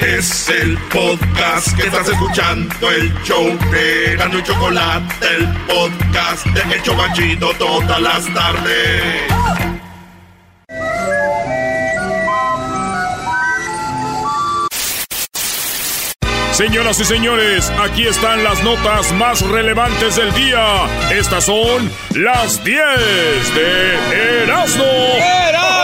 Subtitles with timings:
[0.00, 6.74] Es el podcast que estás escuchando, el show de Gano y Chocolate, el podcast de
[6.74, 9.22] El Chocachito todas las tardes.
[16.52, 20.86] Señoras y señores, aquí están las notas más relevantes del día.
[21.10, 22.80] Estas son las 10
[23.54, 24.84] de Erasmo.
[24.84, 25.75] ¡Erasmo!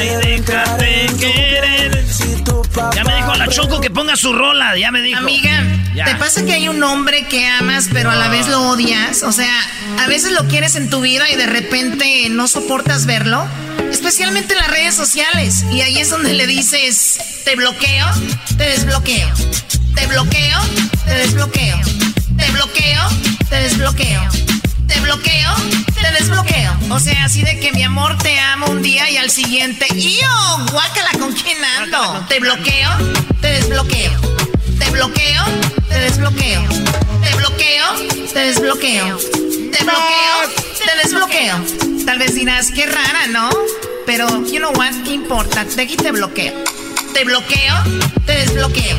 [0.00, 2.04] Ay, déjate querer.
[2.94, 5.18] Ya me dijo la Choco que ponga su rola, ya me dijo.
[5.18, 9.22] Amiga, ¿te pasa que hay un hombre que amas pero a la vez lo odias?
[9.22, 9.54] O sea,
[9.98, 13.46] a veces lo quieres en tu vida y de repente no soportas verlo.
[13.90, 15.64] Especialmente en las redes sociales.
[15.70, 18.06] Y ahí es donde le dices, te bloqueo,
[18.56, 19.28] te desbloqueo.
[19.94, 20.60] Te bloqueo,
[21.04, 21.78] te desbloqueo.
[22.38, 23.08] Te bloqueo,
[23.50, 24.22] te desbloqueo.
[24.90, 25.54] Te bloqueo,
[26.02, 26.76] te desbloqueo.
[26.90, 29.86] O sea, así de que mi amor te amo un día y al siguiente.
[29.94, 30.64] ¡Yo!
[30.72, 32.26] Guácala, ¿con quién ando?
[32.28, 32.90] Te bloqueo,
[33.40, 34.12] te desbloqueo.
[34.78, 35.44] Te bloqueo,
[35.88, 36.62] te desbloqueo.
[37.22, 37.84] Te bloqueo,
[38.32, 39.18] te desbloqueo.
[39.70, 40.36] Te bloqueo,
[40.84, 42.04] te desbloqueo.
[42.04, 43.48] Tal vez dirás, qué rara, ¿no?
[44.06, 45.64] Pero, you know what, ¿qué importa?
[45.64, 46.52] De aquí te bloqueo.
[47.14, 47.74] Te bloqueo,
[48.26, 48.96] te desbloqueo.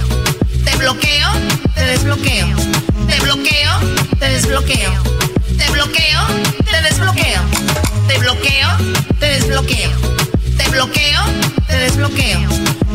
[0.63, 1.29] Te bloqueo,
[1.75, 2.47] te desbloqueo.
[3.07, 3.79] Te bloqueo,
[4.17, 5.20] te desbloqueo.
[5.61, 6.19] Te bloqueo,
[6.69, 7.41] te desbloqueo.
[8.07, 8.67] Te bloqueo,
[9.19, 9.91] te desbloqueo.
[10.57, 11.21] Te bloqueo,
[11.67, 12.39] te desbloqueo.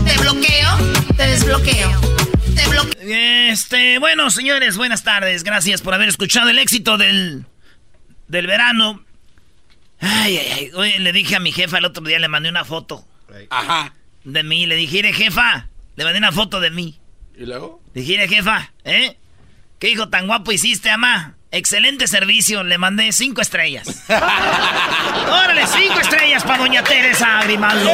[0.05, 0.77] Te bloqueo,
[1.17, 1.91] te desbloqueo.
[2.56, 3.00] Te bloqueo.
[3.53, 5.44] Este, bueno, señores, buenas tardes.
[5.44, 7.44] Gracias por haber escuchado el éxito del,
[8.27, 9.05] del verano.
[10.00, 10.70] Ay, ay, ay.
[10.75, 13.06] Oye, le dije a mi jefa el otro día, le mandé una foto.
[13.50, 13.94] Ajá.
[14.25, 14.67] De mí.
[14.67, 16.98] Le dije, "Mire, jefa, le mandé una foto de mí.
[17.39, 17.81] ¿Y luego?
[17.94, 19.17] Le dije, "Mire, jefa, ¿eh?
[19.78, 21.37] ¿Qué hijo tan guapo hiciste, ama?
[21.57, 24.05] Excelente servicio, le mandé cinco estrellas.
[24.09, 27.91] Órale, cinco estrellas para doña Teresa Grimaldo.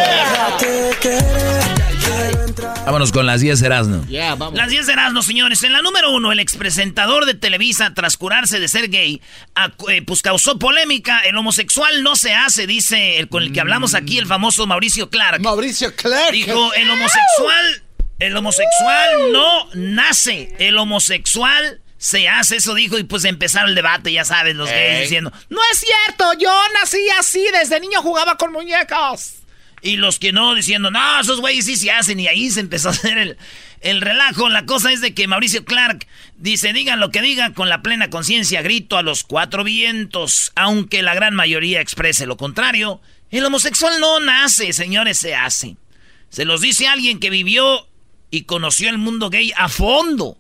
[2.85, 4.05] Vámonos con las 10 Erasno.
[4.09, 4.59] Ya, vamos.
[4.59, 5.63] Las 10 de Erasmo, señores.
[5.63, 9.23] En la número uno, el expresentador de Televisa, tras curarse de ser gay,
[9.89, 11.21] eh, pues causó polémica.
[11.21, 15.09] El homosexual no se hace, dice el con el que hablamos aquí, el famoso Mauricio
[15.09, 15.41] Clark.
[15.41, 16.33] Mauricio Clark.
[16.33, 17.85] Dijo, el homosexual,
[18.19, 24.13] el homosexual no nace, el homosexual se hace, eso dijo, y pues empezaron el debate,
[24.13, 25.03] ya sabes, los gays Ey.
[25.03, 29.35] diciendo, no es cierto, yo nací así, desde niño jugaba con muñecos.
[29.83, 32.89] Y los que no, diciendo, no, esos güeyes sí se hacen, y ahí se empezó
[32.89, 33.37] a hacer el,
[33.83, 34.49] el relajo.
[34.49, 36.09] La cosa es de que Mauricio Clark
[36.39, 41.03] dice, digan lo que digan con la plena conciencia, grito a los cuatro vientos, aunque
[41.03, 43.01] la gran mayoría exprese lo contrario.
[43.31, 45.77] El homosexual no nace, señores, se hace.
[46.31, 47.87] Se los dice alguien que vivió
[48.29, 50.37] y conoció el mundo gay a fondo.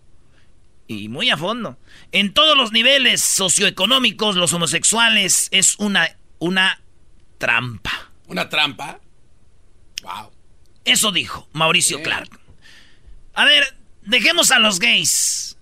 [0.98, 1.78] Y muy a fondo.
[2.12, 6.80] En todos los niveles socioeconómicos, los homosexuales es una, una
[7.38, 8.10] trampa.
[8.26, 9.00] ¿Una trampa?
[10.03, 10.30] Wow.
[10.84, 12.41] Eso dijo Mauricio Clark.
[13.34, 15.56] A ver, dejemos a los gays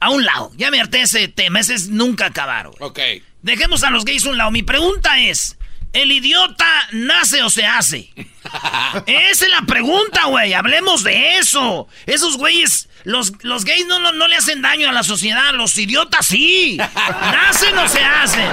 [0.00, 0.50] a un lado.
[0.56, 2.68] Ya me harté ese tema, ese es nunca acabar.
[2.68, 2.78] güey.
[2.80, 2.98] Ok.
[3.42, 4.50] Dejemos a los gays a un lado.
[4.50, 5.56] Mi pregunta es,
[5.92, 8.10] ¿el idiota nace o se hace?
[9.06, 10.52] Esa es la pregunta, güey.
[10.52, 11.88] Hablemos de eso.
[12.06, 15.52] Esos güeyes, los, los gays no, no, no le hacen daño a la sociedad.
[15.54, 16.76] Los idiotas sí.
[16.96, 18.48] ¿Nacen o se hacen?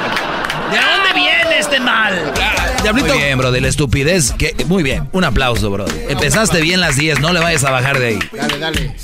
[0.72, 2.34] ¿De dónde viene este mal?
[2.94, 4.34] Muy bien, bro, de la estupidez.
[4.34, 5.86] Que, muy bien, un aplauso, bro.
[6.10, 8.20] Empezaste bien las 10, no le vayas a bajar de ahí.
[8.32, 8.96] Dale, dale.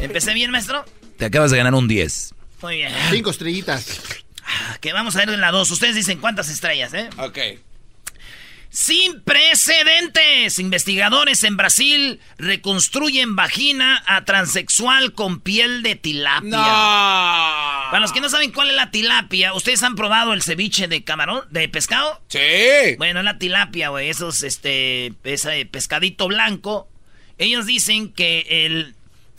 [0.00, 0.84] ¿Empecé bien, maestro?
[1.16, 2.34] Te acabas de ganar un 10.
[2.62, 2.92] Muy bien.
[3.10, 4.00] Cinco estrellitas.
[4.80, 5.70] Que vamos a ver en la 2.
[5.70, 7.08] Ustedes dicen cuántas estrellas, ¿eh?
[7.18, 7.38] Ok.
[8.70, 10.60] Sin precedentes.
[10.60, 16.50] Investigadores en Brasil reconstruyen vagina a transexual con piel de tilapia.
[16.50, 16.56] No.
[17.90, 21.02] Para los que no saben cuál es la tilapia, ¿ustedes han probado el ceviche de
[21.02, 22.20] camarón, de pescado?
[22.28, 22.94] Sí.
[22.96, 26.88] Bueno, la tilapia, güey, esos, este, ese pescadito blanco.
[27.38, 28.94] Ellos dicen que el,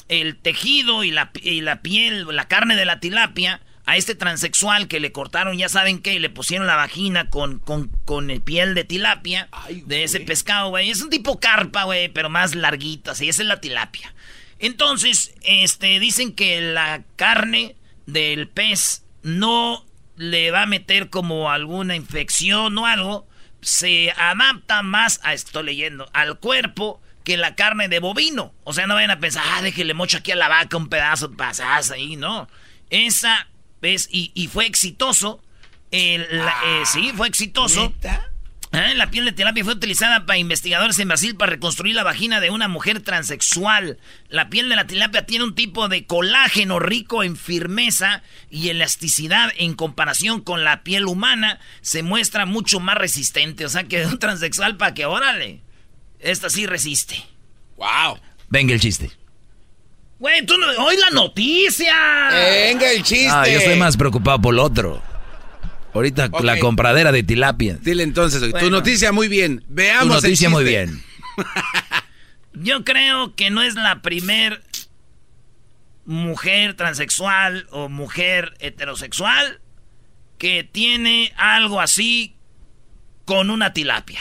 [0.09, 4.87] el tejido y la, y la piel, la carne de la tilapia, a este transexual
[4.87, 8.39] que le cortaron, ya saben qué, y le pusieron la vagina con, con, con el
[8.39, 10.89] piel de tilapia, Ay, de ese pescado, güey.
[10.89, 14.13] Es un tipo carpa, güey, pero más larguito, así, esa es la tilapia.
[14.59, 17.75] Entonces, este, dicen que la carne
[18.05, 23.27] del pez no le va a meter como alguna infección o algo,
[23.59, 28.53] se adapta más, a, estoy leyendo, al cuerpo que la carne de bovino.
[28.63, 31.27] O sea, no vayan a pensar, ah, déjele mocho aquí a la vaca un pedazo
[31.27, 32.47] de pasas ahí, no.
[32.89, 33.49] Esa,
[33.81, 34.07] ¿ves?
[34.11, 35.43] Y, y fue exitoso.
[35.91, 37.93] El- la- eh, sí, fue exitoso.
[38.73, 42.39] Ah, La piel de tilapia fue utilizada para investigadores en Brasil para reconstruir la vagina
[42.39, 43.97] de una mujer transexual.
[44.29, 49.51] La piel de la tilapia tiene un tipo de colágeno rico en firmeza y elasticidad
[49.57, 51.59] en comparación con la piel humana.
[51.81, 53.65] Se muestra mucho más resistente.
[53.65, 55.59] O sea que un transexual para que, órale.
[56.21, 57.21] Esta sí resiste.
[57.75, 58.19] Wow.
[58.47, 59.11] Venga el chiste.
[60.21, 60.67] Güey, tú no...
[60.85, 61.95] ¡Hoy la noticia!
[62.31, 63.27] Venga el chiste.
[63.31, 65.01] Ah, yo estoy más preocupado por lo otro.
[65.95, 67.79] Ahorita la compradera de tilapia.
[67.81, 68.59] Dile entonces, Bueno.
[68.59, 69.61] tu noticia muy bien.
[69.61, 71.03] Tu Veamos el noticia muy bien.
[72.53, 74.61] Yo creo que no es la primer
[76.05, 79.59] mujer transexual o mujer heterosexual
[80.37, 82.35] que tiene algo así
[83.25, 84.19] con una tilapia.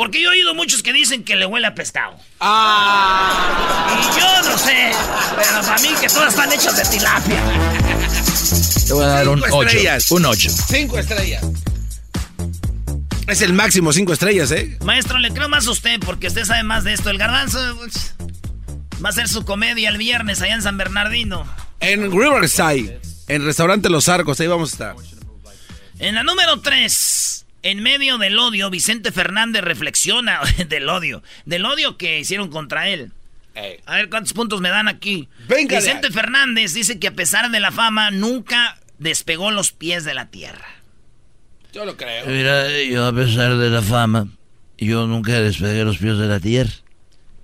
[0.00, 2.16] Porque yo he oído muchos que dicen que le huele a pescado.
[2.40, 3.86] Ah.
[4.00, 4.92] Y yo no sé,
[5.36, 7.36] pero para mí que todas están hechas de tilapia.
[8.86, 9.68] Te voy a dar un Cinco 8.
[9.68, 10.10] estrellas.
[10.10, 10.50] Un 8.
[10.68, 11.44] Cinco estrellas.
[13.26, 14.78] Es el máximo, cinco estrellas, ¿eh?
[14.82, 17.10] Maestro, le creo más a usted porque usted sabe más de esto.
[17.10, 18.14] El garbanzo pues,
[19.04, 21.46] va a hacer su comedia el viernes allá en San Bernardino.
[21.80, 22.98] En Riverside,
[23.28, 24.96] en Restaurante Los Arcos, ahí vamos a estar.
[25.98, 27.29] En la número 3,
[27.62, 33.12] en medio del odio, Vicente Fernández reflexiona del odio, del odio que hicieron contra él.
[33.84, 35.28] A ver cuántos puntos me dan aquí.
[35.46, 36.12] Venga Vicente ahí.
[36.12, 40.66] Fernández dice que a pesar de la fama nunca despegó los pies de la tierra.
[41.72, 42.26] Yo lo creo.
[42.26, 44.28] Mira, yo a pesar de la fama,
[44.78, 46.72] yo nunca despegué los pies de la tierra.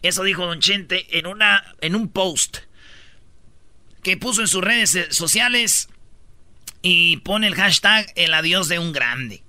[0.02, 2.58] Eso dijo Don Chente en una en un post
[4.02, 5.88] que puso en sus redes sociales
[6.80, 9.42] y pone el hashtag el adiós de un grande.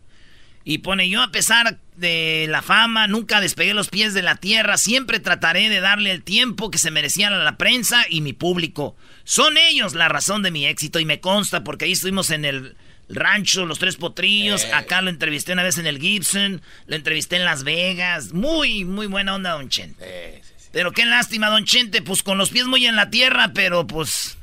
[0.69, 4.75] Y pone yo a pesar de la fama, nunca despegué los pies de la tierra,
[4.75, 8.98] siempre trataré de darle el tiempo que se merecían a la prensa y mi público.
[9.24, 12.75] Son ellos la razón de mi éxito y me consta porque ahí estuvimos en el
[13.08, 17.46] rancho, los tres potrillos, acá lo entrevisté una vez en el Gibson, lo entrevisté en
[17.46, 20.44] Las Vegas, muy, muy buena onda Don Chente.
[20.74, 24.38] Pero qué lástima, Don Chente, pues con los pies muy en la tierra, pero pues...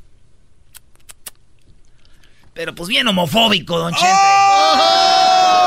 [2.55, 5.24] Pero pues bien homofóbico, Don Chente.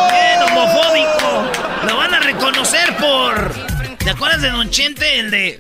[0.10, 1.88] Bien homofóbico.
[1.88, 3.98] Lo van a reconocer por...
[3.98, 5.58] ¿Te acuerdas de Don Chente, el de...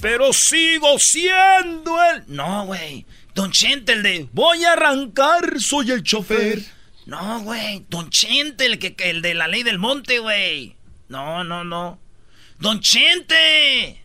[0.00, 2.24] Pero sigo siendo el...
[2.26, 3.06] No, güey.
[3.34, 4.28] Don Chente, el de...
[4.32, 6.62] Voy a arrancar, soy el chofer.
[7.06, 7.84] No, güey.
[7.88, 10.76] Don Chente, el, que, el de la ley del monte, güey.
[11.08, 11.98] No, no, no.
[12.58, 14.02] Don Chente.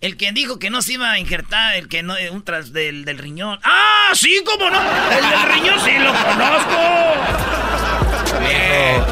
[0.00, 2.72] El que dijo que no se iba a injertar, el que no, eh, un tras
[2.72, 3.60] del, del riñón.
[3.62, 4.10] ¡Ah!
[4.14, 4.80] Sí, cómo no.
[4.80, 6.78] El del riñón sí lo conozco.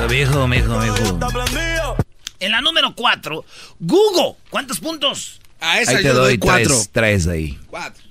[0.09, 1.97] Viejo, viejo, viejo.
[2.41, 3.45] En la número 4,
[3.81, 4.37] Google.
[4.49, 5.41] ¿Cuántos puntos?
[5.61, 6.69] A esa Ahí te yo doy cuatro.
[6.69, 7.59] tres, tres ahí.
[7.67, 8.05] Cuatro.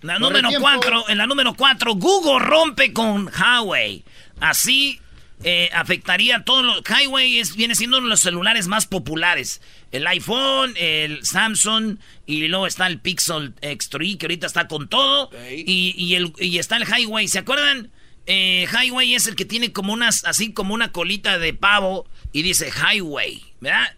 [0.00, 0.48] La Por número.
[0.60, 4.02] 4, en la número 4, Google rompe con Huawei.
[4.40, 5.00] Así
[5.44, 6.82] eh, afectaría a todos los...
[6.88, 9.60] Huawei es, viene siendo uno de los celulares más populares.
[9.92, 15.30] El iPhone, el Samsung y luego está el Pixel X3 que ahorita está con todo.
[15.54, 17.28] Y, y el, y está el Highway.
[17.28, 17.90] ¿Se acuerdan?
[18.26, 22.42] Eh, Highway es el que tiene como unas, así como una colita de pavo y
[22.42, 23.94] dice Highway, ¿verdad?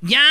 [0.00, 0.22] Ya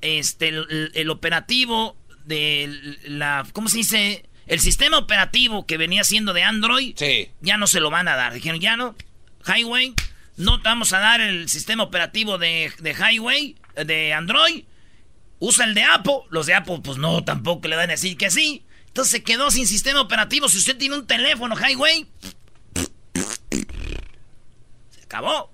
[0.00, 4.24] este, el, el operativo de la, ¿cómo se dice?
[4.46, 7.28] El sistema operativo que venía siendo de Android, Sí.
[7.40, 8.34] ya no se lo van a dar.
[8.34, 8.94] Dijeron, ya no,
[9.46, 9.94] Highway,
[10.36, 14.64] no te vamos a dar el sistema operativo de, de Highway, de Android.
[15.38, 16.20] Usa el de Apple.
[16.30, 18.64] Los de Apple, pues no, tampoco le van a decir que sí.
[18.86, 20.48] Entonces se quedó sin sistema operativo.
[20.48, 22.06] Si usted tiene un teléfono Highway,
[24.90, 25.50] se acabó.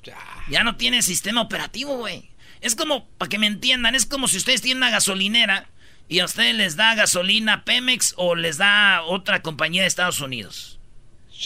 [0.51, 2.31] Ya no tiene sistema operativo, güey.
[2.61, 5.71] Es como, para que me entiendan, es como si ustedes tienen una gasolinera
[6.09, 10.79] y a ustedes les da gasolina Pemex o les da otra compañía de Estados Unidos.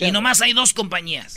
[0.00, 1.36] Y nomás hay dos compañías.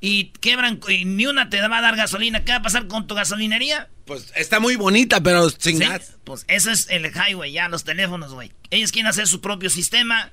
[0.00, 2.44] Y quebran, y ni una te va a dar gasolina.
[2.44, 3.88] ¿Qué va a pasar con tu gasolinería?
[4.04, 6.14] Pues está muy bonita, pero sin Sí, gas.
[6.24, 8.52] Pues eso es el highway, ya, los teléfonos, güey.
[8.70, 10.30] Ellos quieren hacer su propio sistema.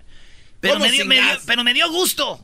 [0.60, 2.40] Pero ¿Cómo me, dio, me pero me dio gusto.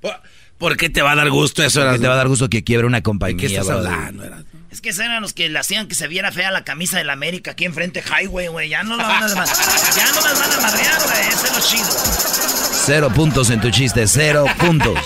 [0.00, 0.20] ¿Por,
[0.58, 1.80] por qué te va a dar gusto eso?
[1.80, 2.02] Que Erasmo?
[2.02, 3.38] te va a dar gusto que quiebre una ¿De compañía.
[3.38, 4.24] qué estás hablando?
[4.70, 7.04] Es que esos eran los que le hacían que se viera fea la camisa de
[7.04, 8.68] la América aquí enfrente, highway, güey.
[8.68, 11.28] Ya no la van a, ya no las van a madrear, güey.
[11.28, 12.82] Ese es lo chido.
[12.84, 14.98] Cero puntos en tu chiste, cero puntos.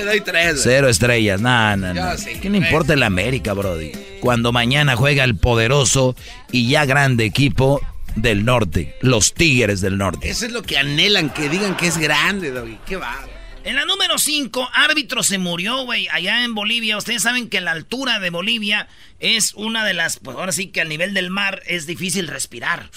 [0.00, 0.62] Te doy tres, güey.
[0.62, 1.94] Cero estrellas, nada, nada.
[1.94, 2.16] Yo nada.
[2.16, 3.92] sí, ¿Qué le importa el América, Brody?
[4.20, 6.16] Cuando mañana juega el poderoso
[6.50, 7.82] y ya grande equipo
[8.16, 10.30] del norte, los Tigres del Norte.
[10.30, 12.78] Eso es lo que anhelan, que digan que es grande, Doggy.
[12.86, 13.14] Qué va.
[13.62, 16.96] En la número 5, árbitro se murió, güey, allá en Bolivia.
[16.96, 18.88] Ustedes saben que la altura de Bolivia
[19.18, 22.88] es una de las, pues ahora sí que al nivel del mar es difícil respirar.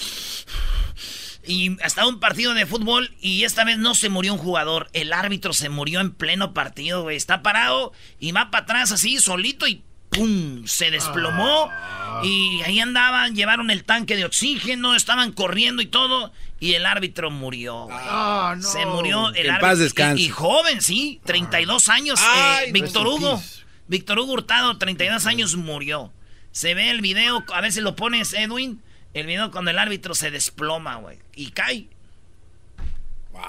[1.45, 5.11] Y hasta un partido de fútbol y esta vez no se murió un jugador, el
[5.11, 7.17] árbitro se murió en pleno partido, güey.
[7.17, 10.65] Está parado y va para atrás así, solito y ¡pum!
[10.65, 11.69] Se desplomó
[12.23, 16.31] y ahí andaban, llevaron el tanque de oxígeno, estaban corriendo y todo
[16.61, 18.61] y el árbitro murió, güey.
[18.61, 19.67] Se murió el Que en árbitro.
[19.69, 20.21] paz descanse.
[20.21, 23.41] Y, y joven, sí, 32 años, Ay, eh, Víctor Hugo.
[23.87, 26.13] Víctor Hugo Hurtado, 32 años, murió.
[26.51, 28.81] Se ve el video, a ver si lo pones, Edwin.
[29.13, 31.19] El video cuando el árbitro se desploma, güey.
[31.35, 31.87] Y cae.
[33.31, 33.43] Wow.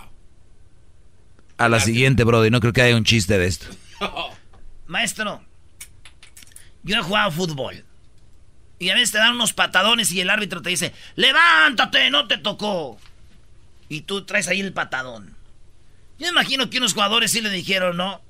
[1.57, 2.51] A la siguiente, Brody.
[2.51, 3.67] No creo que haya un chiste de esto.
[4.87, 5.43] Maestro,
[6.83, 7.85] yo he jugado fútbol.
[8.79, 12.37] Y a veces te dan unos patadones y el árbitro te dice, levántate, no te
[12.37, 12.99] tocó.
[13.89, 15.35] Y tú traes ahí el patadón.
[16.19, 18.21] Yo imagino que unos jugadores sí le dijeron, no.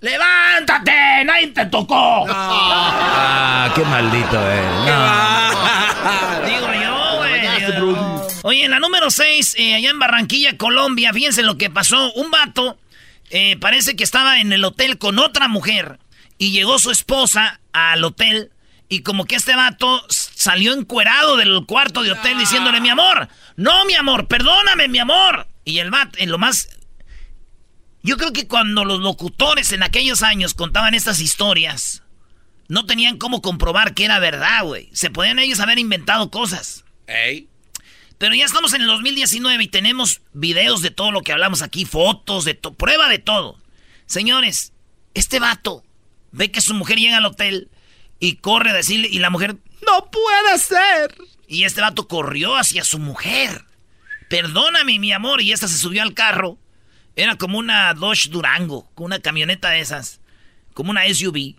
[0.00, 1.24] ¡Levántate!
[1.24, 2.26] ¡Nadie te tocó!
[2.28, 4.62] Ah, qué maldito, eh.
[6.46, 6.55] Güey.
[8.48, 12.12] Oye, en la número 6, eh, allá en Barranquilla, Colombia, fíjense lo que pasó.
[12.12, 12.78] Un vato
[13.30, 15.98] eh, parece que estaba en el hotel con otra mujer
[16.38, 18.52] y llegó su esposa al hotel
[18.88, 23.84] y como que este vato salió encuerado del cuarto de hotel diciéndole, mi amor, no,
[23.84, 25.48] mi amor, perdóname, mi amor.
[25.64, 26.68] Y el vato, en lo más...
[28.04, 32.04] Yo creo que cuando los locutores en aquellos años contaban estas historias,
[32.68, 34.88] no tenían cómo comprobar que era verdad, güey.
[34.92, 36.84] Se podían ellos haber inventado cosas.
[38.18, 41.84] Pero ya estamos en el 2019 y tenemos videos de todo lo que hablamos aquí,
[41.84, 43.58] fotos, de prueba de todo.
[44.06, 44.72] Señores,
[45.14, 45.84] este vato
[46.32, 47.70] ve que su mujer llega al hotel
[48.18, 49.56] y corre a decirle, y la mujer,
[49.86, 51.14] no puede ser.
[51.46, 53.64] Y este vato corrió hacia su mujer.
[54.28, 55.42] Perdóname, mi amor.
[55.42, 56.58] Y esta se subió al carro.
[57.14, 60.20] Era como una Dodge Durango, con una camioneta de esas,
[60.74, 61.56] como una SUV.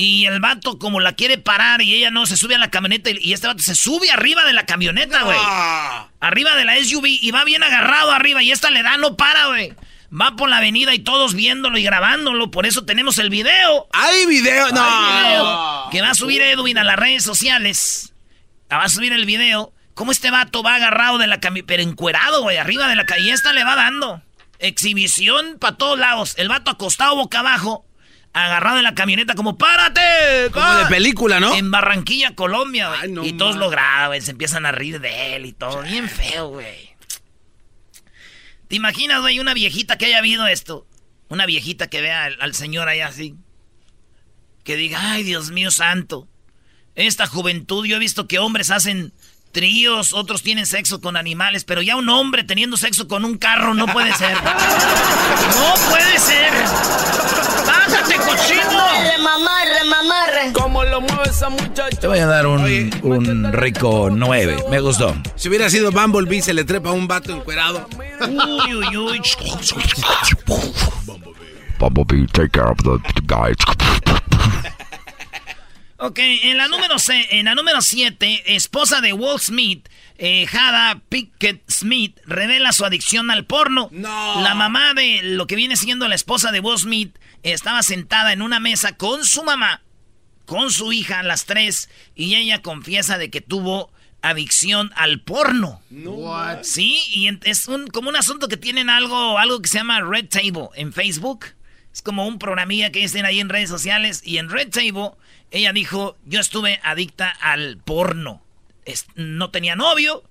[0.00, 3.10] Y el vato como la quiere parar y ella no se sube a la camioneta
[3.10, 5.36] y este vato se sube arriba de la camioneta, güey.
[6.20, 9.48] Arriba de la SUV y va bien agarrado arriba y esta le da, no para,
[9.48, 9.74] güey.
[10.10, 12.50] Va por la avenida y todos viéndolo y grabándolo.
[12.50, 13.88] Por eso tenemos el video.
[13.92, 14.70] ¿Hay video?
[14.70, 15.90] No.
[15.92, 18.14] que va a subir Edwin a las redes sociales.
[18.72, 19.74] Va a subir el video.
[19.92, 23.26] Cómo este vato va agarrado de la camioneta, pero encuerado, güey, arriba de la calle.
[23.26, 24.22] Y esta le va dando.
[24.60, 26.32] Exhibición para todos lados.
[26.38, 27.84] El vato acostado boca abajo,
[28.32, 30.50] agarrado en la camioneta como ¡párate!
[30.52, 31.54] Como de película, ¿no?
[31.54, 33.28] En Barranquilla, Colombia, güey.
[33.28, 35.82] y todos lo graban, se empiezan a reír de él y todo.
[35.82, 36.90] Bien feo, güey.
[38.68, 40.86] ¿Te imaginas, güey, una viejita que haya habido esto?
[41.28, 43.34] Una viejita que vea al, señor allá así.
[44.62, 46.28] Que diga, ay, Dios mío santo.
[46.94, 49.12] Esta juventud, yo he visto que hombres hacen
[49.52, 53.74] tríos, otros tienen sexo con animales, pero ya un hombre teniendo sexo con un carro
[53.74, 54.36] no puede ser.
[55.56, 56.50] No puede ser.
[57.66, 58.86] ¡Bájate, cochino!
[59.16, 60.52] Remamarre, mamarre.
[60.52, 61.98] ¿Cómo lo mueve esa muchacha?
[62.00, 62.62] Te voy a dar un,
[63.02, 64.64] un rico 9.
[64.70, 65.14] Me gustó.
[65.36, 67.86] Si hubiera sido Bumblebee, se le trepa a un vato encuerado.
[68.28, 69.20] Uy, uy, uy.
[71.78, 73.54] Bumblebee, take care of the guy.
[76.02, 81.02] Ok, en la número C, en la número 7, esposa de Walt Smith, eh, Hada
[81.10, 83.90] Pickett Smith, revela su adicción al porno.
[83.92, 84.40] No.
[84.40, 88.40] La mamá de lo que viene siendo la esposa de Walt Smith estaba sentada en
[88.40, 89.82] una mesa con su mamá,
[90.46, 93.92] con su hija, las tres, y ella confiesa de que tuvo
[94.22, 95.82] adicción al porno.
[95.90, 96.32] No.
[96.62, 100.30] Sí, y es un, como un asunto que tienen algo, algo que se llama Red
[100.30, 101.44] Table en Facebook.
[101.92, 104.22] Es como un programilla que dicen ahí en redes sociales.
[104.24, 105.10] Y en Red Table
[105.50, 108.42] ella dijo, yo estuve adicta al porno.
[109.14, 110.22] no tenía novio,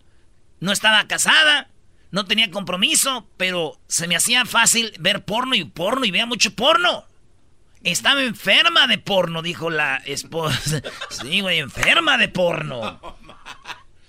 [0.60, 1.70] no estaba casada,
[2.12, 6.54] no tenía compromiso, pero se me hacía fácil ver porno y porno y veía mucho
[6.56, 7.06] porno.
[7.84, 10.82] Estaba enferma de porno, dijo la esposa.
[11.10, 13.00] Sí, güey, enferma de porno.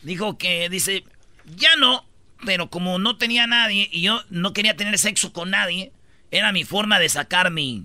[0.03, 1.05] Dijo que, dice,
[1.57, 2.05] ya no,
[2.45, 5.93] pero como no tenía nadie y yo no quería tener sexo con nadie,
[6.31, 7.85] era mi forma de sacar mi,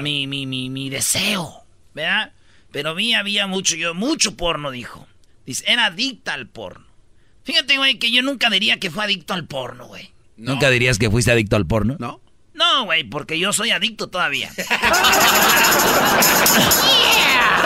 [0.00, 2.32] mi, mi, mi, mi deseo, ¿verdad?
[2.76, 5.08] Pero vi había mucho, yo, mucho porno, dijo.
[5.46, 6.84] Dice, era adicta al porno.
[7.42, 10.12] Fíjate, güey, que yo nunca diría que fue adicto al porno, güey.
[10.36, 11.96] ¿Nunca dirías que fuiste adicto al porno?
[11.98, 12.20] No.
[12.52, 14.50] No, güey, porque yo soy adicto todavía.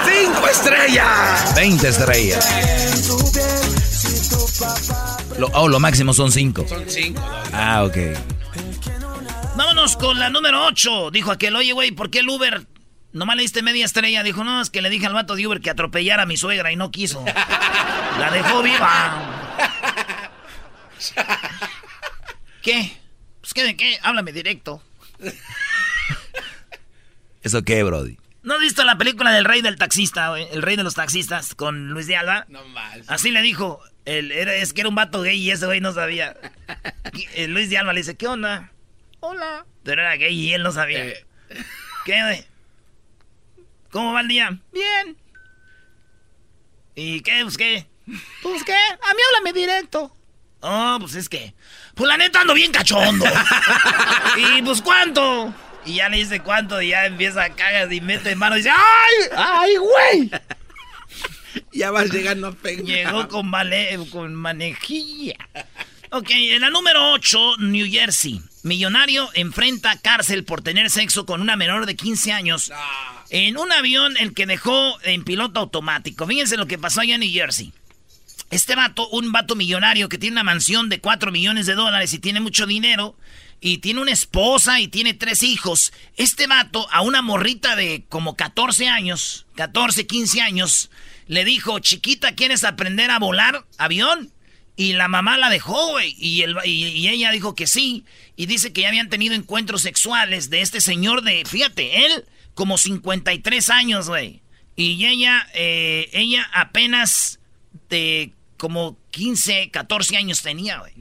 [0.05, 1.57] ¡Cinco estrellas!
[1.57, 2.49] Veinte estrellas.
[5.41, 6.69] Lo, oh, lo máximo son cinco.
[6.69, 7.21] Son cinco.
[7.53, 7.97] Ah, ok.
[9.57, 11.11] Vámonos con la número ocho.
[11.11, 12.65] Dijo aquel, oye, güey, ¿por qué el Uber
[13.13, 14.23] Nomás le diste media estrella.
[14.23, 16.73] Dijo, no, es que le dije al vato de Uber que atropellara a mi suegra
[16.73, 17.25] y no quiso.
[18.19, 19.41] La dejó viva.
[22.63, 22.97] ¿Qué?
[23.41, 24.83] Pues qué de qué, háblame directo.
[27.43, 28.19] ¿Eso qué, Brody?
[28.43, 31.91] ¿No has visto la película del rey del taxista, El rey de los taxistas con
[31.91, 32.47] Luis de Alba?
[32.49, 32.99] No más.
[33.09, 33.81] Así le dijo.
[34.05, 36.37] era, es que era un vato gay y ese güey no sabía.
[37.49, 38.73] Luis de Alba le dice, ¿qué onda?
[39.21, 39.67] Hola.
[39.83, 41.07] Pero era gay y él no sabía.
[41.07, 41.27] Eh.
[42.05, 42.45] ¿Qué, güey?
[43.91, 44.59] ¿Cómo va el día?
[44.73, 45.17] Bien.
[46.95, 47.41] ¿Y qué?
[47.43, 47.87] Pues qué.
[48.43, 48.73] Pues qué.
[48.73, 50.15] A mí háblame directo.
[50.61, 51.55] Oh, pues es que.
[51.95, 53.27] Pues la neta ando bien cachondo.
[54.37, 55.53] ¿Y pues cuánto?
[55.85, 58.71] Y ya le dice cuánto y ya empieza a cagar y mete mano y dice,
[58.71, 59.29] ¡ay!
[59.37, 60.31] ¡Ay, güey!
[61.73, 62.85] ya vas llegando a pegar.
[62.85, 65.37] Llegó con, vale, con manejilla.
[66.11, 68.43] Ok, en la número 8, New Jersey.
[68.63, 72.71] Millonario enfrenta cárcel por tener sexo con una menor de 15 años
[73.31, 76.27] en un avión el que dejó en piloto automático.
[76.27, 77.73] Fíjense lo que pasó allá en New Jersey.
[78.51, 82.19] Este vato, un vato millonario que tiene una mansión de 4 millones de dólares y
[82.19, 83.17] tiene mucho dinero,
[83.61, 85.93] y tiene una esposa y tiene tres hijos.
[86.17, 90.91] Este vato a una morrita de como 14 años, 14, 15 años,
[91.27, 94.33] le dijo, chiquita, ¿quieres aprender a volar avión?
[94.77, 96.17] Y la mamá la dejó, güey.
[96.19, 98.05] Y, y, ella dijo que sí.
[98.35, 102.79] Y dice que ya habían tenido encuentros sexuales de este señor de, fíjate, él como
[102.79, 104.43] 53 años, güey.
[104.77, 107.41] Y ella, eh, ella apenas
[107.89, 110.93] de como 15, 14 años tenía, güey.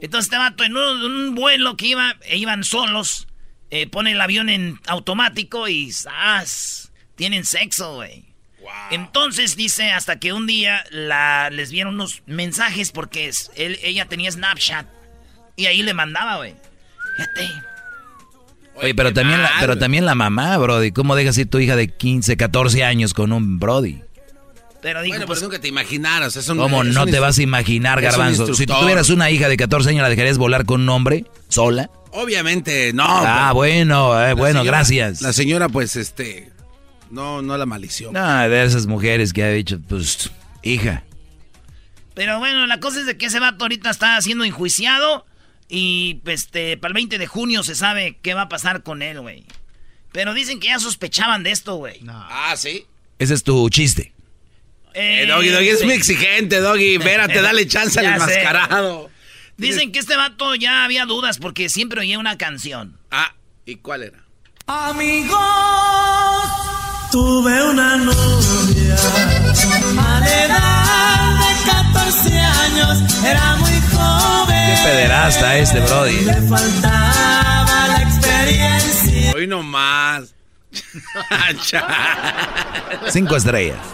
[0.00, 3.26] Entonces este vato en un, vuelo que iba, e iban solos,
[3.70, 6.92] eh, pone el avión en automático y ¡zas!
[7.16, 8.24] Tienen sexo, güey.
[8.90, 14.30] Entonces dice hasta que un día la, les vieron unos mensajes porque él, ella tenía
[14.30, 14.86] Snapchat
[15.56, 16.54] y ahí le mandaba, güey.
[17.16, 17.77] Fíjate.
[18.82, 20.92] Oye, pero también, la, pero también la mamá, Brody.
[20.92, 24.02] ¿Cómo dejas ir tu hija de 15, 14 años con un Brody?
[24.80, 26.36] Pero digo, bueno, pues, nunca te imaginaras.
[26.36, 28.54] Es ¿Cómo no te vas a imaginar, Garbanzo?
[28.54, 31.90] Si tú tuvieras una hija de 14 años, ¿la dejarías volar con un hombre sola?
[32.12, 33.04] Obviamente, no.
[33.06, 35.20] Ah, pues, bueno, eh, bueno, gracias.
[35.20, 36.50] La señora, pues, este,
[37.10, 38.12] no, no la maldición.
[38.12, 40.30] No, de esas mujeres que ha dicho, pues,
[40.62, 41.02] hija.
[42.14, 45.24] Pero bueno, la cosa es de que ese vato ahorita está siendo enjuiciado
[45.68, 49.20] y, este, para el 20 de junio se sabe qué va a pasar con él,
[49.20, 49.44] güey.
[50.12, 52.00] Pero dicen que ya sospechaban de esto, güey.
[52.08, 52.86] Ah, ¿sí?
[53.18, 54.14] Ese es tu chiste.
[54.94, 56.94] Eh, doggy, Doggy es muy exigente, Doggy.
[56.98, 59.10] Espérate, dale chance al enmascarado.
[59.56, 62.98] Dicen que este vato ya había dudas porque siempre oía una canción.
[63.10, 63.34] Ah,
[63.66, 64.24] ¿y cuál era?
[64.66, 65.38] Amigos,
[67.10, 68.96] tuve una novia
[69.98, 72.07] a la edad de 14
[72.78, 74.66] años, era muy joven.
[74.66, 76.24] Qué pederasta este, Brody.
[76.24, 79.32] Le faltaba la experiencia.
[79.34, 80.34] Hoy nomás.
[83.08, 83.78] Cinco estrellas.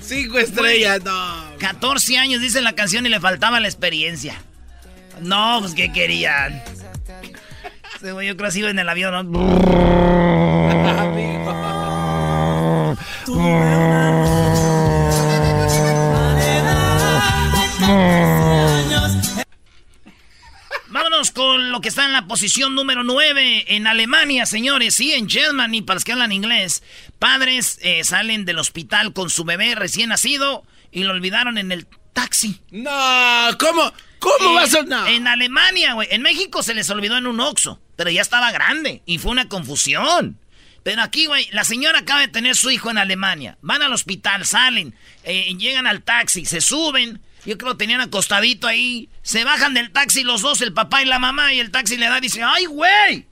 [0.00, 1.42] Cinco estrellas, no.
[1.58, 4.34] 14 años dice la canción y le faltaba la experiencia.
[5.20, 6.62] No, pues ¿qué querían?
[8.02, 9.42] Yo creo que así en el avión, ¿no?
[21.72, 24.94] Lo que está en la posición número 9 en Alemania, señores.
[24.94, 26.82] Sí, en Germany, para los que hablan inglés.
[27.18, 31.86] Padres eh, salen del hospital con su bebé recién nacido y lo olvidaron en el
[32.12, 32.60] taxi.
[32.70, 32.90] No,
[33.58, 33.92] ¿cómo?
[34.18, 34.86] ¿Cómo va a ser?
[35.08, 36.08] En Alemania, güey.
[36.12, 39.48] En México se les olvidó en un Oxxo, pero ya estaba grande y fue una
[39.48, 40.38] confusión.
[40.84, 43.56] Pero aquí, güey, la señora acaba de tener su hijo en Alemania.
[43.62, 47.20] Van al hospital, salen, eh, llegan al taxi, se suben.
[47.44, 49.08] Yo creo que tenían acostadito ahí.
[49.22, 52.08] Se bajan del taxi los dos, el papá y la mamá, y el taxi le
[52.08, 53.26] da y dice, ¡ay, güey!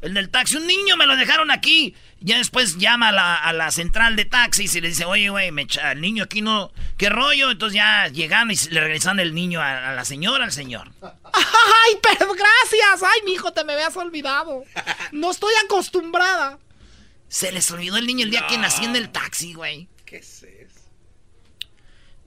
[0.00, 1.94] El del taxi, un niño me lo dejaron aquí.
[2.20, 6.24] Ya después llama a la, central de taxis y le dice, oye, güey, el niño
[6.24, 7.50] aquí no, ¿qué rollo?
[7.50, 10.92] Entonces ya llegan y le regresan el niño a, la señora, al señor.
[11.02, 13.02] Ay, pero gracias.
[13.02, 14.64] Ay, mi hijo, te me habías olvidado.
[15.12, 16.58] No estoy acostumbrada.
[17.28, 19.88] Se les olvidó el niño el día que nací en el taxi, güey.
[20.04, 20.46] ¿Qué eso?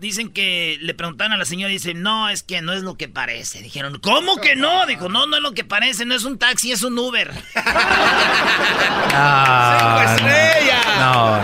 [0.02, 2.96] Dicen que le preguntaron a la señora y dicen, no, es que no es lo
[2.96, 3.62] que parece.
[3.62, 4.88] Dijeron, ¿cómo que no?
[4.88, 7.32] Dijo, no, no es lo que parece, no es un taxi, es un Uber.
[7.54, 7.62] ¡Cinco
[10.02, 10.86] estrellas!
[11.00, 11.40] No,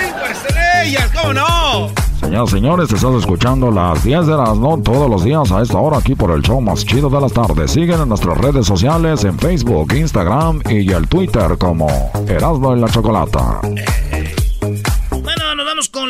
[0.00, 1.10] ¡Cinco estrellas!
[1.14, 1.92] ¿Cómo no?
[2.18, 5.98] Señoras señores, estás escuchando las 10 de las no todos los días a esta hora
[5.98, 7.72] aquí por el show más chido de las tardes.
[7.72, 11.88] Siguen en nuestras redes sociales en Facebook, Instagram y el Twitter como
[12.26, 13.60] Erasmo en la Chocolata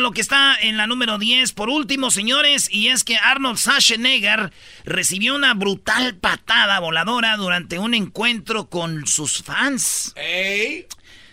[0.09, 1.51] lo que está en la número 10.
[1.51, 4.51] Por último, señores, y es que Arnold Schwarzenegger
[4.83, 10.11] recibió una brutal patada voladora durante un encuentro con sus fans.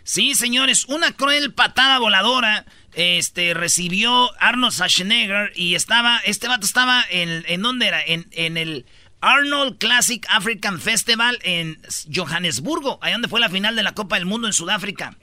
[0.05, 7.03] Sí, señores, una cruel patada voladora este, recibió Arnold Schwarzenegger y estaba, este vato estaba
[7.09, 8.05] en, ¿en dónde era?
[8.05, 8.85] En, en el
[9.21, 11.79] Arnold Classic African Festival en
[12.15, 15.17] Johannesburgo, ahí donde fue la final de la Copa del Mundo en Sudáfrica.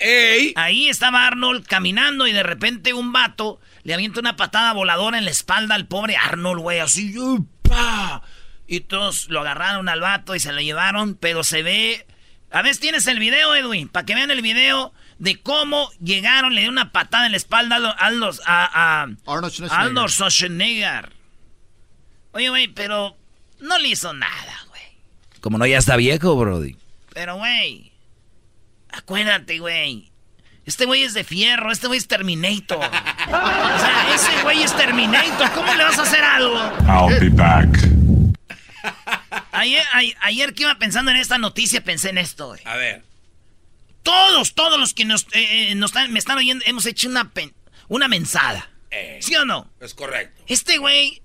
[0.55, 5.25] Ahí estaba Arnold caminando y de repente un vato le avienta una patada voladora en
[5.25, 7.13] la espalda al pobre Arnold, güey, así.
[8.67, 12.07] Y todos lo agarraron al vato y se lo llevaron, pero se ve...
[12.51, 16.61] A ver, tienes el video, Edwin, para que vean el video de cómo llegaron, le
[16.61, 21.13] dieron una patada en la espalda a, los, a, Arnold Schwarzenegger.
[22.31, 23.17] Oye, güey, pero
[23.63, 24.81] no le hizo nada, güey.
[25.39, 26.75] Como no, ya está viejo, Brody.
[27.13, 27.91] Pero, güey,
[28.89, 30.11] acuérdate, güey.
[30.65, 32.77] Este güey es de fierro, este güey es Terminator.
[32.77, 35.51] O sea, ese güey es Terminator.
[35.51, 36.57] ¿Cómo le vas a hacer algo?
[36.87, 37.69] I'll be back.
[39.51, 39.83] Ayer,
[40.21, 42.61] ayer, que iba pensando en esta noticia, pensé en esto, güey.
[42.65, 43.03] A ver.
[44.03, 45.75] Todos, todos los que nos, eh, eh,
[46.09, 47.31] me están oyendo, hemos hecho una,
[47.87, 48.69] una mensada.
[48.91, 49.69] Eh, ¿Sí o no?
[49.79, 50.43] Es correcto.
[50.47, 51.22] Este güey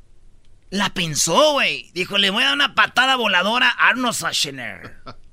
[0.70, 1.90] la pensó, güey.
[1.92, 5.02] Dijo, le voy a dar una patada voladora a Arnold Schwarzenegger.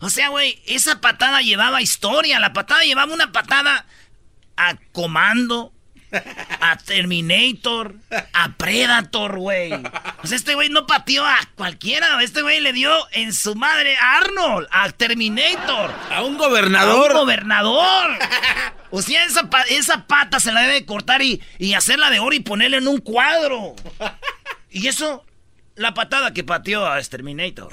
[0.00, 2.38] O sea, güey, esa patada llevaba historia.
[2.38, 3.84] La patada llevaba una patada
[4.56, 5.72] a Comando,
[6.60, 7.94] a Terminator,
[8.32, 9.72] a Predator, güey.
[9.72, 12.22] O sea, este güey no pateó a cualquiera.
[12.22, 15.92] Este güey le dio en su madre a Arnold, a Terminator.
[16.10, 17.10] A un gobernador.
[17.10, 18.18] A un gobernador.
[18.90, 22.40] O sea, esa, esa pata se la debe cortar y, y hacerla de oro y
[22.40, 23.74] ponerla en un cuadro.
[24.70, 25.24] Y eso,
[25.74, 27.70] la patada que pateó a Exterminator.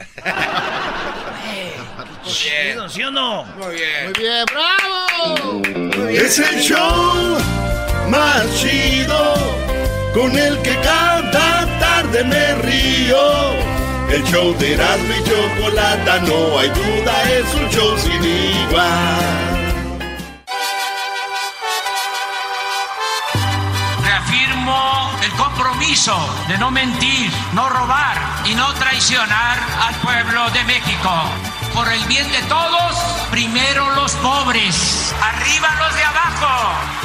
[2.24, 3.44] Muy ¿sí o no?
[3.46, 4.06] Muy bien.
[4.06, 5.62] Muy bien, bravo.
[6.10, 7.38] Es el show
[8.10, 9.34] más chido
[10.14, 13.76] con el que cada tarde me río.
[14.10, 19.66] El show de Erasmo y Chocolata, no hay duda, es un show sin igual.
[24.04, 26.16] Reafirmo el compromiso
[26.48, 31.12] de no mentir, no robar y no traicionar al pueblo de México.
[31.74, 32.96] Por el bien de todos,
[33.32, 37.05] primero los pobres, arriba los de abajo.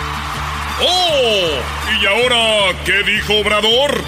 [0.82, 1.60] ¡Oh!
[2.00, 4.02] ¿Y ahora qué dijo Obrador?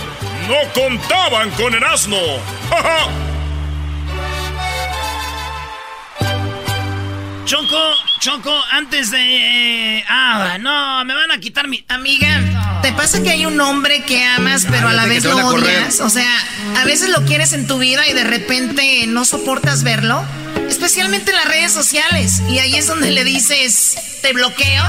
[0.49, 2.19] No contaban con el asno.
[2.71, 3.09] ¡Ja,
[7.53, 10.03] Choco, Choco, antes de...
[10.09, 11.85] Ah, no, me van a quitar mi...
[11.89, 16.01] Amiga, ¿te pasa que hay un hombre que amas pero a la vez lo odias?
[16.01, 16.33] O sea,
[16.81, 20.25] a veces lo quieres en tu vida y de repente no soportas verlo.
[20.67, 22.43] Especialmente en las redes sociales.
[22.49, 24.85] Y ahí es donde le dices, te bloqueo,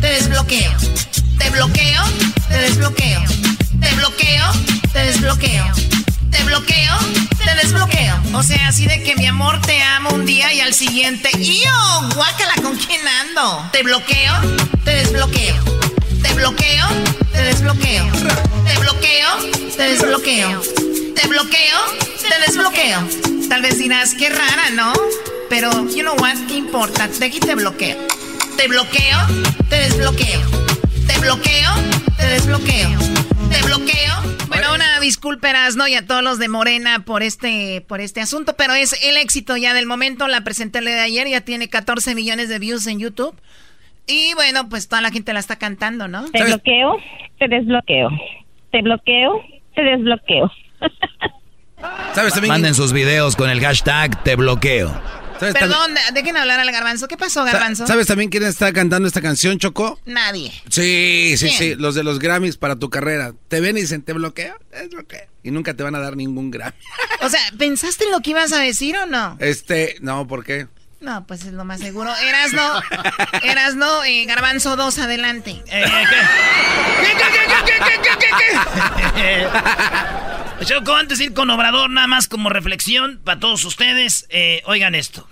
[0.00, 0.72] te desbloqueo.
[1.38, 2.02] Te bloqueo,
[2.48, 3.22] te desbloqueo.
[3.80, 4.44] Te bloqueo,
[4.92, 5.64] te desbloqueo.
[6.30, 6.98] Te bloqueo,
[7.44, 8.16] te desbloqueo.
[8.34, 12.08] O sea, así de que mi amor te amo un día y al siguiente, ¡yo!
[12.14, 13.68] Guácala, ¿con quién ando?
[13.72, 14.34] Te bloqueo,
[14.84, 15.56] te desbloqueo.
[16.22, 16.86] Te bloqueo,
[17.32, 18.06] te desbloqueo.
[18.64, 19.28] Te bloqueo,
[19.76, 20.62] te desbloqueo.
[21.14, 21.78] Te bloqueo,
[22.28, 23.08] te desbloqueo.
[23.48, 24.92] Tal vez dirás, qué rara, ¿no?
[25.48, 27.08] Pero, you know what, ¿qué importa?
[27.08, 27.96] De aquí te bloqueo.
[28.56, 29.18] Te bloqueo,
[29.68, 30.67] te desbloqueo.
[31.18, 31.70] Te bloqueo,
[32.16, 32.90] te desbloqueo.
[33.50, 34.14] Te bloqueo.
[34.46, 35.88] Bueno, una disculpa, ¿no?
[35.88, 39.56] y a todos los de Morena por este, por este asunto, pero es el éxito
[39.56, 40.28] ya del momento.
[40.28, 43.34] La presenté de ayer, ya tiene 14 millones de views en YouTube.
[44.06, 46.24] Y bueno, pues toda la gente la está cantando, ¿no?
[46.30, 46.98] Te bloqueo,
[47.40, 48.10] te desbloqueo.
[48.70, 49.42] Te bloqueo,
[49.74, 50.52] te desbloqueo.
[52.12, 52.52] ¿Sabes también?
[52.52, 54.92] Manden sus videos con el hashtag te bloqueo.
[55.38, 57.08] Perdón, dejen hablar al garbanzo.
[57.08, 57.86] ¿Qué pasó, garbanzo?
[57.86, 60.00] ¿Sabes también quién está cantando esta canción, Choco?
[60.04, 60.52] Nadie.
[60.68, 61.74] Sí, sí, sí.
[61.74, 63.32] Los de los Grammys para tu carrera.
[63.48, 65.26] Te ven y dicen, te bloqueo, te bloqueo.
[65.42, 66.76] Y nunca te van a dar ningún Grammy.
[67.20, 69.36] O sea, ¿pensaste en lo que ibas a decir o no?
[69.40, 70.68] Este, no, ¿por qué?
[71.00, 72.14] No, pues es lo más seguro.
[72.16, 72.80] Eras no,
[73.42, 75.62] eras no, eh, Garbanzo 2, adelante.
[75.66, 75.84] Eh,
[77.00, 77.24] ¿Qué, qué,
[78.02, 78.26] qué,
[79.14, 79.48] qué,
[80.64, 84.94] Choco, antes de ir con Obrador, nada más como reflexión para todos ustedes, eh, oigan
[84.94, 85.26] esto.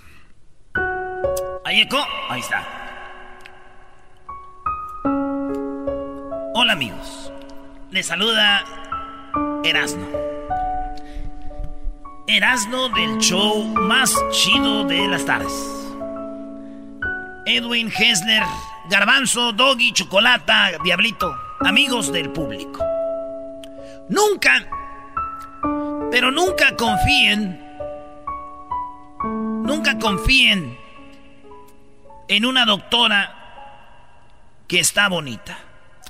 [1.65, 2.65] Ahí eco, ahí está.
[6.53, 7.31] Hola amigos,
[7.91, 8.63] les saluda
[9.63, 10.07] Erasno.
[12.27, 15.53] Erasno del show más chido de las tardes.
[17.45, 18.43] Edwin Hessler,
[18.89, 22.83] Garbanzo, Doggy, Chocolata, Diablito, amigos del público.
[24.09, 24.67] Nunca
[26.11, 27.59] pero nunca confíen,
[29.63, 30.77] nunca confíen
[32.27, 33.35] en una doctora
[34.67, 35.57] que está bonita.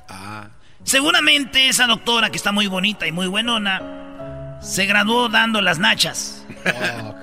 [0.09, 0.47] Ah.
[0.83, 6.45] Seguramente esa doctora que está muy bonita y muy buenona se graduó dando las nachas.
[6.65, 7.15] Oh,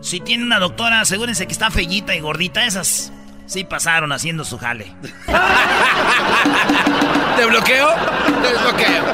[0.00, 2.64] si tiene una doctora, asegúrense que está fellita y gordita.
[2.66, 3.12] Esas
[3.46, 4.92] sí pasaron haciendo su jale.
[7.36, 7.88] ¿Te bloqueo?
[8.42, 9.04] Te desbloqueo.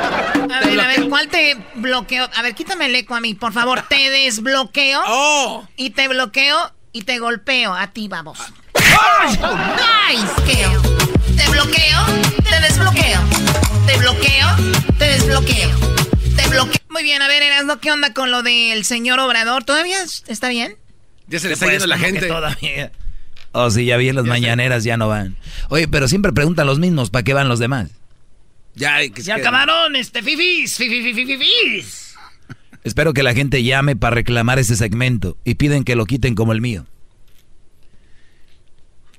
[0.53, 2.29] A ver, a ver, ¿cuál te bloqueo?
[2.35, 3.83] A ver, quítame el eco a mí, por favor.
[3.89, 5.01] Te desbloqueo.
[5.07, 5.67] Oh.
[5.77, 7.75] Y te bloqueo y te golpeo.
[7.75, 8.39] A ti, vamos.
[8.75, 10.27] ¡Nice!
[11.37, 12.05] Te bloqueo,
[12.43, 13.21] te desbloqueo.
[13.87, 14.49] Te bloqueo,
[14.99, 15.71] te desbloqueo.
[16.37, 16.81] Te bloqueo.
[16.91, 19.65] Muy bien, a ver, Erasno, ¿qué onda con lo del señor Obrador?
[19.65, 20.77] ¿Todavía está bien?
[21.29, 22.27] Ya se le está yendo la gente.
[22.27, 22.93] Todavía.
[23.53, 25.37] Oh, sí, ya vi las mañaneras, ya no van.
[25.71, 27.89] Oye, pero siempre preguntan los mismos, ¿para qué van los demás?
[28.75, 32.15] Ya, que ya acabaron, este, fifis, fifis, fifis.
[32.83, 36.53] Espero que la gente llame para reclamar ese segmento y piden que lo quiten como
[36.53, 36.87] el mío.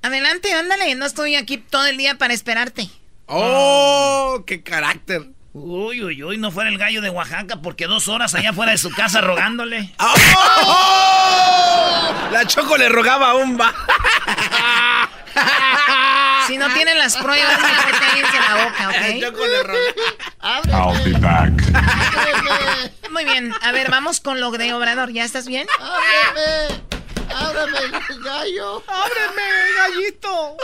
[0.01, 2.89] Adelante, ándale, no estoy aquí todo el día para esperarte.
[3.27, 4.43] ¡Oh!
[4.47, 5.29] ¡Qué carácter!
[5.53, 8.77] Uy, uy, uy, no fuera el gallo de Oaxaca porque dos horas allá fuera de
[8.77, 9.93] su casa rogándole.
[9.99, 10.71] ¡Oh!
[12.31, 13.75] La Choco le rogaba a un va.
[16.51, 18.95] Si no tienen las pruebas, mejor cállense la boca, ¿ok?
[19.21, 20.91] La Choco le rogaba.
[20.91, 21.53] I'll be back.
[23.09, 25.13] Muy bien, a ver, vamos con lo de Obrador.
[25.13, 25.65] ¿Ya estás bien?
[25.79, 26.81] ¡Ábreme!
[27.33, 27.79] ¡Ábreme,
[28.21, 28.83] gallo!
[28.85, 29.41] ¡Ábreme,
[29.77, 30.57] gallito!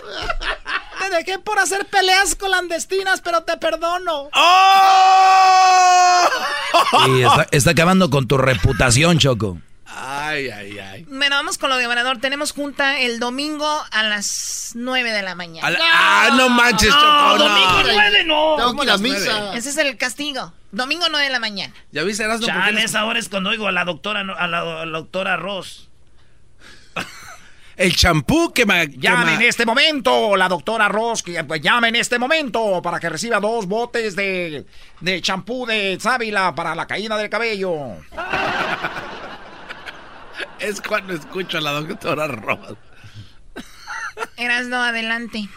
[0.99, 4.29] Te dejé por hacer peleas clandestinas, pero te perdono.
[4.33, 6.29] ¡Oh!
[7.07, 9.57] Y está, está acabando con tu reputación, Choco.
[9.89, 11.05] Ay, ay, ay.
[11.09, 12.17] Bueno, vamos con lo de Obrador.
[12.19, 15.69] Tenemos junta el domingo a las 9 de la mañana.
[15.69, 16.99] La- ¡Ah, no manches, Choco!
[17.05, 17.37] no.
[17.37, 18.55] domingo nueve, no.
[18.57, 19.55] Tengo que ir a misa.
[19.55, 20.51] Ese es el castigo.
[20.71, 21.73] Domingo 9 de la mañana.
[21.91, 24.81] ¿Ya viste, qué Chale, nos- esa hora es cuando oigo a la doctora, a la,
[24.81, 25.89] a la doctora Ross.
[27.77, 28.87] El champú que me...
[28.87, 33.07] Llame en este momento, la doctora Ross, que pues, llame en este momento para que
[33.07, 34.65] reciba dos botes de,
[34.99, 37.73] de champú de sábila para la caída del cabello.
[40.59, 42.77] Es cuando escucho a la doctora Ross.
[44.37, 45.47] Erasno, adelante.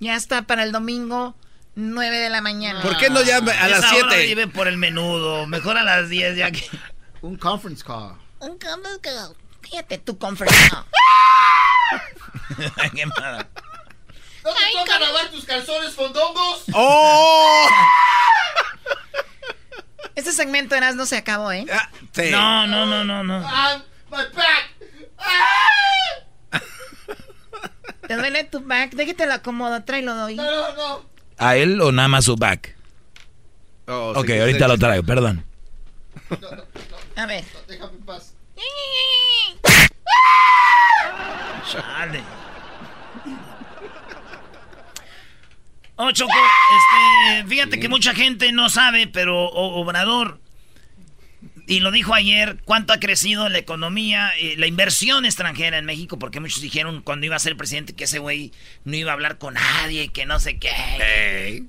[0.00, 1.34] Ya está para el domingo
[1.74, 2.82] 9 de la mañana.
[2.82, 4.26] ¿Por qué no llame a las Esa hora 7?
[4.26, 5.46] vive por el menudo.
[5.46, 6.68] Mejor a las 10 ya que.
[7.22, 8.16] Un conference call.
[8.40, 9.36] Un conference call.
[9.62, 10.84] Fíjate tu conference call.
[12.94, 13.48] Qué mala.
[14.44, 16.64] ¿No te toca lavar tus calzones fondongos?
[16.74, 17.66] ¡Oh!
[20.14, 21.66] Este segmento Erasno se acabó, ¿eh?
[21.72, 22.30] Ah, sí.
[22.30, 23.42] No, no, no, no, no.
[23.44, 23.82] Ah,
[24.14, 24.70] my back.
[28.06, 28.92] ¿Te duele tu back?
[28.94, 30.36] Déjate lo acomodo, tráelo doy.
[30.36, 31.04] No, no, no.
[31.38, 32.76] ¿A él o nada más su back?
[33.86, 35.44] Oh, Ok, ahorita lo traigo, perdón.
[37.16, 37.44] A ver.
[37.68, 38.34] Déjame en paz.
[41.70, 42.22] Chale.
[45.96, 50.40] Oh, Choco, este, fíjate que mucha gente no sabe, pero O- Obrador,
[51.66, 56.18] y lo dijo ayer, cuánto ha crecido la economía, eh, la inversión extranjera en México,
[56.18, 58.52] porque muchos dijeron cuando iba a ser presidente que ese güey
[58.84, 61.64] no iba a hablar con nadie, que no sé qué.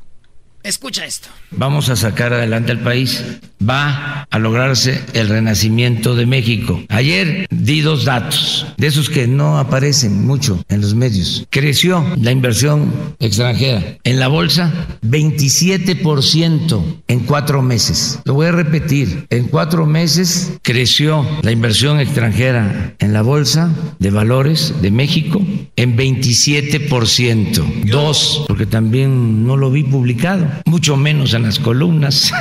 [0.65, 1.30] Escucha esto.
[1.51, 3.23] Vamos a sacar adelante al país.
[3.67, 6.84] Va a lograrse el renacimiento de México.
[6.89, 11.45] Ayer di dos datos, de esos que no aparecen mucho en los medios.
[11.51, 14.73] Creció la inversión extranjera en la bolsa
[15.04, 18.19] 27% en cuatro meses.
[18.25, 19.28] Lo voy a repetir.
[19.30, 25.41] En cuatro meses creció la inversión extranjera en la bolsa de valores de México
[25.75, 27.84] en 27%.
[27.86, 32.32] Dos, porque también no lo vi publicado, mucho menos en las columnas.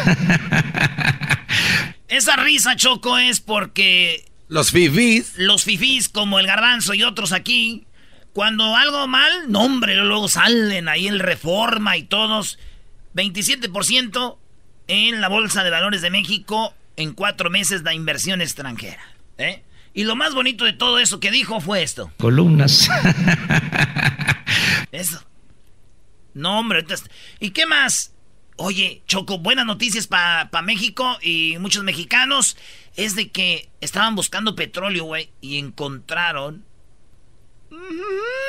[2.09, 5.33] Esa risa, Choco, es porque Los fifís.
[5.37, 7.87] los fifís como el garbanzo y otros aquí,
[8.33, 12.59] cuando algo mal, no hombre, luego salen ahí el reforma y todos.
[13.15, 14.37] 27%
[14.89, 19.03] en la Bolsa de Valores de México en cuatro meses de inversión extranjera.
[19.39, 19.63] ¿eh?
[19.95, 22.11] Y lo más bonito de todo eso que dijo fue esto.
[22.19, 22.89] columnas.
[24.93, 25.25] Eso.
[26.35, 26.79] No, hombre.
[26.79, 27.05] ahorita es-
[27.41, 28.13] ¿Y qué más?
[28.57, 32.57] Oye, Choco, buenas noticias para México y muchos mexicanos.
[32.97, 36.65] Es de que estaban buscando petróleo, güey, y encontraron.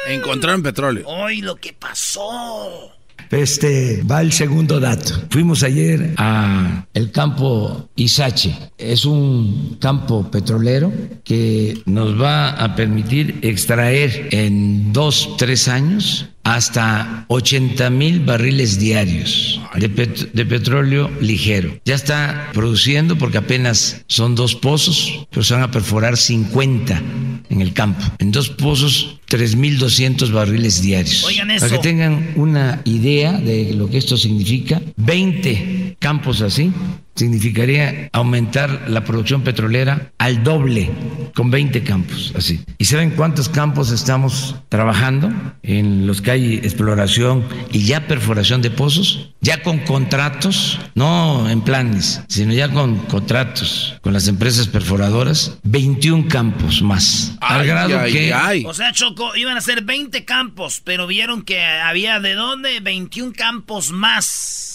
[0.07, 1.07] Encontraron petróleo.
[1.07, 2.95] Hoy lo que pasó.
[3.31, 5.13] Este va el segundo dato.
[5.29, 8.55] Fuimos ayer a el campo Izache.
[8.77, 10.91] Es un campo petrolero
[11.23, 19.59] que nos va a permitir extraer en dos, tres años hasta 80 mil barriles diarios
[19.75, 21.79] de, pet- de petróleo ligero.
[21.85, 27.01] Ya está produciendo porque apenas son dos pozos, pero se van a perforar 50
[27.49, 28.03] en el campo.
[28.19, 31.23] En dos pozos, 3.200 barriles diarios.
[31.23, 36.71] Oigan Para que tengan una idea de lo que esto significa, 20 campos así
[37.15, 40.91] significaría aumentar la producción petrolera al doble
[41.33, 42.63] con 20 campos así.
[42.77, 45.31] ¿Y saben cuántos campos estamos trabajando
[45.63, 49.31] en los que hay exploración y ya perforación de pozos?
[49.41, 56.27] Ya con contratos, no en planes, sino ya con contratos con las empresas perforadoras, 21
[56.27, 57.35] campos más.
[57.41, 58.63] al Ay, grado ay, que ay.
[58.65, 63.33] O sea, Choco, iban a ser 20 campos, pero vieron que había de dónde 21
[63.35, 64.74] campos más.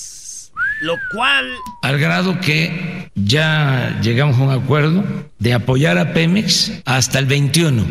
[0.81, 1.47] Lo cual
[1.83, 5.05] al grado que ya llegamos a un acuerdo
[5.41, 7.85] de apoyar a Pemex hasta el 21.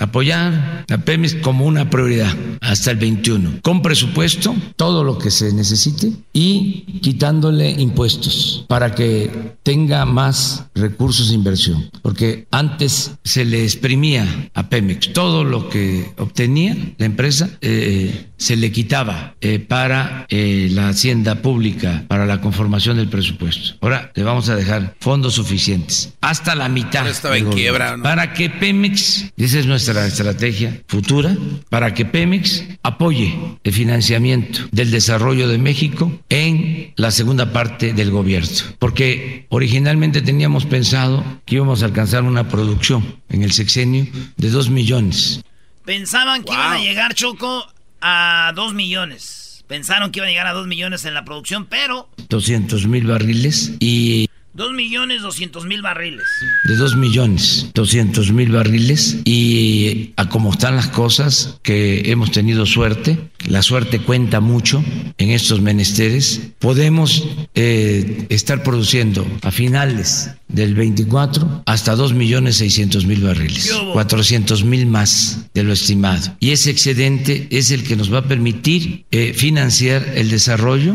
[0.00, 3.60] Apoyar a Pemex como una prioridad hasta el 21.
[3.62, 11.28] Con presupuesto, todo lo que se necesite y quitándole impuestos para que tenga más recursos
[11.28, 11.90] de inversión.
[12.02, 18.56] Porque antes se le exprimía a Pemex todo lo que obtenía la empresa, eh, se
[18.56, 23.76] le quitaba eh, para eh, la hacienda pública, para la conformación del presupuesto.
[23.80, 26.95] Ahora le vamos a dejar fondos suficientes, hasta la mitad.
[27.04, 27.96] Estaba en quiebra.
[27.96, 28.02] ¿no?
[28.02, 31.36] Para que Pemex, esa es nuestra estrategia futura,
[31.68, 38.10] para que Pemex apoye el financiamiento del desarrollo de México en la segunda parte del
[38.10, 38.36] gobierno.
[38.78, 44.06] Porque originalmente teníamos pensado que íbamos a alcanzar una producción en el sexenio
[44.36, 45.42] de dos millones.
[45.84, 47.66] Pensaban que iban a llegar, Choco,
[48.00, 49.64] a dos millones.
[49.66, 52.08] Pensaron que iban a llegar a dos millones en la producción, pero...
[52.28, 56.24] 200 mil barriles y Dos millones doscientos mil barriles.
[56.64, 59.18] de 2 millones 200 mil barriles.
[59.26, 64.82] Y a como están las cosas que hemos tenido suerte, la suerte cuenta mucho
[65.18, 73.04] en estos menesteres, podemos eh, estar produciendo a finales del 24 hasta 2 millones 600
[73.04, 76.34] mil barriles, 400 mil más de lo estimado.
[76.40, 80.94] Y ese excedente es el que nos va a permitir eh, financiar el desarrollo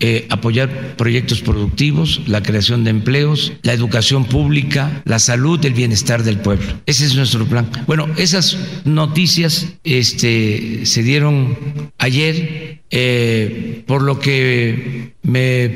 [0.00, 6.22] eh, apoyar proyectos productivos, la creación de empleos, la educación pública, la salud, el bienestar
[6.22, 6.80] del pueblo.
[6.86, 7.70] Ese es nuestro plan.
[7.86, 15.68] Bueno, esas noticias este, se dieron ayer, eh, por lo que me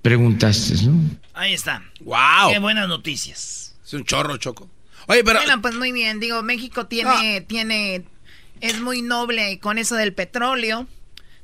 [0.00, 0.98] preguntaste, ¿no?
[1.34, 1.82] Ahí está.
[2.00, 2.52] ¡Wow!
[2.52, 3.74] Qué buenas noticias.
[3.84, 4.70] Es un chorro, Choco.
[5.06, 5.38] Oye, pero...
[5.38, 6.18] Bueno, pues muy bien.
[6.18, 8.04] Digo, México tiene, tiene,
[8.60, 10.86] es muy noble con eso del petróleo.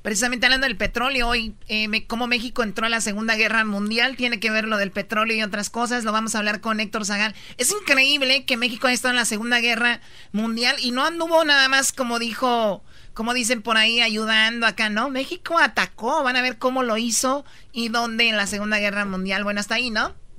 [0.03, 4.17] Precisamente hablando del petróleo, hoy, eh, me- cómo México entró a la Segunda Guerra Mundial,
[4.17, 7.07] tiene que ver lo del petróleo y otras cosas, lo vamos a hablar con Héctor
[7.07, 7.35] Zagal.
[7.57, 10.01] Es increíble que México haya estado en la Segunda Guerra
[10.33, 12.83] Mundial y no anduvo nada más, como dijo,
[13.15, 15.09] como dicen por ahí, ayudando acá, ¿no?
[15.09, 19.45] México atacó, van a ver cómo lo hizo y dónde en la Segunda Guerra Mundial.
[19.45, 20.15] Bueno, hasta ahí, ¿no?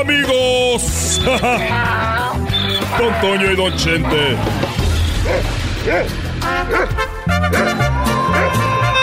[0.00, 1.20] amigos.
[2.98, 4.36] Don Toño y Don Chente.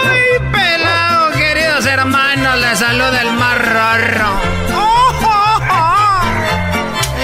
[0.05, 2.59] ¡Ay, pelado, queridos hermanos!
[2.59, 4.41] Les saluda el más raro.
[4.73, 6.21] ¡Oh, oh, oh!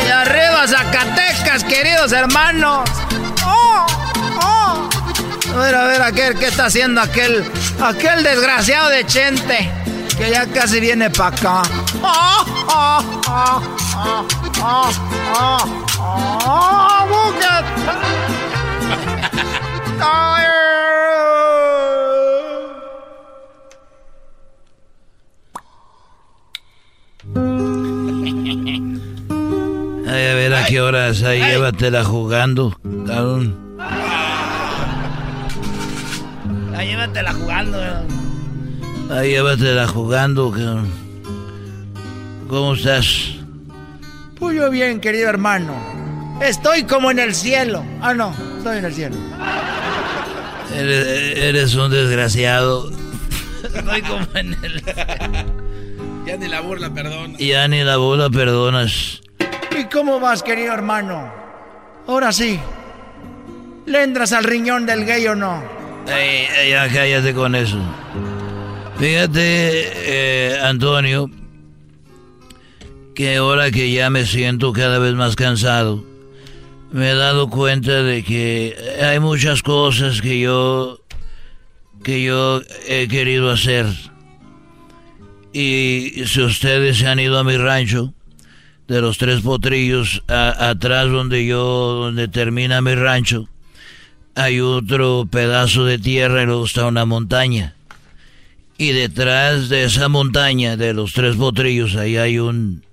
[0.05, 2.89] Y arriba Zacatecas, queridos hermanos.
[5.55, 7.49] A ver, a ver, aquel, ¿qué está haciendo aquel,
[7.81, 9.71] aquel desgraciado de Chente?
[10.17, 11.61] Que ya casi viene para acá.
[12.01, 13.61] ¡Oh, oh, oh,
[13.97, 14.27] oh,
[14.61, 14.91] oh,
[15.33, 15.75] oh, oh!
[20.01, 20.45] ¡Ay!
[30.07, 33.77] Ay, a ver a qué horas, ahí llévatela jugando, cabrón.
[36.71, 37.77] Ya llévatela jugando.
[39.09, 40.89] Ahí llévatela jugando, cabrón.
[42.49, 43.35] ¿Cómo estás?
[44.39, 45.73] Pues yo bien, querido hermano.
[46.41, 47.83] Estoy como en el cielo.
[48.01, 49.15] Ah, no, estoy en el cielo.
[50.75, 52.91] Eres, eres un desgraciado.
[53.63, 54.83] Estoy como en el...
[56.25, 57.37] Ya ni la burla, perdón.
[57.37, 59.21] Ya ni la bola perdonas.
[59.79, 61.31] ¿Y cómo vas, querido hermano?
[62.07, 62.59] Ahora sí.
[63.85, 65.63] ¿Le entras al riñón del gay o no?
[66.07, 67.77] Ey, ey, ya cállate con eso.
[68.97, 71.29] Fíjate, eh, Antonio,
[73.13, 76.05] que ahora que ya me siento cada vez más cansado,
[76.91, 81.01] me he dado cuenta de que hay muchas cosas que yo
[82.03, 83.85] que yo he querido hacer.
[85.51, 88.13] Y si ustedes se han ido a mi rancho
[88.87, 93.49] de los tres potrillos atrás donde yo donde termina mi rancho,
[94.35, 97.74] hay otro pedazo de tierra y luego está una montaña.
[98.77, 102.83] Y detrás de esa montaña de los tres potrillos ahí hay un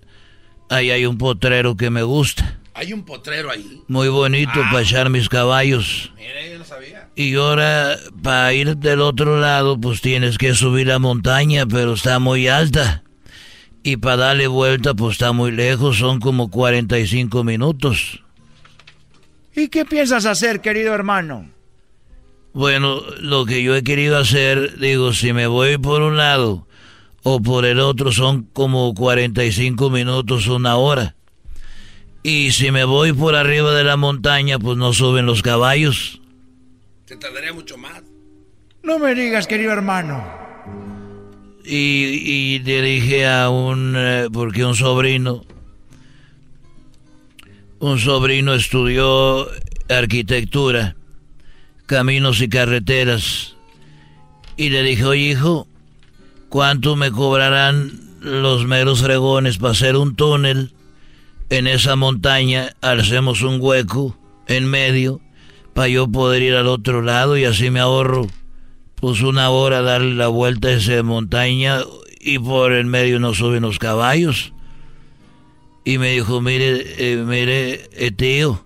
[0.69, 2.59] ahí hay un potrero que me gusta.
[2.75, 3.83] Hay un potrero ahí.
[3.89, 6.11] Muy bonito para echar mis caballos.
[6.17, 7.09] Mire, yo no sabía.
[7.15, 12.19] Y ahora, para ir del otro lado, pues tienes que subir la montaña, pero está
[12.19, 13.03] muy alta.
[13.83, 18.23] Y para darle vuelta, pues está muy lejos, son como 45 minutos.
[19.55, 21.51] ¿Y qué piensas hacer, querido hermano?
[22.55, 26.67] Bueno, lo que yo he querido hacer, digo, si me voy por un lado
[27.23, 31.15] o por el otro son como 45 minutos, una hora.
[32.23, 36.21] Y si me voy por arriba de la montaña, pues no suben los caballos.
[37.07, 38.03] Se tardaría mucho más.
[38.83, 40.23] No me digas, querido hermano.
[41.65, 45.45] Y, y le dije a un, eh, porque un sobrino,
[47.79, 49.49] un sobrino estudió
[49.89, 50.97] arquitectura,
[51.87, 53.55] caminos y carreteras.
[54.57, 55.67] Y le dije, oye hijo,
[56.49, 60.73] ¿cuánto me cobrarán los meros fregones para hacer un túnel
[61.51, 62.75] en esa montaña?
[62.81, 64.17] Hacemos un hueco
[64.47, 65.21] en medio
[65.75, 68.27] para yo poder ir al otro lado y así me ahorro
[69.03, 71.81] pues una hora darle la vuelta a esa montaña
[72.21, 74.53] y por el medio no suben los caballos.
[75.85, 78.65] Y me dijo, mire, eh, mire, eh, tío,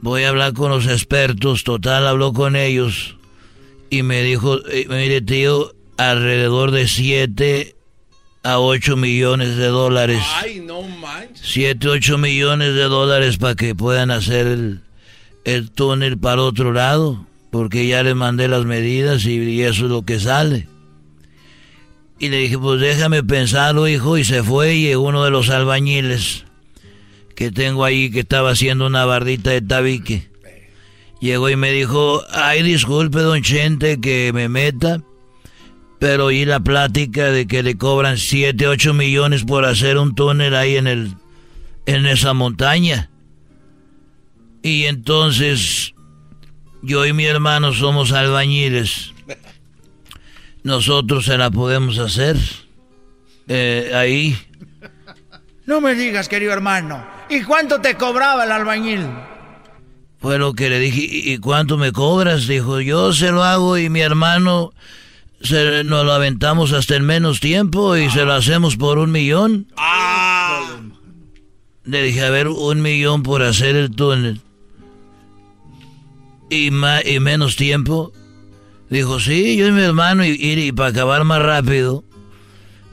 [0.00, 3.16] voy a hablar con los expertos, total, habló con ellos.
[3.90, 7.76] Y me dijo, eh, mire, tío, alrededor de 7
[8.42, 10.22] a 8 millones de dólares.
[10.42, 11.46] Ay, no manches.
[11.46, 14.80] 7, 8 millones de dólares para que puedan hacer el,
[15.44, 17.26] el túnel para otro lado
[17.56, 20.68] porque ya le mandé las medidas y, eso es lo que sale.
[22.18, 26.44] Y le dije, pues déjame pensarlo, hijo, y se fue y uno de los albañiles
[27.36, 30.28] que tengo ahí que estaba haciendo una bardita de tabique.
[31.20, 35.02] Llegó y me dijo, ay, disculpe, don Chente, que me meta,
[35.98, 40.54] pero oí la plática de que le cobran 7, 8 millones por hacer un túnel
[40.54, 41.14] ahí en, el,
[41.86, 43.10] en esa montaña.
[44.62, 45.94] Y entonces
[46.82, 49.12] yo y mi hermano somos albañiles.
[50.62, 52.36] Nosotros se la podemos hacer.
[53.48, 54.36] Eh, ahí.
[55.66, 57.04] No me digas, querido hermano.
[57.28, 59.04] ¿Y cuánto te cobraba el albañil?
[60.18, 61.00] Fue lo que le dije.
[61.02, 62.46] ¿Y cuánto me cobras?
[62.46, 64.72] Dijo, yo se lo hago y mi hermano
[65.42, 69.66] se, nos lo aventamos hasta en menos tiempo y se lo hacemos por un millón.
[69.76, 70.76] Ah.
[71.84, 74.40] Le dije, a ver, un millón por hacer el túnel
[76.48, 78.12] y, y menos tiempo.
[78.88, 82.04] Dijo, sí, yo y mi hermano, y, y, para acabar más rápido,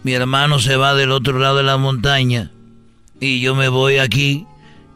[0.02, 2.53] mi hermano se va del otro lado de la montaña
[3.20, 4.46] y yo me voy aquí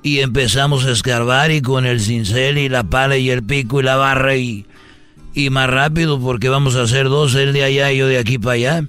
[0.03, 3.83] y empezamos a escarbar y con el cincel y la pala y el pico y
[3.83, 4.65] la barra y,
[5.33, 8.37] y más rápido porque vamos a hacer dos, él de allá y yo de aquí
[8.37, 8.83] para allá.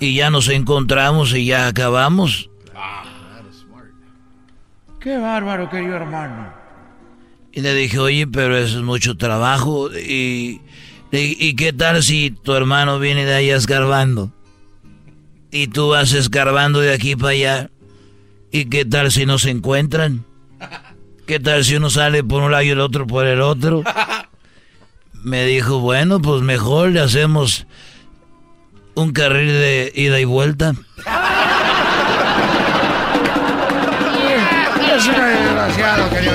[0.00, 2.50] Y ya nos encontramos y ya acabamos.
[5.02, 6.52] Qué bárbaro, querido hermano.
[7.52, 9.90] Y le dije, oye, pero eso es mucho trabajo.
[9.92, 10.60] Y,
[11.10, 14.32] y, qué tal si tu hermano viene de allá escarbando?
[15.50, 17.70] Y tú vas escarbando de aquí para allá.
[18.52, 20.26] ¿Y qué tal si no se encuentran?
[21.26, 23.82] ¿Qué tal si uno sale por un lado y el otro por el otro?
[25.14, 27.66] Me dijo, bueno, pues mejor le hacemos
[28.94, 30.74] un carril de ida y vuelta.
[34.94, 36.34] Es un desgraciado, querido.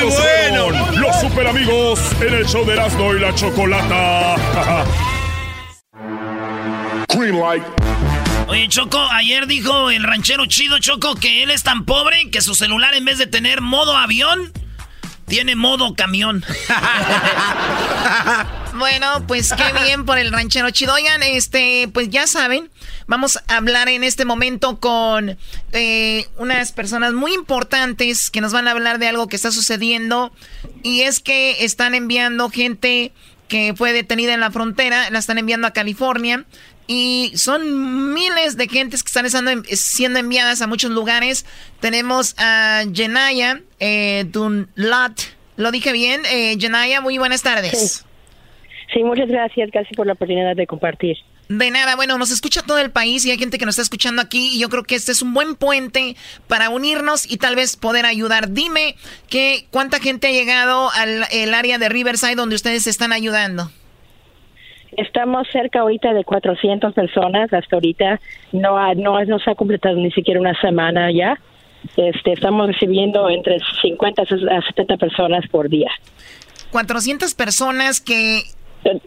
[0.00, 1.00] Muy bueno.
[1.00, 4.34] Los super amigos en el show de Erasmo y la Chocolata.
[7.14, 7.62] Green light.
[8.52, 12.54] Oye, Choco, ayer dijo el ranchero chido, Choco, que él es tan pobre que su
[12.54, 14.52] celular en vez de tener modo avión,
[15.26, 16.44] tiene modo camión.
[18.74, 20.92] bueno, pues qué bien por el ranchero chido.
[20.92, 22.70] Oigan, este, pues ya saben,
[23.06, 25.38] vamos a hablar en este momento con
[25.72, 30.30] eh, unas personas muy importantes que nos van a hablar de algo que está sucediendo.
[30.82, 33.12] Y es que están enviando gente
[33.52, 36.46] que fue detenida en la frontera, la están enviando a California.
[36.86, 39.26] Y son miles de gentes que están
[39.64, 41.46] siendo enviadas a muchos lugares.
[41.80, 45.20] Tenemos a Jenaya eh, Dunlat.
[45.56, 46.22] ¿Lo dije bien?
[46.30, 48.04] Eh, Jenaya, muy buenas tardes.
[48.92, 49.02] Sí.
[49.04, 51.16] muchas gracias, casi por la oportunidad de compartir.
[51.48, 54.22] De nada, bueno, nos escucha todo el país y hay gente que nos está escuchando
[54.22, 56.16] aquí y yo creo que este es un buen puente
[56.48, 58.52] para unirnos y tal vez poder ayudar.
[58.52, 58.96] Dime
[59.28, 63.70] que cuánta gente ha llegado al el área de Riverside donde ustedes están ayudando.
[64.96, 68.20] Estamos cerca ahorita de 400 personas, hasta ahorita
[68.52, 71.38] no, ha, no, no se ha completado ni siquiera una semana ya.
[71.96, 75.90] Este, estamos recibiendo entre 50 a 70 personas por día.
[76.70, 78.42] 400 personas que...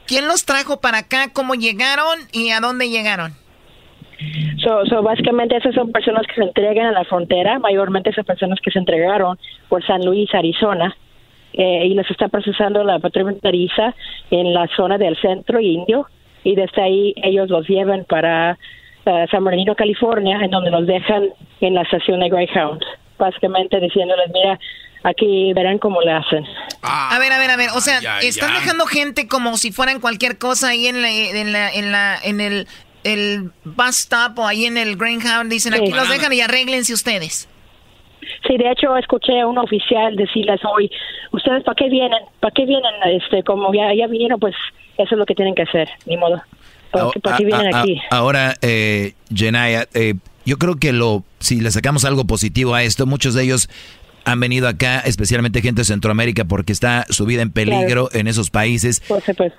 [0.06, 1.32] ¿Quién los trajo para acá?
[1.34, 3.34] ¿Cómo llegaron y a dónde llegaron?
[4.64, 8.60] So, so básicamente esas son personas que se entregan a la frontera, mayormente esas personas
[8.64, 10.96] que se entregaron por San Luis, Arizona,
[11.58, 13.94] eh, y los está procesando la patrulla fronteriza
[14.32, 16.08] en la zona del centro indio
[16.44, 18.58] y desde ahí ellos los llevan para
[19.06, 21.30] uh, San Bernardino, California, en donde los dejan
[21.62, 22.82] en la estación de Greyhound,
[23.18, 24.60] básicamente diciéndoles, mira,
[25.04, 26.46] aquí verán cómo le hacen.
[26.82, 28.60] a ver, a ver, a ver, o sea, ya, están ya.
[28.60, 32.42] dejando gente como si fueran cualquier cosa ahí en la, en la, en la, en
[32.42, 32.68] el,
[33.04, 35.80] el bus stop o ahí en el Greyhound, dicen Sí.
[35.82, 37.48] aquí los dejan y arréglense ustedes.
[38.48, 40.90] Sí, de hecho escuché a un oficial decirles hoy,
[41.32, 44.56] ustedes para qué vienen, para qué vienen, este, como ya, ya vinieron, pues
[44.98, 46.42] eso es lo que tienen que hacer, ni modo.
[46.92, 48.02] ¿Para, qué- para qué A- vienen aquí?
[48.12, 50.14] ahora, eh, Jenaya, eh,
[50.46, 53.70] yo creo que lo, si le sacamos algo positivo a esto, muchos de ellos
[54.24, 58.50] han venido acá, especialmente gente de Centroamérica, porque está su vida en peligro en esos
[58.50, 59.04] países.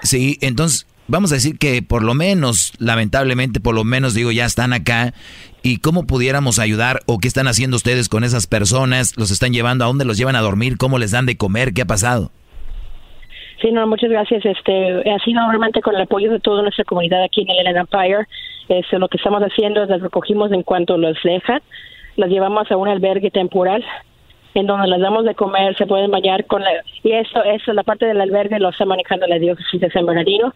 [0.03, 4.45] Sí, entonces vamos a decir que por lo menos, lamentablemente, por lo menos digo, ya
[4.45, 5.13] están acá.
[5.69, 9.17] ¿Y cómo pudiéramos ayudar o qué están haciendo ustedes con esas personas?
[9.19, 9.83] ¿Los están llevando?
[9.83, 10.79] ¿A dónde los llevan a dormir?
[10.79, 11.73] ¿Cómo les dan de comer?
[11.75, 12.31] ¿Qué ha pasado?
[13.61, 14.47] Sí, no, muchas gracias.
[14.47, 18.29] Este, ha sido realmente con el apoyo de toda nuestra comunidad aquí en el Empire.
[18.69, 21.61] Este, lo que estamos haciendo es las recogimos en cuanto los dejan,
[22.15, 23.85] las llevamos a un albergue temporal
[24.55, 26.71] en donde les damos de comer, se pueden bañar con la,
[27.03, 30.55] y eso, eso, la parte del albergue lo está manejando la diócesis de San Bernardino,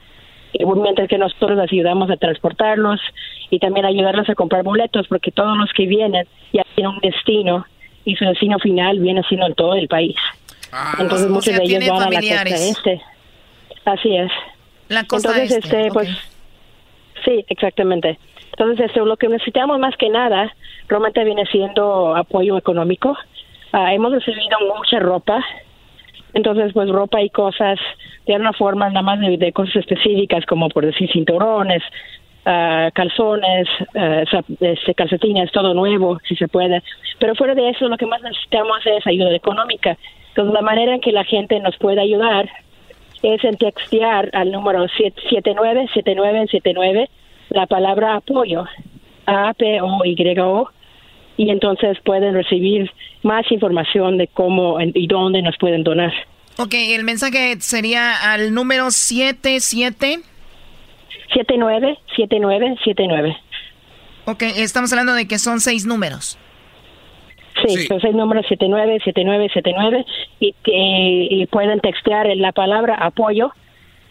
[0.59, 3.01] mientras que nosotros les ayudamos a transportarlos
[3.51, 7.67] y también ayudarlos a comprar boletos, porque todos los que vienen ya tienen un destino
[8.05, 10.17] y su destino final viene siendo en todo el país.
[10.99, 13.03] Entonces o muchos sea, de ellos van a la costa este.
[13.85, 14.31] Así es.
[14.89, 16.09] La costa Entonces, este, este, pues,
[17.25, 18.19] sí, exactamente.
[18.53, 20.55] Entonces, este, lo que necesitamos más que nada,
[20.89, 23.17] realmente viene siendo apoyo económico.
[23.73, 25.45] Ah, hemos recibido mucha ropa,
[26.35, 27.79] entonces, pues, ropa y cosas
[28.27, 31.83] de una forma nada más de, cosas específicas, como por decir cinturones,
[32.47, 36.83] ah, calzones, zap- este, calcetines, todo nuevo, si se puede.
[37.19, 39.97] Pero fuera de eso, lo que más necesitamos es ayuda económica.
[40.29, 42.49] Entonces, la manera en que la gente nos puede ayudar
[43.23, 47.09] es en textear al número 797979
[47.51, 48.65] la palabra apoyo,
[49.27, 50.69] A-P-O-Y-O,
[51.37, 52.91] y entonces pueden recibir
[53.23, 56.13] más información de cómo y dónde nos pueden donar.
[56.59, 60.19] Ok, el mensaje sería al número 77.
[61.35, 63.37] 797979.
[64.27, 66.39] Ok, estamos hablando de que son seis números.
[67.67, 70.05] Sí, pues el número 797979
[70.41, 73.53] y, que- y pueden textear en la palabra apoyo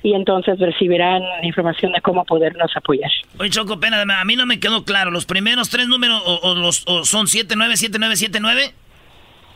[0.03, 3.11] y entonces recibirán información de cómo podernos apoyar.
[3.39, 5.11] Oye, Choco, pena, a mí no me quedó claro.
[5.11, 8.73] ¿Los primeros tres números o, o los, o son 797979?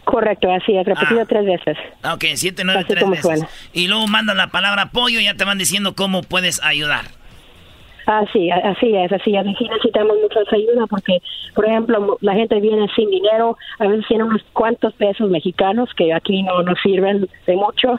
[0.05, 1.77] Correcto, así es, repetido tres veces.
[2.01, 3.25] Ah, ok, 79 Así tres como veces.
[3.25, 3.47] suena.
[3.71, 7.05] Y luego mandan la palabra apoyo y ya te van diciendo cómo puedes ayudar.
[8.05, 9.47] Así, así es, así es.
[9.47, 11.19] Aquí necesitamos mucha ayuda porque,
[11.55, 16.13] por ejemplo, la gente viene sin dinero, a veces tienen unos cuantos pesos mexicanos que
[16.13, 17.97] aquí no nos sirven de mucho.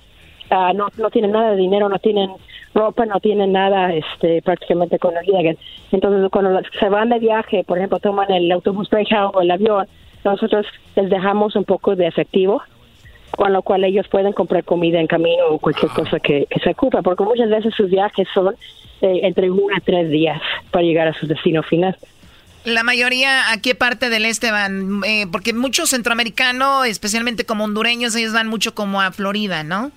[0.51, 2.30] Ah, no, no tienen nada de dinero, no tienen
[2.74, 5.57] ropa, no tienen nada este, prácticamente cuando llegan.
[5.92, 9.86] Entonces, cuando se van de viaje, por ejemplo, toman el autobús Greyhound o el avión,
[10.24, 10.66] nosotros
[10.97, 12.62] les dejamos un poco de efectivo
[13.36, 16.70] con lo cual ellos pueden comprar comida en camino o cualquier cosa que, que se
[16.70, 18.55] ocupa, porque muchas veces sus viajes son
[19.01, 20.40] eh, entre uno a tres días
[20.70, 21.97] para llegar a su destino final.
[22.64, 25.03] La mayoría, ¿a qué parte del este van?
[25.05, 29.90] Eh, porque muchos centroamericanos, especialmente como hondureños, ellos van mucho como a Florida, ¿no?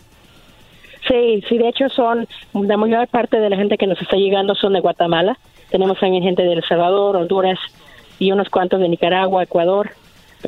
[1.08, 4.56] Sí, sí, de hecho son, la mayor parte de la gente que nos está llegando
[4.56, 5.38] son de Guatemala,
[5.70, 7.60] tenemos también gente de El Salvador, Honduras
[8.20, 9.92] y unos cuantos de Nicaragua, Ecuador,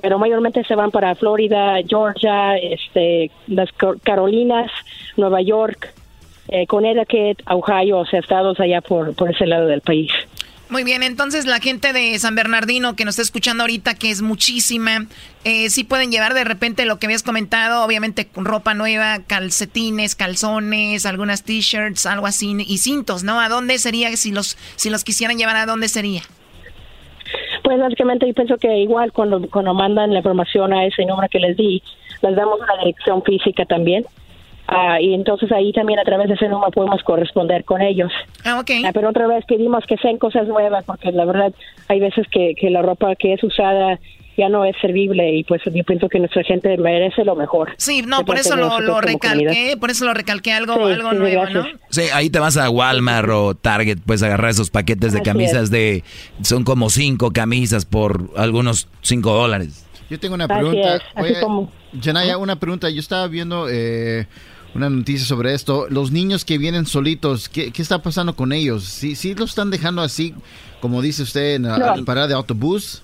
[0.02, 4.72] pero mayormente se van para Florida, Georgia, este, las Car- Carolinas,
[5.18, 5.94] Nueva York,
[6.50, 10.12] eh, Connecticut, Ohio, o sea, estados allá por, por ese lado del país.
[10.70, 14.22] Muy bien, entonces la gente de San Bernardino que nos está escuchando ahorita, que es
[14.22, 15.08] muchísima,
[15.44, 20.16] eh, sí pueden llevar de repente lo que habías comentado, obviamente con ropa nueva, calcetines,
[20.16, 23.42] calzones, algunas t-shirts, algo así, y cintos, ¿no?
[23.42, 26.22] ¿A dónde sería si los, si los quisieran llevar, a dónde sería?
[27.64, 31.40] Pues básicamente yo pienso que igual cuando, cuando mandan la información a ese número que
[31.40, 31.82] les di,
[32.22, 34.06] les damos una dirección física también.
[34.72, 38.12] Ah, y entonces ahí también a través de ese número podemos corresponder con ellos.
[38.46, 38.70] Ah, ok.
[38.94, 41.54] pero otra vez pedimos que sean cosas nuevas porque la verdad
[41.88, 44.00] hay veces que, que la ropa que es usada
[44.38, 47.74] ya no es servible y pues yo pienso que nuestra gente merece lo mejor.
[47.78, 49.78] Sí, no, por eso lo, lo recalqué, comunidad.
[49.80, 51.52] por eso lo recalqué algo, Sí, algo sí, nuevo, ¿no?
[51.64, 51.78] gracias.
[51.90, 55.64] Sí, ahí te vas a Walmart o Target, puedes agarrar esos paquetes de Así camisas
[55.64, 55.72] es.
[55.72, 56.04] de...
[56.42, 59.86] Son como cinco camisas por algunos cinco dólares.
[60.10, 60.96] Yo tengo una Así pregunta.
[60.96, 62.90] es, así Oye, como- Janaya, una pregunta.
[62.90, 64.26] Yo estaba viendo eh,
[64.76, 65.88] una noticia sobre esto.
[65.90, 68.84] Los niños que vienen solitos, ¿qué, qué está pasando con ellos?
[68.84, 70.34] ¿Sí, sí los están dejando así,
[70.82, 72.06] como dice usted, en la No.
[72.06, 73.02] parada de autobús?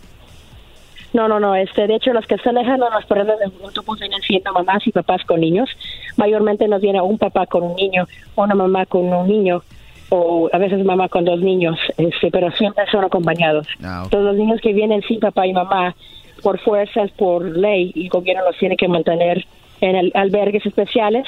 [1.13, 1.55] No, no, no.
[1.55, 4.91] Este, de hecho, los que están dejando las paradas de autobús vienen siendo mamás y
[4.91, 5.69] papás con niños.
[6.17, 8.05] Mayormente nos viene un papá con un niño,
[8.35, 9.63] una mamá con un niño,
[10.09, 13.65] o a veces mamá con dos niños, este, pero siempre son acompañados.
[13.81, 15.95] Ah, Todos los niños que vienen sin papá y mamá,
[16.43, 19.45] por fuerzas, por ley, el gobierno los tiene que mantener
[19.81, 21.25] en el- albergues especiales,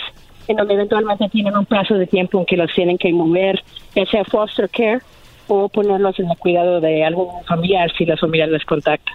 [0.48, 3.64] en donde eventualmente tienen un plazo de tiempo en que los tienen que mover,
[3.95, 5.00] ya sea foster care
[5.48, 9.12] o ponerlos en el cuidado de algún familiar si la familia les contacta.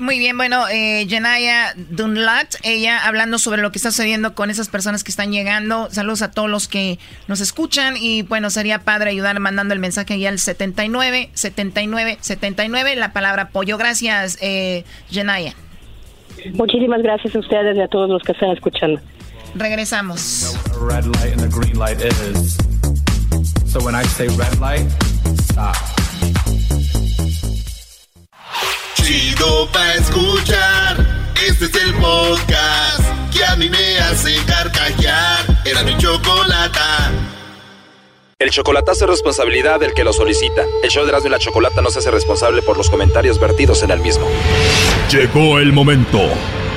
[0.00, 4.70] Muy bien, bueno, eh, Jenaya Dunlat, ella hablando sobre lo que está sucediendo con esas
[4.70, 5.90] personas que están llegando.
[5.90, 6.98] Saludos a todos los que
[7.28, 12.96] nos escuchan y bueno, sería padre ayudar mandando el mensaje ahí al 79 79 79,
[12.96, 13.76] la palabra apoyo.
[13.76, 15.52] Gracias, eh, Jenaya.
[16.54, 19.02] Muchísimas gracias a ustedes y a todos los que están escuchando.
[19.54, 20.56] Regresamos.
[28.94, 31.06] Chido pa' escuchar.
[31.46, 35.62] Este es el podcast que a mí me hace carcajear.
[35.64, 37.10] Era mi chocolata.
[38.38, 40.64] El chocolatazo es responsabilidad del que lo solicita.
[40.82, 43.82] El show de Erasmo y la Chocolata no se hace responsable por los comentarios vertidos
[43.82, 44.26] en el mismo.
[45.10, 46.20] Llegó el momento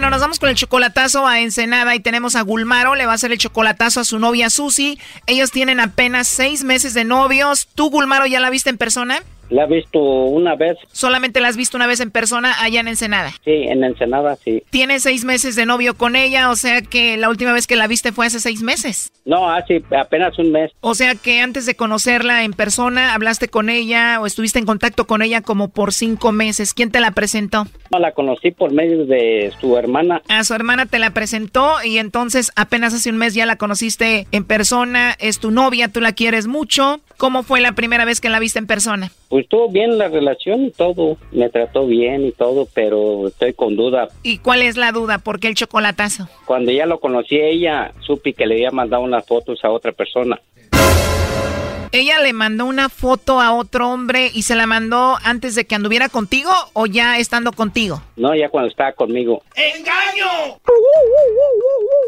[0.00, 3.16] Bueno, nos vamos con el chocolatazo a Ensenada y tenemos a Gulmaro, le va a
[3.16, 4.98] hacer el chocolatazo a su novia Susi.
[5.26, 7.68] Ellos tienen apenas seis meses de novios.
[7.74, 9.22] ¿Tú, Gulmaro, ya la viste en persona?
[9.50, 12.88] La he visto una vez, Solamente la has visto una vez en persona allá en
[12.88, 13.30] Ensenada.
[13.44, 14.62] sí, en Ensenada, sí.
[14.70, 17.86] Tienes seis meses de novio con ella, o sea que la última vez que la
[17.88, 19.12] viste fue hace seis meses.
[19.24, 20.70] No, hace apenas un mes.
[20.80, 25.06] O sea que antes de conocerla en persona, hablaste con ella o estuviste en contacto
[25.06, 26.72] con ella como por cinco meses.
[26.72, 27.66] ¿Quién te la presentó?
[27.90, 30.22] No, la conocí por medio de su hermana.
[30.28, 34.26] A su hermana te la presentó y entonces apenas hace un mes ya la conociste
[34.30, 35.16] en persona.
[35.18, 37.00] Es tu novia, tú la quieres mucho.
[37.16, 39.10] ¿Cómo fue la primera vez que la viste en persona?
[39.30, 43.76] Pues estuvo bien la relación y todo, me trató bien y todo, pero estoy con
[43.76, 44.08] duda.
[44.24, 45.18] ¿Y cuál es la duda?
[45.18, 46.28] ¿Por qué el chocolatazo?
[46.46, 49.92] Cuando ya lo conocí a ella, supe que le había mandado unas fotos a otra
[49.92, 50.40] persona.
[51.92, 55.74] ¿Ella le mandó una foto a otro hombre y se la mandó antes de que
[55.74, 58.00] anduviera contigo o ya estando contigo?
[58.16, 60.58] No, ya cuando estaba conmigo, ¡Engaño!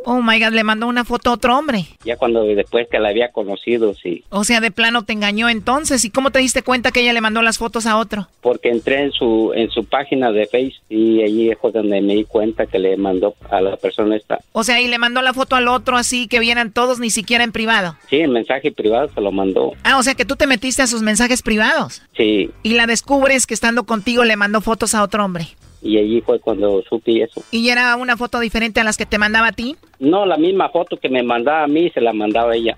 [0.04, 1.86] Oh my god, le mandó una foto a otro hombre.
[2.04, 4.24] ya cuando después que la había conocido, sí.
[4.30, 6.04] O sea, de plano te engañó entonces.
[6.04, 8.28] ¿Y cómo te diste cuenta que ella le mandó las fotos a otro?
[8.40, 12.24] Porque entré en su en su página de Face y allí fue donde me di
[12.24, 14.38] cuenta que le mandó a la persona esta.
[14.52, 17.44] O sea, y le mandó la foto al otro así que vieran todos ni siquiera
[17.44, 17.96] en privado.
[18.10, 19.71] Sí, en mensaje privado se lo mandó.
[19.84, 22.02] Ah, o sea que tú te metiste a sus mensajes privados.
[22.16, 25.48] Sí, Y la descubres que estando contigo le mandó fotos a otro hombre.
[25.84, 27.42] y allí fue cuando supe eso.
[27.50, 29.74] ¿Y era una foto diferente a las que te mandaba a ti?
[29.98, 32.76] No, la misma foto que me mandaba a mí se la mandaba a ella.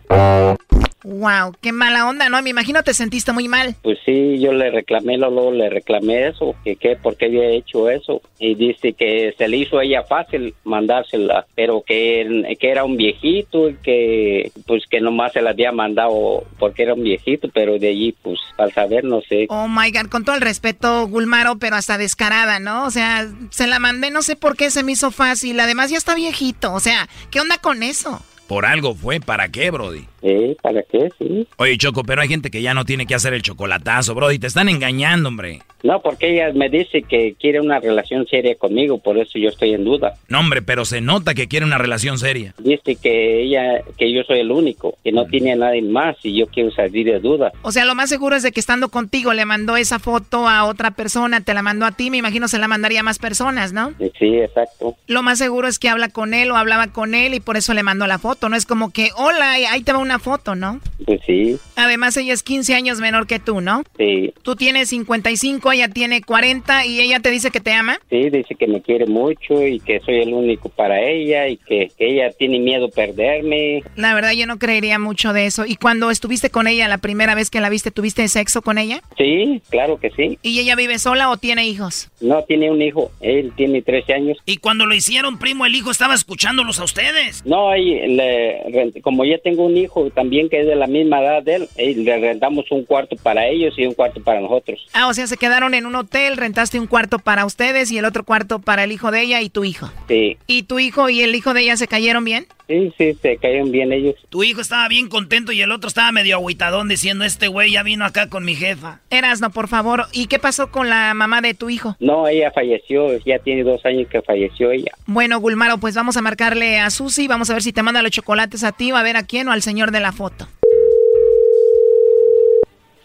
[1.05, 2.41] Wow, qué mala onda, ¿no?
[2.41, 3.77] Me imagino te sentiste muy mal.
[3.83, 7.91] Pues sí, yo le reclamé, luego le reclamé eso, que qué, por qué había hecho
[7.91, 8.23] eso.
[8.39, 12.97] Y dice que se le hizo a ella fácil mandársela, pero que, que era un
[12.97, 17.79] viejito y que pues que nomás se la había mandado porque era un viejito, pero
[17.79, 19.47] de allí pues al saber no sé.
[19.51, 22.87] Oh my god, con todo el respeto, Gulmaro, pero hasta descarada, ¿no?
[22.87, 25.61] O sea, se la mandé, no sé por qué se me hizo fácil.
[25.61, 26.73] Además, ya está viejito.
[26.73, 28.23] O sea, ¿qué onda con eso?
[28.47, 30.07] Por algo fue, ¿para qué, Brody?
[30.25, 31.11] Sí, ¿para qué?
[31.19, 31.47] Sí.
[31.59, 34.39] Oye, Choco, pero hay gente que ya no tiene que hacer el chocolatazo, Brody.
[34.39, 35.61] Te están engañando, hombre.
[35.83, 39.75] No, porque ella me dice que quiere una relación seria conmigo, por eso yo estoy
[39.75, 40.15] en duda.
[40.29, 42.55] No, hombre, pero se nota que quiere una relación seria.
[42.57, 46.39] Dice que ella, que yo soy el único, que no tiene a nadie más y
[46.39, 47.53] yo quiero salir de duda.
[47.61, 50.65] O sea, lo más seguro es de que estando contigo le mandó esa foto a
[50.65, 53.75] otra persona, te la mandó a ti, me imagino se la mandaría a más personas,
[53.75, 53.93] ¿no?
[54.19, 54.97] Sí, exacto.
[55.07, 57.75] Lo más seguro es que habla con él o hablaba con él y por eso
[57.75, 58.49] le mandó la foto.
[58.49, 60.81] No es como que, hola, ahí te va una foto, ¿no?
[61.05, 63.83] Pues sí, Además, ella es 15 años menor que tú, ¿no?
[63.99, 64.33] sí.
[64.43, 67.99] Tú tienes 55, ella tiene 40 y ella te dice que te ama.
[68.11, 71.91] Sí, dice que me quiere mucho y que soy el único para ella y que,
[71.97, 73.83] que ella tiene miedo perderme.
[73.97, 75.65] La verdad, yo no creería mucho de eso.
[75.67, 79.01] ¿Y cuando estuviste con ella la primera vez que la viste, tuviste sexo con ella?
[79.17, 80.39] Sí, claro que sí.
[80.43, 82.11] ¿Y ella vive sola o tiene hijos?
[82.21, 84.39] No tiene un hijo, él tiene 13 años.
[84.47, 87.45] Y cuando lo hicieron, primo, el hijo estaba escuchándolos a ustedes.
[87.47, 88.61] No, ahí le
[89.03, 91.95] como ya tengo un hijo también que es de la misma edad de él, eh,
[91.95, 94.87] le rentamos un cuarto para ellos y un cuarto para nosotros.
[94.93, 98.05] Ah, o sea, se quedaron en un hotel, rentaste un cuarto para ustedes y el
[98.05, 99.91] otro cuarto para el hijo de ella y tu hijo.
[100.09, 102.47] Sí, ¿Y tu hijo y el hijo de ella se cayeron bien?
[102.69, 104.15] Sí, sí, se cayeron bien ellos.
[104.29, 107.83] Tu hijo estaba bien contento y el otro estaba medio agüitadón diciendo, este güey ya
[107.83, 109.01] vino acá con mi jefa.
[109.11, 110.07] Erasno, por favor.
[110.13, 111.97] ¿Y qué pasó con la mamá de tu hijo?
[112.01, 114.93] No, ella falleció, ya tiene dos años que falleció ella.
[115.07, 118.11] Bueno, Gulmaro, pues vamos a marcarle a Susi, vamos a ver si te manda los
[118.11, 120.49] chocolates a ti, va a ver a quién o al señor de la foto.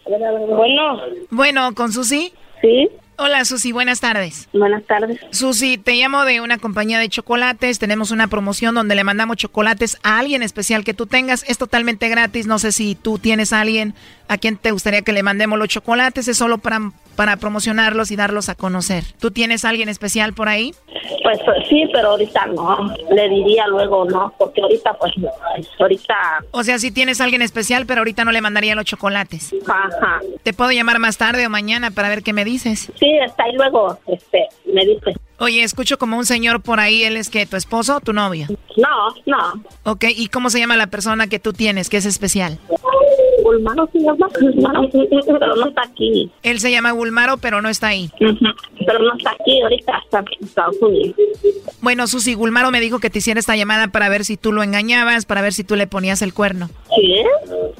[0.08, 1.02] Bueno.
[1.30, 2.34] Bueno, ¿con Susi?
[2.62, 2.90] Sí.
[3.22, 4.48] Hola Susi, buenas tardes.
[4.54, 5.20] Buenas tardes.
[5.32, 7.78] Susi, te llamo de una compañía de chocolates.
[7.78, 11.44] Tenemos una promoción donde le mandamos chocolates a alguien especial que tú tengas.
[11.46, 12.48] Es totalmente gratis.
[12.48, 13.94] No sé si tú tienes a alguien
[14.30, 16.28] a quien te gustaría que le mandemos los chocolates.
[16.28, 19.04] Es solo para, para promocionarlos y darlos a conocer.
[19.20, 20.74] ¿Tú tienes a alguien especial por ahí?
[21.24, 22.96] Pues, pues sí, pero ahorita no.
[23.12, 25.30] Le diría luego no, porque ahorita pues no.
[25.80, 26.16] Ahorita...
[26.52, 29.54] O sea, si tienes a alguien especial, pero ahorita no le mandaría los chocolates.
[29.68, 30.20] Ajá.
[30.44, 32.92] ¿Te puedo llamar más tarde o mañana para ver qué me dices?
[33.00, 35.16] Sí, está ahí luego, este, me dice.
[35.40, 38.48] Oye, escucho como un señor por ahí, ¿él es que tu esposo o tu novio?
[38.78, 39.64] No, no.
[39.84, 42.60] Ok, ¿y cómo se llama la persona que tú tienes, que es especial?
[43.44, 44.90] Gulmaro se llama, Gulmaro,
[45.40, 46.32] pero no está aquí.
[46.44, 48.10] Él se llama Gulmaro, pero no está ahí.
[48.20, 51.16] Pero no está aquí, ahorita está en Estados Unidos.
[51.82, 54.64] Bueno, Susi, Gulmaro me dijo que te hiciera esta llamada para ver si tú lo
[54.64, 56.70] engañabas, para ver si tú le ponías el cuerno.
[56.96, 57.16] ¿Sí?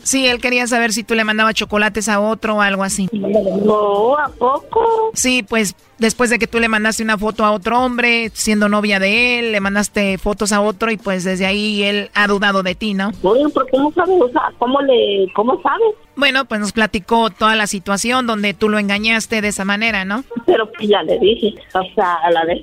[0.04, 3.10] Sí, él quería saber si tú le mandabas chocolates a otro o algo así.
[3.12, 5.12] No, ¿a poco?
[5.14, 9.00] Sí, pues después de que tú le mandaste una foto a otro hombre, siendo novia
[9.00, 12.76] de él, le mandaste fotos a otro y pues desde ahí él ha dudado de
[12.76, 13.12] ti, ¿no?
[13.22, 14.22] Oye, ¿por qué no sabes?
[14.22, 15.96] O sea, ¿cómo le, cómo sabes?
[16.16, 20.24] Bueno, pues nos platicó toda la situación donde tú lo engañaste de esa manera, ¿no?
[20.46, 22.60] Pero pues ya le dije, o sea, a la de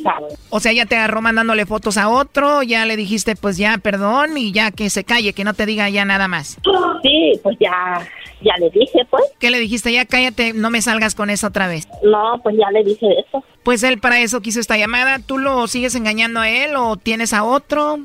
[0.50, 4.36] O sea, ya te agarró mandándole fotos a otro, ya le dijiste pues ya perdón
[4.36, 6.58] y ya que se calle, que no te diga ya nada más.
[7.02, 8.06] Sí, pues ya,
[8.42, 9.24] ya le dije pues.
[9.38, 9.92] ¿Qué le dijiste?
[9.92, 11.88] Ya cállate, no me salgas con eso otra vez.
[12.02, 13.42] No, pues ya le dije eso.
[13.62, 15.18] Pues él para eso quiso esta llamada.
[15.18, 18.00] ¿Tú lo sigues engañando a él o tienes a otro?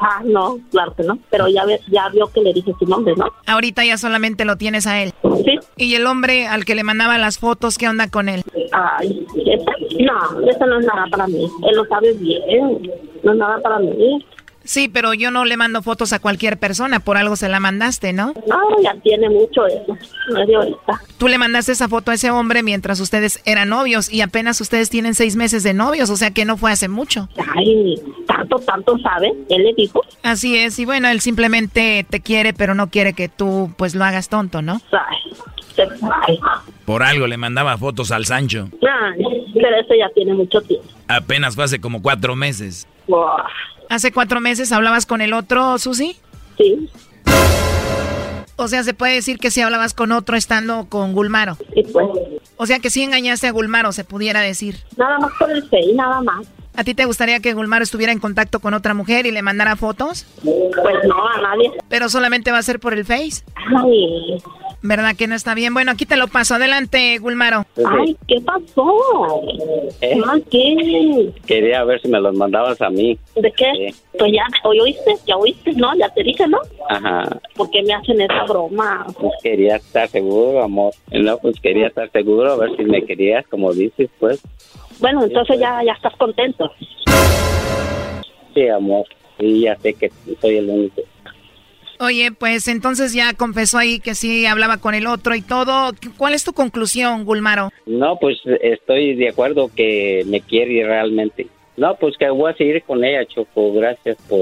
[0.00, 1.18] Ah, no, claro que no.
[1.30, 3.26] Pero ya, ve, ya vio que le dije su nombre, ¿no?
[3.46, 5.12] Ahorita ya solamente lo tienes a él.
[5.44, 5.58] Sí.
[5.76, 8.42] ¿Y el hombre al que le mandaba las fotos, qué onda con él?
[8.72, 9.70] Ay, esa,
[10.00, 11.46] no, eso no es nada para mí.
[11.68, 12.90] Él lo sabe bien.
[13.22, 14.24] No es nada para mí.
[14.64, 18.12] Sí, pero yo no le mando fotos a cualquier persona, por algo se la mandaste,
[18.12, 18.34] ¿no?
[18.46, 19.96] No, ya tiene mucho eso,
[20.30, 21.00] no es de ahorita.
[21.18, 24.90] Tú le mandaste esa foto a ese hombre mientras ustedes eran novios y apenas ustedes
[24.90, 27.28] tienen seis meses de novios, o sea que no fue hace mucho.
[27.56, 27.94] Ay,
[28.26, 30.02] tanto, tanto sabe, él le dijo.
[30.22, 34.04] Así es, y bueno, él simplemente te quiere, pero no quiere que tú pues lo
[34.04, 34.80] hagas tonto, ¿no?
[34.92, 35.32] Ay,
[36.28, 36.38] ay.
[36.84, 38.68] Por algo le mandaba fotos al Sancho.
[38.82, 40.86] Ay, pero eso ya tiene mucho tiempo.
[41.08, 42.86] Apenas fue hace como cuatro meses.
[43.08, 43.46] Buah.
[43.90, 46.16] ¿Hace cuatro meses hablabas con el otro, Susi?
[46.56, 46.88] Sí.
[48.54, 51.56] O sea, se puede decir que si hablabas con otro estando con Gulmaro.
[51.74, 52.06] Sí, pues.
[52.56, 54.76] O sea, que sí engañaste a Gulmaro, se pudiera decir.
[54.96, 56.46] Nada más por el Face, nada más.
[56.76, 59.74] ¿A ti te gustaría que Gulmaro estuviera en contacto con otra mujer y le mandara
[59.74, 60.24] fotos?
[60.44, 61.72] Pues no, a nadie.
[61.88, 63.42] Pero solamente va a ser por el Face.
[63.76, 64.40] Ay.
[64.82, 65.74] ¿Verdad que no está bien?
[65.74, 66.54] Bueno, aquí te lo paso.
[66.54, 67.66] Adelante, Gulmaro.
[67.76, 69.42] Ay, ¿qué pasó?
[70.00, 70.18] ¿Eh?
[70.50, 71.32] ¿qué?
[71.46, 73.18] Quería ver si me los mandabas a mí.
[73.36, 73.70] ¿De qué?
[73.74, 74.02] Sí.
[74.18, 75.16] Pues ya, ¿hoy oíste?
[75.26, 75.72] ¿Ya oíste?
[75.72, 76.58] No, ya te dije, ¿no?
[76.88, 77.28] Ajá.
[77.54, 79.06] ¿Por qué me hacen esa broma?
[79.18, 80.94] Pues quería estar seguro, amor.
[81.12, 84.40] No, pues quería estar seguro, a ver si me querías, como dices, pues.
[84.98, 86.70] Bueno, entonces ya, ya estás contento.
[88.54, 89.04] Sí, amor.
[89.38, 90.10] Sí, ya sé que
[90.40, 91.02] soy el único.
[92.00, 95.92] Oye, pues entonces ya confesó ahí que sí hablaba con el otro y todo.
[96.16, 97.68] ¿Cuál es tu conclusión, Gulmaro?
[97.84, 101.48] No, pues estoy de acuerdo que me quiere realmente.
[101.76, 103.74] No, pues que voy a seguir con ella, Choco.
[103.74, 104.40] Gracias por,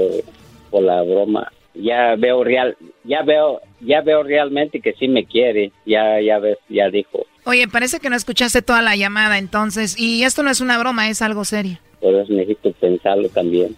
[0.69, 1.51] por la broma.
[1.73, 5.73] Ya veo real, ya veo, ya veo realmente que sí me quiere.
[5.85, 7.25] Ya, ya ves, ya dijo.
[7.43, 9.99] Oye, parece que no escuchaste toda la llamada entonces.
[9.99, 11.77] Y esto no es una broma, es algo serio.
[11.99, 13.75] Por eso necesito pensarlo también.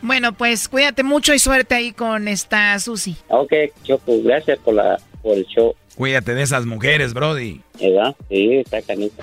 [0.00, 3.16] Bueno, pues cuídate mucho y suerte ahí con esta Susi.
[3.28, 3.52] ok,
[3.84, 5.74] Choco, gracias por la, por el show.
[5.94, 7.60] Cuídate de esas mujeres, Brody.
[7.80, 8.16] ¿Verdad?
[8.28, 9.22] Sí, está canita.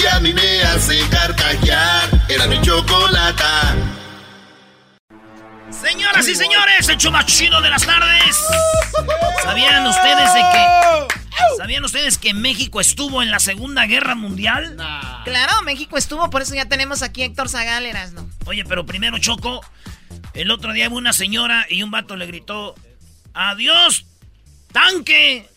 [0.00, 2.08] que a mí me hace carcajear.
[2.28, 3.74] Era mi chocolata.
[5.70, 8.36] Señoras y señores, el show más chido de las tardes.
[9.42, 11.20] ¿Sabían ustedes de que...
[11.56, 14.76] ¿Sabían ustedes que México estuvo en la Segunda Guerra Mundial?
[15.24, 18.28] Claro, México estuvo, por eso ya tenemos aquí a Héctor Zagal, ¿no?
[18.46, 19.60] Oye, pero primero, Choco,
[20.34, 22.74] el otro día hubo una señora y un vato le gritó,
[23.34, 24.06] ¡Adiós,
[24.72, 25.48] tanque!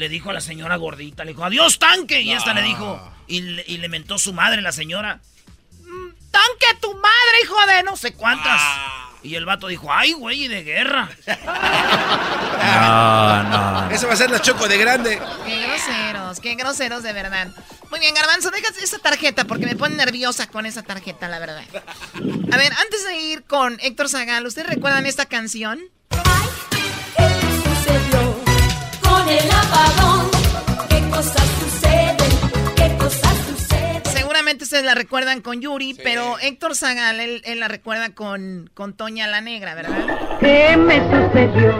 [0.00, 2.22] Le dijo a la señora gordita, le dijo, ¡Adiós, tanque!
[2.22, 5.20] Y esta le dijo, y le, y le mentó su madre, la señora,
[5.84, 8.62] "Mm, ¡Tanque tu madre, hijo de no sé cuántas!
[9.22, 11.10] Y el vato dijo, ¡Ay, güey, de guerra!
[12.60, 13.90] No, no.
[13.90, 15.18] Eso va a ser la choco de grande.
[15.46, 15.68] Qué grosero.
[16.20, 17.48] groseros, qué groseros de verdad.
[17.90, 21.64] Muy bien, Garbanzo, dejas esa tarjeta porque me pone nerviosa con esa tarjeta, la verdad.
[22.52, 25.80] A ver, antes de ir con Héctor Zagal, ¿ustedes recuerdan esta canción?
[26.10, 26.49] con
[34.70, 39.26] ustedes la recuerdan con Yuri, pero Héctor Zagal, él, él la recuerda con, con Toña
[39.26, 40.38] la Negra, ¿verdad?
[40.38, 41.76] ¿Qué me sucedió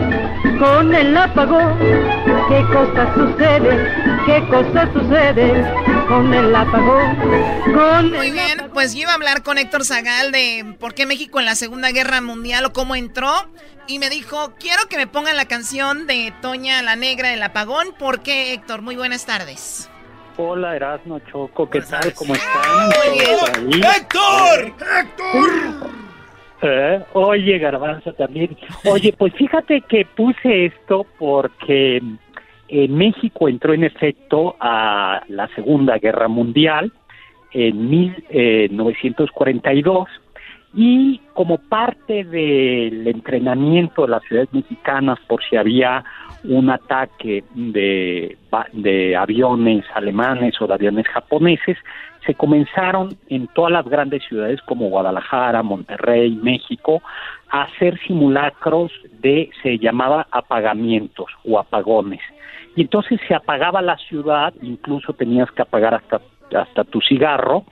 [0.59, 1.79] con el apagón?
[2.49, 3.89] ¿Qué cosas suceden?
[4.27, 7.17] ¿Qué cosas suceden con el apagón?
[7.73, 11.39] Con Muy bien, pues yo iba a hablar con Héctor Zagal de por qué México
[11.39, 13.31] en la Segunda Guerra Mundial o cómo entró.
[13.87, 17.95] Y me dijo, quiero que me pongan la canción de Toña la Negra, El Apagón.
[17.97, 18.83] ¿Por qué, Héctor?
[18.83, 19.89] Muy buenas tardes.
[20.37, 22.13] Hola, Erasmo Choco, ¿qué tal?
[22.15, 22.87] ¿Cómo están?
[22.87, 23.81] Muy.
[23.81, 24.75] ¡Héctor!
[24.99, 25.91] ¡Héctor!
[26.63, 28.57] Eh, Oye, Garbanzo también.
[28.85, 32.03] Oye, pues fíjate que puse esto porque
[32.71, 36.91] eh, México entró en efecto a la Segunda Guerra Mundial
[37.53, 40.09] en 1942
[40.73, 46.05] y como parte del entrenamiento de las ciudades mexicanas por si había
[46.45, 48.39] un ataque de,
[48.73, 51.77] de aviones alemanes o de aviones japoneses,
[52.25, 57.03] se comenzaron en todas las grandes ciudades como Guadalajara, Monterrey, México,
[57.51, 62.21] a hacer simulacros de, se llamaba apagamientos o apagones.
[62.77, 66.21] Y entonces se apagaba la ciudad, incluso tenías que apagar hasta,
[66.57, 67.65] hasta tu cigarro,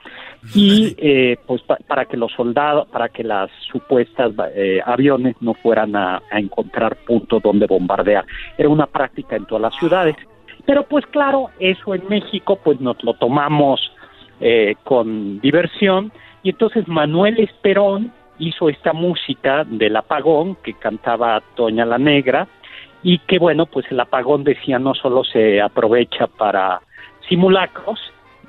[0.54, 5.54] y eh, pues pa- para que los soldados, para que las supuestas eh, aviones no
[5.54, 8.24] fueran a, a encontrar puntos donde bombardear.
[8.56, 10.16] Era una práctica en todas las ciudades.
[10.66, 13.80] Pero pues claro, eso en México pues nos lo tomamos
[14.40, 21.84] eh, con diversión y entonces Manuel Esperón hizo esta música del apagón que cantaba Toña
[21.84, 22.46] la Negra
[23.02, 26.80] y que bueno pues el apagón decía no solo se aprovecha para
[27.28, 28.00] simulacros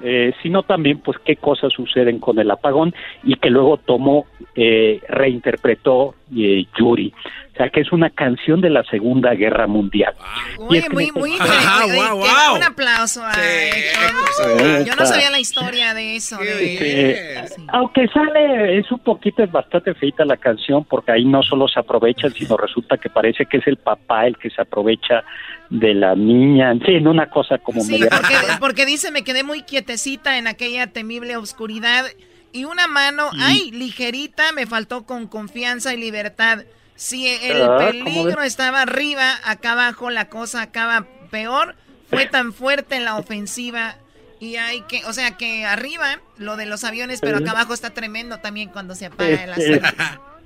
[0.01, 2.93] eh, sino también pues qué cosas suceden con el apagón
[3.23, 7.13] y que luego tomó eh, reinterpretó eh, Yuri
[7.60, 10.14] sea que es una canción de la Segunda Guerra Mundial.
[10.57, 11.99] Y Muy, muy, en muy efecto- interesante.
[12.12, 14.86] Oye, que- Un aplauso a Héctor.
[14.86, 16.38] Yo no sabía la historia de eso.
[16.38, 21.43] de- Eh, aunque sale, es un poquito, es bastante feita la canción, porque ahí no
[21.43, 25.24] solo se aprovechan, sino resulta que parece que es el papá el que se aprovecha
[25.70, 29.43] de la niña, en fin, una cosa como Sí, media- porque, porque dice, me quedé
[29.43, 32.05] muy quietecita en aquella temible oscuridad
[32.53, 36.60] y una mano, ay, ligerita, me faltó con confianza y libertad.
[36.99, 41.75] Si el Ah, ¿cómo peligro estaba arriba, acá abajo la cosa acaba peor.
[42.09, 43.95] Fue tan fuerte la ofensiva
[44.41, 47.91] y hay que, o sea que arriba lo de los aviones, pero acá abajo está
[47.91, 49.79] tremendo también cuando se apaga el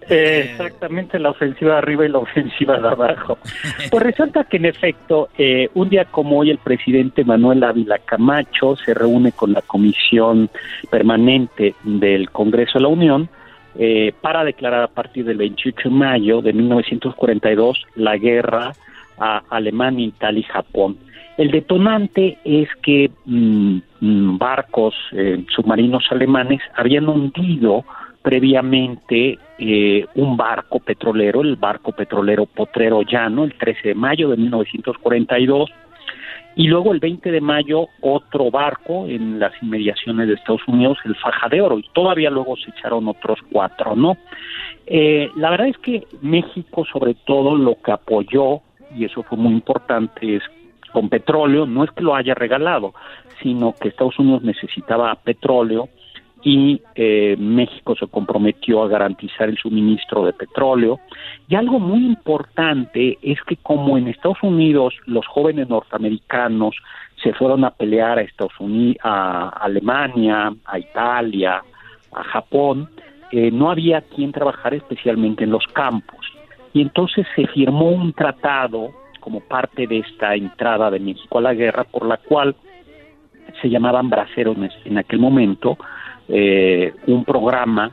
[0.10, 3.40] eh, exactamente la ofensiva de arriba y la ofensiva de abajo.
[3.90, 8.76] Pues resulta que en efecto, eh, un día como hoy el presidente Manuel Ávila Camacho
[8.76, 10.52] se reúne con la comisión
[10.92, 13.28] permanente del Congreso de la Unión
[13.78, 18.74] eh, para declarar a partir del 28 de mayo de 1942 la guerra
[19.18, 20.98] a Alemania, Italia y Japón.
[21.38, 27.84] El detonante es que mm, mm, barcos eh, submarinos alemanes habían hundido
[28.22, 34.38] previamente eh, un barco petrolero, el barco petrolero Potrero Llano, el 13 de mayo de
[34.38, 35.70] 1942,
[36.56, 41.16] y luego el 20 de mayo otro barco en las inmediaciones de Estados Unidos, el
[41.16, 44.18] Faja de Oro, y todavía luego se echaron otros cuatro, ¿no?
[44.86, 48.62] Eh, la verdad es que México sobre todo lo que apoyó,
[48.96, 50.44] y eso fue muy importante, es
[50.92, 52.94] con petróleo, no es que lo haya regalado,
[53.42, 55.90] sino que Estados Unidos necesitaba petróleo
[56.44, 61.00] y eh, México se comprometió a garantizar el suministro de petróleo.
[61.48, 66.76] Y algo muy importante es que como en Estados Unidos los jóvenes norteamericanos
[67.22, 71.64] se fueron a pelear a Estados Unidos, a Alemania, a Italia,
[72.12, 72.90] a Japón,
[73.32, 76.26] eh, no había quien trabajar especialmente en los campos.
[76.74, 78.90] Y entonces se firmó un tratado
[79.22, 82.56] como parte de esta entrada de México a la guerra, por la cual
[83.62, 85.78] se llamaban braceros en aquel momento,
[86.28, 87.92] eh, un programa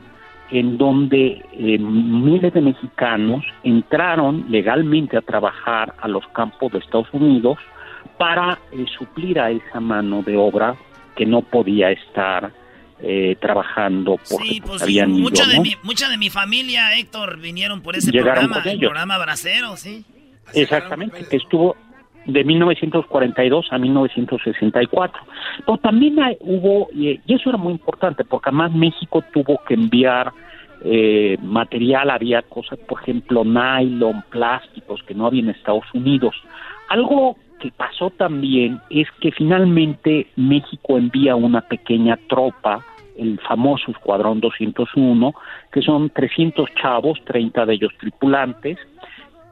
[0.51, 7.09] en donde eh, miles de mexicanos entraron legalmente a trabajar a los campos de Estados
[7.13, 7.59] Unidos
[8.19, 10.75] para eh, suplir a esa mano de obra
[11.17, 12.53] que no podía estar
[13.03, 15.63] eh, trabajando porque Sí, pues sí, habían ido, mucha, de ¿no?
[15.63, 20.05] mi, mucha de mi familia, Héctor, vinieron por ese Llegaron programa, el programa Bracero, sí.
[20.53, 21.77] Exactamente, que estuvo
[22.27, 25.23] de 1942 a 1964.
[25.65, 30.33] Pero también hubo, y y eso era muy importante, porque además México tuvo que enviar
[30.83, 36.35] eh, material, había cosas, por ejemplo, nylon, plásticos que no había en Estados Unidos.
[36.89, 42.83] Algo que pasó también es que finalmente México envía una pequeña tropa,
[43.19, 45.35] el famoso Escuadrón 201,
[45.71, 48.79] que son 300 chavos, 30 de ellos tripulantes,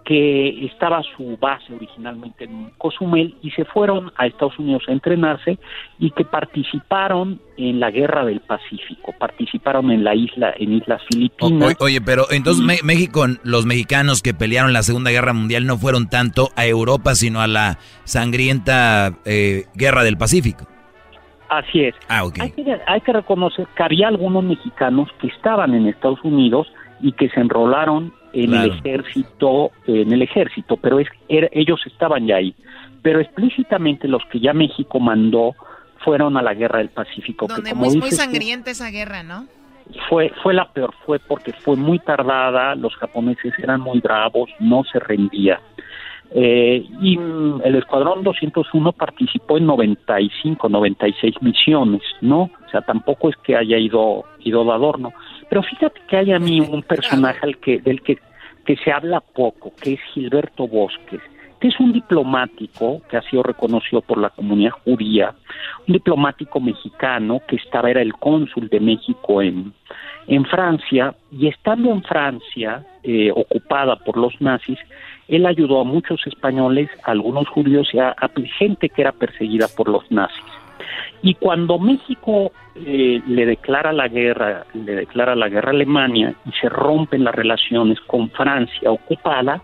[0.08, 5.58] que estaba su base originalmente en Cozumel y se fueron a Estados Unidos a entrenarse
[5.98, 11.76] y que participaron en la guerra del Pacífico, participaron en la isla, en Islas Filipinas.
[11.78, 15.76] O- oye, pero entonces Me- México, los mexicanos que pelearon la Segunda Guerra Mundial no
[15.76, 20.66] fueron tanto a Europa, sino a la sangrienta eh, Guerra del Pacífico.
[21.50, 21.94] Así es.
[22.08, 22.36] Ah, ok.
[22.40, 26.66] Hay que, hay que reconocer que había algunos mexicanos que estaban en Estados Unidos
[27.00, 32.26] y que se enrolaron en el ejército, en el ejército, pero es, era- ellos estaban
[32.26, 32.54] ya ahí.
[33.02, 35.54] Pero explícitamente los que ya México mandó
[35.98, 39.22] fueron a la guerra del Pacífico, que Donde como muy, muy dices sangrienta esa guerra,
[39.22, 39.46] ¿no?
[40.10, 44.84] fue fue la peor, fue porque fue muy tardada, los japoneses eran muy bravos, no
[44.84, 45.60] se rendía.
[46.30, 52.42] Eh, y mm, el Escuadrón 201 participó en 95, 96 misiones, ¿no?
[52.42, 55.12] O sea, tampoco es que haya ido, ido de adorno.
[55.48, 58.18] Pero fíjate que hay a mí un personaje al que, del que,
[58.66, 61.22] que se habla poco, que es Gilberto Bosques,
[61.60, 65.34] que es un diplomático que ha sido reconocido por la comunidad judía,
[65.86, 69.72] un diplomático mexicano que estaba, era el cónsul de México en,
[70.26, 74.78] en Francia, y estando en Francia, eh, ocupada por los nazis,
[75.28, 79.66] él ayudó a muchos españoles, a algunos judíos y a, a gente que era perseguida
[79.76, 80.44] por los nazis.
[81.22, 86.52] Y cuando México eh, le declara la guerra, le declara la guerra a Alemania y
[86.60, 89.60] se rompen las relaciones con Francia ocupada,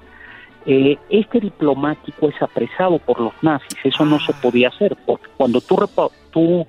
[0.66, 3.78] eh, este diplomático es apresado por los nazis.
[3.84, 5.76] Eso no se podía hacer, porque cuando tú,
[6.32, 6.66] tú,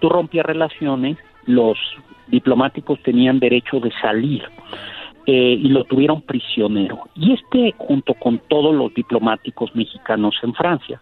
[0.00, 1.16] tú rompías relaciones,
[1.46, 1.78] los
[2.26, 4.42] diplomáticos tenían derecho de salir
[5.26, 7.08] eh, y lo tuvieron prisionero.
[7.14, 11.00] Y este, junto con todos los diplomáticos mexicanos en Francia.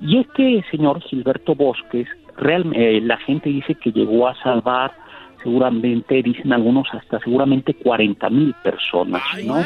[0.00, 5.03] Y este señor Gilberto Bosques, realmente la gente dice que llegó a salvar
[5.44, 9.62] seguramente, dicen algunos, hasta seguramente 40 mil personas, ¿no?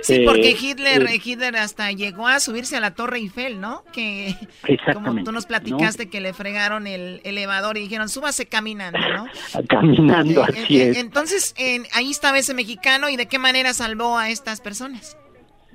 [0.00, 3.84] Sí, Eh, porque Hitler, eh, Hitler hasta llegó a subirse a la Torre Eiffel, ¿no?
[3.92, 8.98] Que como Exactamente, tú nos platicaste que le fregaron el elevador y dijeron, súbase caminando,
[8.98, 9.26] ¿no?
[9.68, 10.96] caminando, Eh, así eh, es.
[10.96, 15.16] Entonces, en- ahí estaba ese mexicano y de qué manera salvó a estas personas.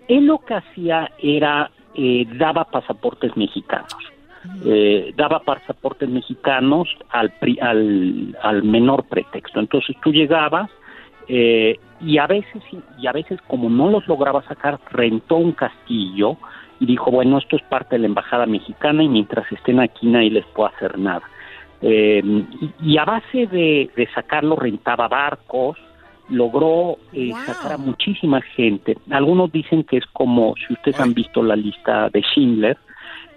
[0.07, 3.93] Él lo que hacía era, eh, daba pasaportes mexicanos.
[4.65, 9.59] Eh, daba pasaportes mexicanos al, pri- al, al menor pretexto.
[9.59, 10.69] Entonces tú llegabas
[11.27, 12.63] eh, y a veces
[12.99, 16.37] y a veces como no los lograba sacar rentó un castillo
[16.79, 20.31] y dijo bueno esto es parte de la embajada mexicana y mientras estén aquí nadie
[20.31, 21.23] les puede hacer nada.
[21.81, 22.21] Eh,
[22.81, 25.77] y, y a base de, de sacarlo rentaba barcos,
[26.29, 28.97] logró eh, sacar a muchísima gente.
[29.11, 32.77] Algunos dicen que es como, si ustedes han visto la lista de Schindler,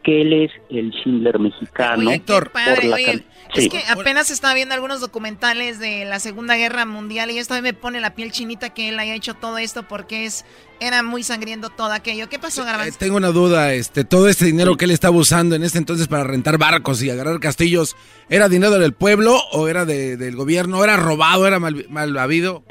[0.05, 2.11] que él es el Schindler mexicano.
[2.27, 3.25] por Padre, la oye, can-
[3.55, 3.69] es Sí.
[3.71, 7.63] que apenas estaba viendo algunos documentales de la Segunda Guerra Mundial y esto a mí
[7.63, 10.45] me pone la piel chinita que él haya hecho todo esto porque es
[10.81, 12.29] era muy sangriento todo aquello.
[12.29, 12.99] ¿Qué pasó, Eh, Garbanzo?
[12.99, 16.25] tengo una duda, este, todo este dinero que él estaba usando en ese entonces para
[16.25, 17.97] rentar barcos y agarrar castillos,
[18.29, 20.85] ¿era dinero del pueblo o era de- del gobierno?
[20.85, 21.47] ¿Era robado?
[21.47, 22.63] ¿Era mal, mal habido?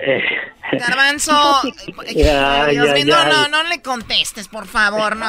[0.71, 1.31] Garbanzo,
[2.15, 3.25] Ya, Dios ya, mío, ya.
[3.25, 5.27] no, no, no le contestes, por favor, no.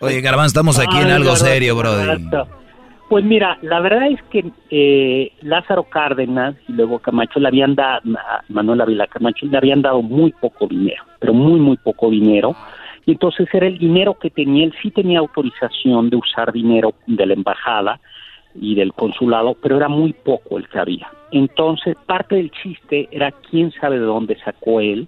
[0.00, 1.76] Oye, Garbanzo, estamos aquí en algo Garbanzo, serio.
[1.76, 2.48] Garbanzo.
[3.08, 8.00] Pues mira, la verdad es que eh, Lázaro Cárdenas y luego Camacho le habían dado,
[8.48, 12.56] Manuel Ávila Camacho le habían dado muy poco dinero, pero muy, muy poco dinero.
[13.06, 17.26] Y entonces era el dinero que tenía, él sí tenía autorización de usar dinero de
[17.26, 18.00] la embajada
[18.54, 21.08] y del consulado, pero era muy poco el que había.
[21.30, 25.06] Entonces, parte del chiste era quién sabe de dónde sacó él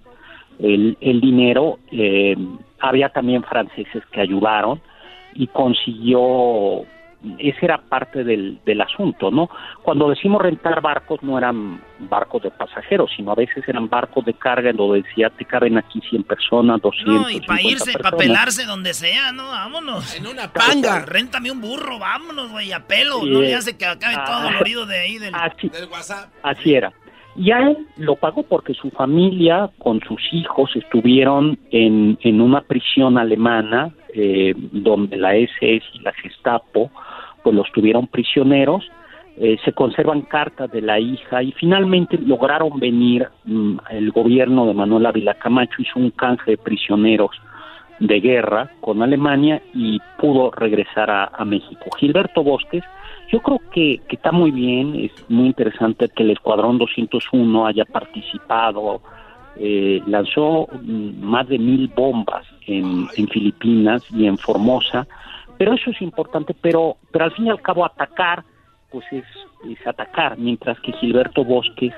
[0.59, 1.79] el, el dinero.
[1.91, 2.35] eh,
[2.79, 4.81] había también franceses que ayudaron
[5.33, 6.85] y consiguió,
[7.39, 9.49] ese era parte del, del asunto, ¿no?
[9.83, 14.33] Cuando decimos rentar barcos, no eran barcos de pasajeros, sino a veces eran barcos de
[14.33, 17.99] carga en donde decía, te caben aquí 100 personas, 200, No, y para 50 irse,
[17.99, 19.47] para pelarse donde sea, ¿no?
[19.49, 20.15] Vámonos.
[20.15, 21.05] En una panga.
[21.05, 23.19] Réntame un burro, vámonos, güey, a pelo.
[23.21, 24.23] Sí, no le hace que acabe Ah.
[24.25, 26.29] todo dolorido de ahí del, Así, del WhatsApp.
[26.43, 26.91] Así era.
[27.37, 32.61] Y a él lo pagó porque su familia con sus hijos estuvieron en, en una
[32.61, 36.89] prisión alemana eh, donde la SS y la Gestapo
[37.43, 38.83] pues los tuvieron prisioneros.
[39.39, 44.73] Eh, se conservan cartas de la hija y finalmente lograron venir mm, el gobierno de
[44.73, 47.29] Manuel Ávila Camacho hizo un canje de prisioneros
[47.99, 51.85] de guerra con Alemania y pudo regresar a, a México.
[51.99, 52.83] Gilberto Bosques,
[53.29, 57.85] yo creo que, que está muy bien, es muy interesante que el Escuadrón 201 haya
[57.85, 59.01] participado,
[59.57, 65.07] eh, lanzó mm, más de mil bombas en, en Filipinas y en Formosa,
[65.57, 68.43] Pero eso es importante, pero, pero al fin y al cabo atacar,
[68.91, 69.25] pues es,
[69.69, 71.93] es atacar, mientras que Gilberto Bosques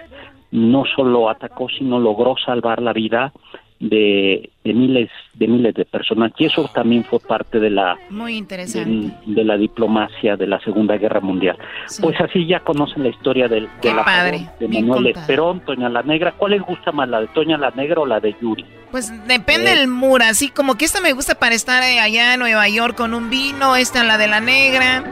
[0.52, 3.32] no solo atacó, sino logró salvar la vida
[3.80, 8.36] de, de miles de miles de personas y eso también fue parte de la Muy
[8.36, 8.90] interesante.
[9.26, 11.58] de, de la diplomacia de la Segunda Guerra Mundial.
[12.02, 15.08] Pues así ya conocen la historia del, de, la padre, de Manuel.
[15.08, 16.34] Esperón, Toña la Negra.
[16.38, 18.66] ¿Cuál les gusta más, la de Toña la Negra o la de Yuri?
[18.92, 19.76] Pues depende Eh.
[19.78, 22.96] del mura, así como que esta me gusta para estar eh, allá en Nueva York
[22.98, 25.04] con un vino, esta la de la negra,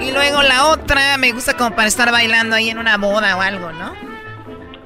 [0.00, 3.40] y luego la otra me gusta como para estar bailando ahí en una boda o
[3.42, 3.92] algo, ¿no?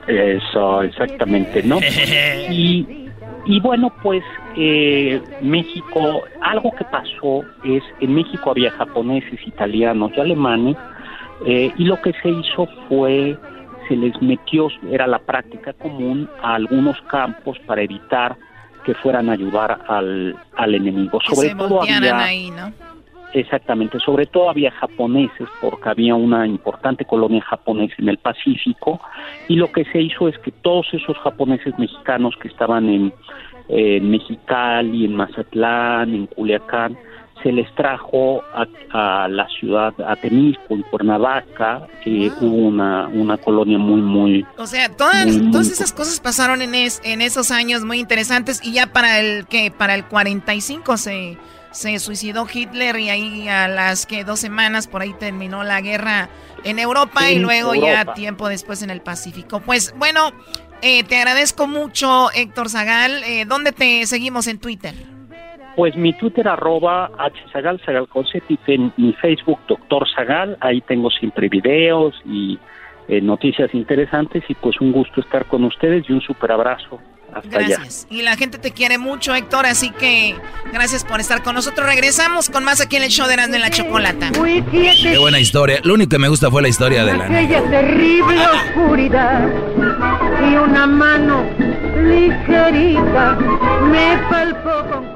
[0.07, 1.79] Eso, exactamente, ¿no?
[2.51, 3.02] Y,
[3.45, 4.23] y bueno, pues
[4.57, 10.77] eh, México, algo que pasó es, en México había japoneses, italianos y alemanes,
[11.47, 13.37] eh, y lo que se hizo fue,
[13.89, 18.37] se les metió, era la práctica común, a algunos campos para evitar
[18.85, 21.19] que fueran a ayudar al, al enemigo.
[21.19, 22.19] Que Sobre se todo había...
[22.19, 22.73] ahí, ¿no?
[23.35, 29.01] Exactamente, sobre todo había japoneses porque había una importante colonia japonesa en el Pacífico
[29.49, 33.13] y lo que se hizo es que todos esos japoneses mexicanos que estaban en,
[33.69, 36.99] en Mexicali, en Mazatlán, en Culiacán,
[37.43, 38.67] se les trajo a,
[39.25, 44.47] a la ciudad, a Temisco, en Cuernavaca, que hubo una, una colonia muy, muy...
[44.59, 47.99] O sea, todas, muy, muy todas esas cosas pasaron en, es- en esos años muy
[47.99, 51.37] interesantes y ya para el que para el 45 se,
[51.73, 56.29] se suicidó Hitler y ahí a las que dos semanas por ahí terminó la guerra
[56.65, 59.61] en Europa y luego ya tiempo después en el Pacífico.
[59.61, 60.31] Pues bueno,
[60.83, 63.23] eh, te agradezco mucho Héctor Zagal.
[63.25, 64.95] Eh, ¿Dónde te seguimos en Twitter?
[65.75, 67.11] Pues mi Twitter arroba
[67.51, 68.27] hzagal, zagal con
[68.67, 72.59] en mi Facebook doctor Zagal, ahí tengo siempre videos y
[73.09, 77.01] eh, noticias interesantes y pues un gusto estar con ustedes y un super abrazo.
[77.35, 77.77] Hasta allá.
[77.79, 78.07] Gracias.
[78.11, 80.37] Y la gente te quiere mucho, Héctor, así que
[80.73, 81.87] gracias por estar con nosotros.
[81.87, 84.31] Regresamos con más aquí en el show de Erasmo en la Chocolata.
[84.33, 85.81] Qué buena historia.
[85.83, 89.49] Lo único que me gusta fue la historia de la aquella terrible oscuridad
[90.41, 91.45] y una mano
[91.97, 93.39] ligerita
[93.91, 95.13] me palpó con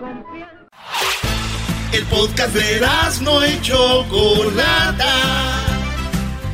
[1.93, 2.81] El podcast de
[3.23, 5.66] no y Chocolata.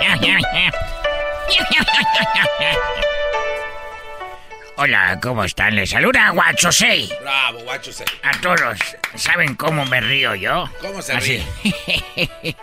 [4.76, 5.76] Hola, ¿cómo están?
[5.76, 7.12] Les saluda Guacho 6.
[7.20, 7.92] Bravo, guacho.
[7.92, 8.78] se- A todos,
[9.14, 10.68] ¿saben cómo me río yo?
[10.80, 11.46] ¿Cómo se Así.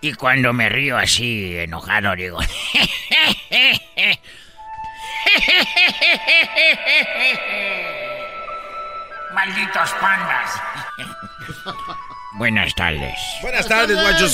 [0.00, 2.38] y cuando me río así, enojado, digo...
[9.34, 10.50] Malditos pandas.
[12.34, 13.18] Buenas tardes.
[13.40, 14.28] Buenas tardes, guacho.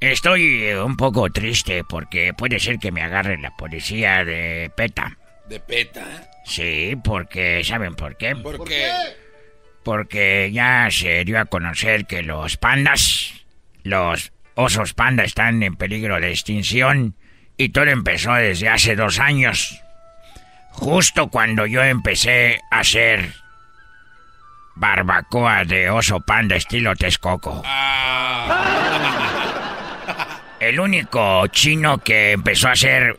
[0.00, 5.18] Estoy eh, un poco triste porque puede ser que me agarre la policía de PETA.
[5.46, 6.04] De peta.
[6.46, 8.34] Sí, porque ¿saben por qué?
[8.34, 8.90] ¿Por qué?
[9.84, 13.44] Porque ya se dio a conocer que los pandas,
[13.82, 17.14] los osos panda están en peligro de extinción
[17.58, 19.82] y todo empezó desde hace dos años.
[20.70, 23.34] Justo cuando yo empecé a hacer
[24.76, 27.62] barbacoa de oso panda estilo Texcoco.
[30.60, 33.18] El único chino que empezó a hacer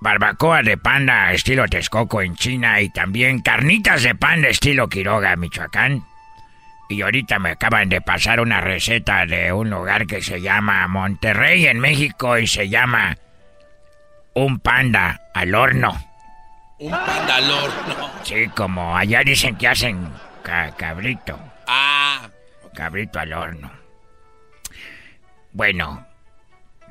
[0.00, 6.04] barbacoa de panda estilo Texcoco en China y también carnitas de panda estilo Quiroga, Michoacán.
[6.88, 11.66] Y ahorita me acaban de pasar una receta de un lugar que se llama Monterrey
[11.66, 13.16] en México y se llama
[14.34, 15.92] un panda al horno.
[16.78, 18.10] Un panda al horno.
[18.24, 20.08] Sí, como allá dicen que hacen
[20.42, 21.38] ca- cabrito.
[21.68, 22.28] Ah.
[22.74, 23.70] Cabrito al horno.
[25.52, 26.06] Bueno,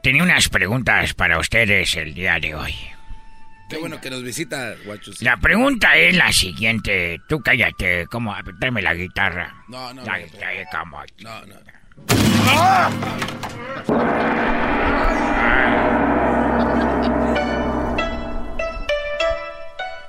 [0.01, 2.75] tenía unas preguntas para ustedes el día de hoy.
[3.69, 5.13] Qué bueno que nos visita, guacho.
[5.13, 5.25] Say.
[5.25, 7.21] La pregunta es la siguiente.
[7.27, 8.35] Tú cállate, ¿cómo?
[8.59, 9.63] Dame la guitarra.
[9.67, 10.25] No, no, La no.
[10.71, 11.03] ¿cómo?
[11.19, 11.55] No, no.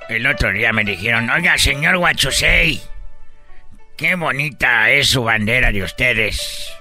[0.09, 2.81] El otro día me dijeron, oiga, señor Huachusei,
[3.95, 6.73] qué bonita es su bandera de ustedes.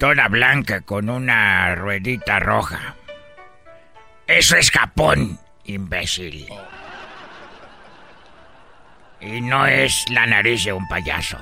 [0.00, 2.96] Toda blanca con una ruedita roja.
[4.26, 6.48] Eso es Japón, imbécil.
[9.20, 11.38] Y no es la nariz de un payaso.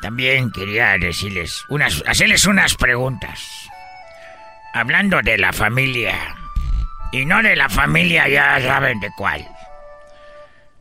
[0.00, 3.68] También quería decirles unas, hacerles unas preguntas.
[4.74, 6.36] Hablando de la familia,
[7.10, 9.44] y no de la familia ya saben de cuál,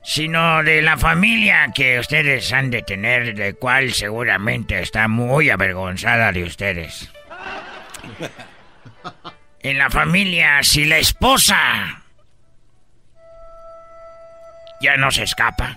[0.06, 6.32] sino de la familia que ustedes han de tener, de cual seguramente está muy avergonzada
[6.32, 7.12] de ustedes.
[9.62, 12.04] En la familia, si la esposa
[14.80, 15.76] ya no se escapa.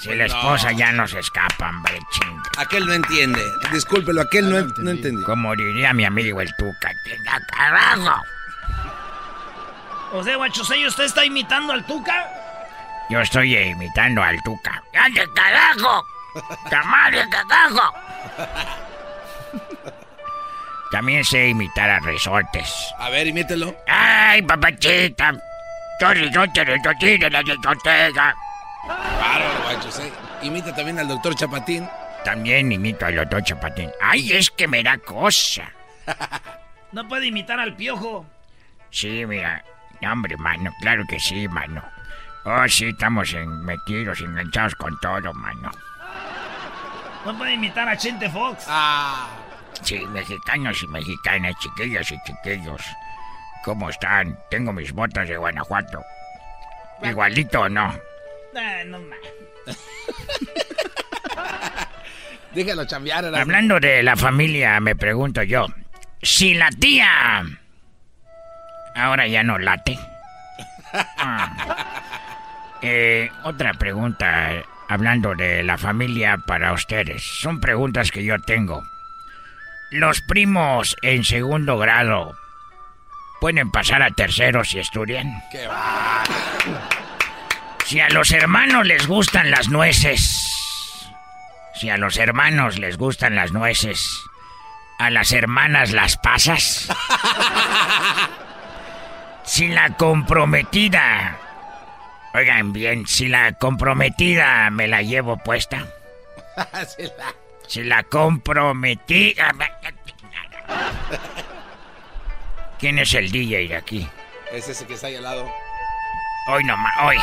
[0.00, 2.42] Si la esposa ya no se escapa, hombre, ching.
[2.58, 3.40] Aquel no entiende.
[3.72, 5.24] Discúlpelo, aquel no, no entendió.
[5.24, 8.20] Como diría mi amigo el Tuca, tenga carajo.
[10.14, 12.30] O sea, Guachoseño, ¿usted está imitando al Tuca?
[13.10, 14.80] Yo estoy imitando al Tuca.
[14.94, 16.06] ¡Ande carajo!
[16.70, 17.94] ¡Tamale carajo!
[20.92, 22.72] También sé imitar a resortes.
[23.00, 23.74] A ver, imítelo.
[23.88, 25.32] ¡Ay, papachita!
[26.00, 28.34] Yo resorte, resorte de la discoteca.
[28.86, 30.12] Bárbaro, guacho, sí.
[30.42, 31.88] Imita también al doctor Chapatín.
[32.24, 33.90] También imito al doctor Chapatín.
[34.00, 35.72] ¡Ay, es que me da cosa!
[36.92, 38.24] No puede imitar al piojo.
[38.90, 39.64] Sí, mira.
[40.06, 40.72] Hombre, mano.
[40.80, 41.82] Claro que sí, mano.
[42.44, 45.70] Oh, sí, estamos en, metidos, enganchados con todo, mano.
[47.24, 48.66] No puede imitar a Chente Fox.
[48.68, 49.28] Ah.
[49.82, 52.82] Sí, mexicanos y mexicanas, chiquillos y chiquillos.
[53.64, 54.38] ¿Cómo están?
[54.50, 56.02] Tengo mis botas de Guanajuato.
[57.02, 57.98] ¿Igualito o no?
[58.54, 59.18] Ah, no más.
[62.54, 63.34] Déjalo chambear.
[63.34, 65.66] Hablando de la familia, me pregunto yo.
[66.22, 67.44] Si la tía...
[68.94, 69.98] Ahora ya no late.
[71.18, 71.76] Ah.
[72.86, 74.50] Eh, otra pregunta,
[74.88, 77.22] hablando de la familia para ustedes.
[77.22, 78.84] Son preguntas que yo tengo.
[79.90, 82.36] Los primos en segundo grado
[83.40, 85.42] pueden pasar a tercero si estudian.
[85.50, 86.22] Qué va.
[87.86, 91.10] Si a los hermanos les gustan las nueces.
[91.74, 94.20] Si a los hermanos les gustan las nueces.
[94.98, 96.88] A las hermanas las pasas.
[99.44, 101.36] Si la comprometida.
[102.34, 105.86] Oigan bien, si la comprometida me la llevo puesta.
[106.56, 107.34] La-
[107.66, 109.52] Si la comprometida.
[112.78, 114.08] ¿Quién es el DJ de aquí?
[114.52, 115.50] Es ese que está ahí al lado.
[116.48, 117.16] Hoy nomás, hoy.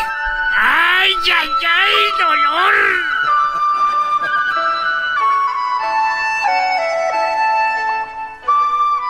[0.57, 2.73] ¡Ay, ay, ay, dolor!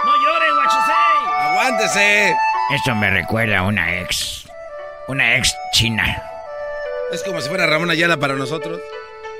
[0.05, 1.17] ¡No llore, Guachosei!
[1.39, 2.35] ¡Aguántese!
[2.69, 4.45] Esto me recuerda a una ex.
[5.07, 6.23] Una ex china.
[7.11, 8.79] Es como si fuera Ramón Ayala para nosotros.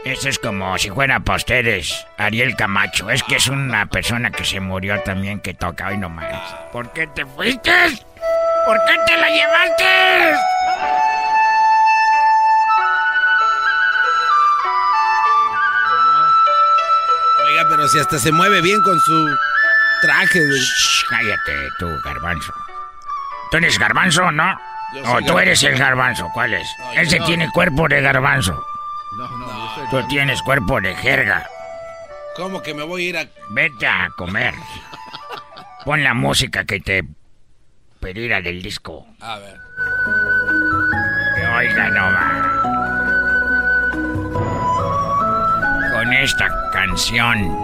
[0.03, 3.10] Esto es como si fuera para ustedes, Ariel Camacho.
[3.10, 6.56] Es que es una persona que se murió también que toca hoy nomás.
[6.72, 7.72] ¿Por qué te fuiste?
[8.65, 9.84] ¿Por qué te la llevaste?
[17.45, 19.35] Oiga, pero si hasta se mueve bien con su
[20.02, 20.39] traje.
[20.39, 22.53] Shh, cállate tú, garbanzo.
[23.52, 24.57] ¿Tú eres garbanzo no?
[24.94, 26.68] Yo O tú eres el garbanzo, ¿cuál es?
[26.95, 27.26] Ese no.
[27.26, 28.53] tiene cuerpo de garbanzo.
[29.18, 31.45] No, no, yo soy- Tú tienes cuerpo de jerga.
[32.36, 33.26] ¿Cómo que me voy a ir a.?
[33.49, 34.53] Vete a comer.
[35.86, 37.03] Pon la música que te
[37.99, 39.06] pedirá del disco.
[39.22, 39.57] A ver.
[41.36, 42.48] Que oiga nomás.
[45.91, 47.57] Con esta canción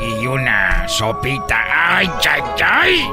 [0.00, 1.96] y una sopita.
[1.96, 3.08] ¡Ay, ay, ay!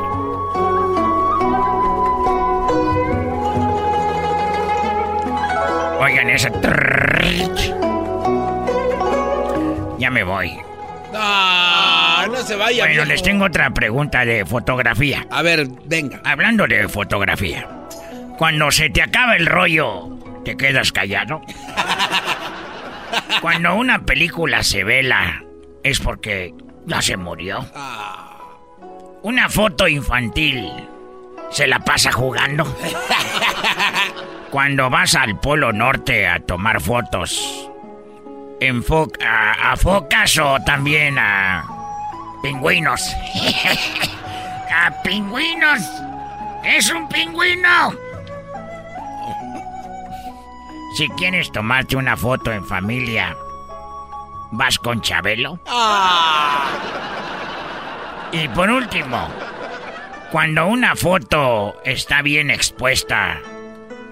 [5.99, 6.49] Oigan esa.
[9.97, 10.57] Ya me voy.
[11.11, 12.83] No, no se vaya.
[12.83, 13.05] Bueno, viejo.
[13.05, 15.27] les tengo otra pregunta de fotografía.
[15.29, 16.21] A ver, venga.
[16.23, 17.67] Hablando de fotografía,
[18.37, 20.09] cuando se te acaba el rollo,
[20.45, 21.41] ¿te quedas callado?
[23.41, 25.43] Cuando una película se vela,
[25.83, 26.53] es porque
[26.85, 27.65] ya se murió.
[29.23, 30.69] Una foto infantil,
[31.49, 32.65] ¿se la pasa jugando?
[34.51, 37.69] Cuando vas al Polo Norte a tomar fotos,
[38.59, 41.63] enfo- a, a focas o también a
[42.41, 43.01] pingüinos.
[44.75, 45.81] a pingüinos.
[46.63, 47.91] Es un pingüino.
[50.97, 53.35] Si quieres tomarte una foto en familia,
[54.51, 55.59] ¿vas con Chabelo?
[58.31, 59.29] Y por último,
[60.31, 63.37] cuando una foto está bien expuesta,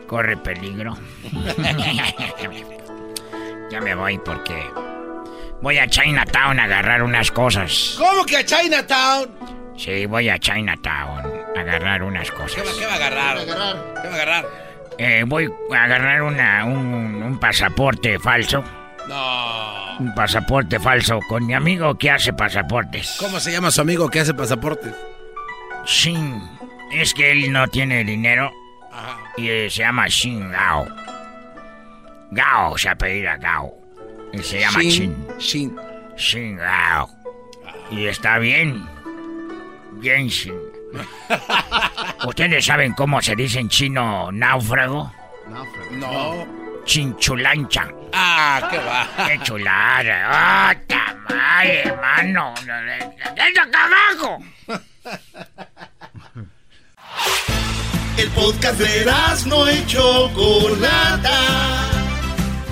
[0.08, 0.98] corre peligro.
[3.72, 4.64] ya me voy porque
[5.62, 7.96] voy a Chinatown a agarrar unas cosas.
[7.98, 9.30] ¿Cómo que a Chinatown?
[9.78, 11.26] Sí, voy a Chinatown
[11.56, 12.64] a agarrar unas ¿Qué cosas.
[12.66, 13.38] va, qué va a agarrar?
[13.38, 13.94] agarrar?
[14.02, 14.46] ¿Qué va a agarrar?
[14.98, 18.64] Eh, voy a agarrar una, un, un pasaporte falso.
[19.08, 19.98] No.
[20.00, 23.18] Un pasaporte falso con mi amigo que hace pasaportes.
[23.20, 24.94] ¿Cómo se llama su amigo que hace pasaportes?
[25.86, 26.42] Shin.
[26.92, 28.52] Es que él no tiene dinero.
[29.38, 30.88] Y eh, se llama Shin Gao.
[32.32, 33.74] Gao se apellida Gao.
[34.34, 35.76] Y se llama Shin, Shin.
[36.18, 36.58] Shin.
[36.58, 37.10] Gao.
[37.92, 38.86] Y está bien.
[39.94, 40.56] Bien Shin.
[42.28, 45.12] ¿Ustedes saben cómo se dice en chino náufrago?
[45.92, 46.46] No.
[46.86, 47.88] Chinchulancha.
[48.14, 49.28] Ah, qué va.
[49.28, 50.70] ¡Qué chulada!
[50.70, 52.54] ¡Ah, tamal, hermano!
[53.36, 54.40] ¡Eso carajo!
[58.18, 59.06] El podcast de
[59.46, 61.40] no y Chocolata.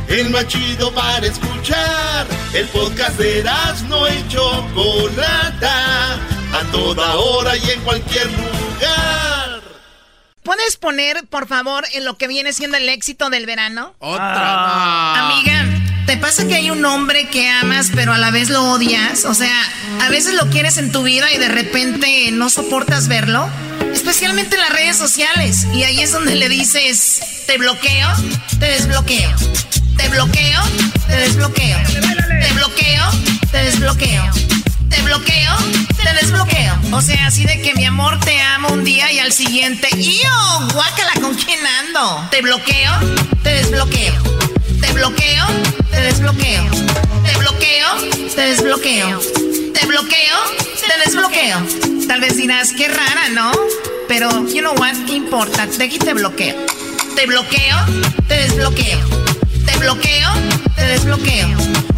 [0.07, 2.25] El más chido para escuchar.
[2.51, 3.43] El podcast de
[3.87, 6.13] no y Chocolata.
[6.15, 9.61] A toda hora y en cualquier lugar.
[10.41, 13.93] ¿Puedes poner, por favor, en lo que viene siendo el éxito del verano?
[13.99, 15.27] Otra.
[15.27, 15.63] Amiga,
[16.07, 19.25] ¿te pasa que hay un hombre que amas pero a la vez lo odias?
[19.25, 19.55] O sea,
[20.01, 23.47] a veces lo quieres en tu vida y de repente no soportas verlo.
[24.07, 25.65] Especialmente en las redes sociales.
[25.73, 28.07] Y ahí es donde le dices, te bloqueo,
[28.59, 29.31] te desbloqueo.
[29.97, 30.61] Te bloqueo,
[31.07, 31.79] te desbloqueo.
[31.87, 33.11] Te bloqueo,
[33.51, 34.23] te desbloqueo.
[34.91, 35.57] Te bloqueo,
[35.97, 36.79] te desbloqueo.
[36.91, 40.67] O sea, así de que mi amor te amo un día y al siguiente, ¡yo!
[40.71, 42.27] Guácala, ¿con quién ando?
[42.29, 42.91] Te bloqueo,
[43.41, 44.21] te desbloqueo.
[44.81, 45.47] Te bloqueo,
[45.89, 46.63] te desbloqueo.
[47.25, 47.87] Te bloqueo,
[48.35, 49.19] te desbloqueo.
[49.73, 50.37] Te bloqueo,
[50.79, 52.07] te desbloqueo.
[52.07, 53.51] Tal vez dirás, qué rara, ¿no?
[54.07, 55.65] Pero, you know what, ¿qué importa?
[55.65, 56.55] De aquí te bloqueo.
[57.15, 57.77] Te bloqueo,
[58.27, 58.99] te desbloqueo.
[59.65, 60.29] Te bloqueo,
[60.75, 61.47] te desbloqueo.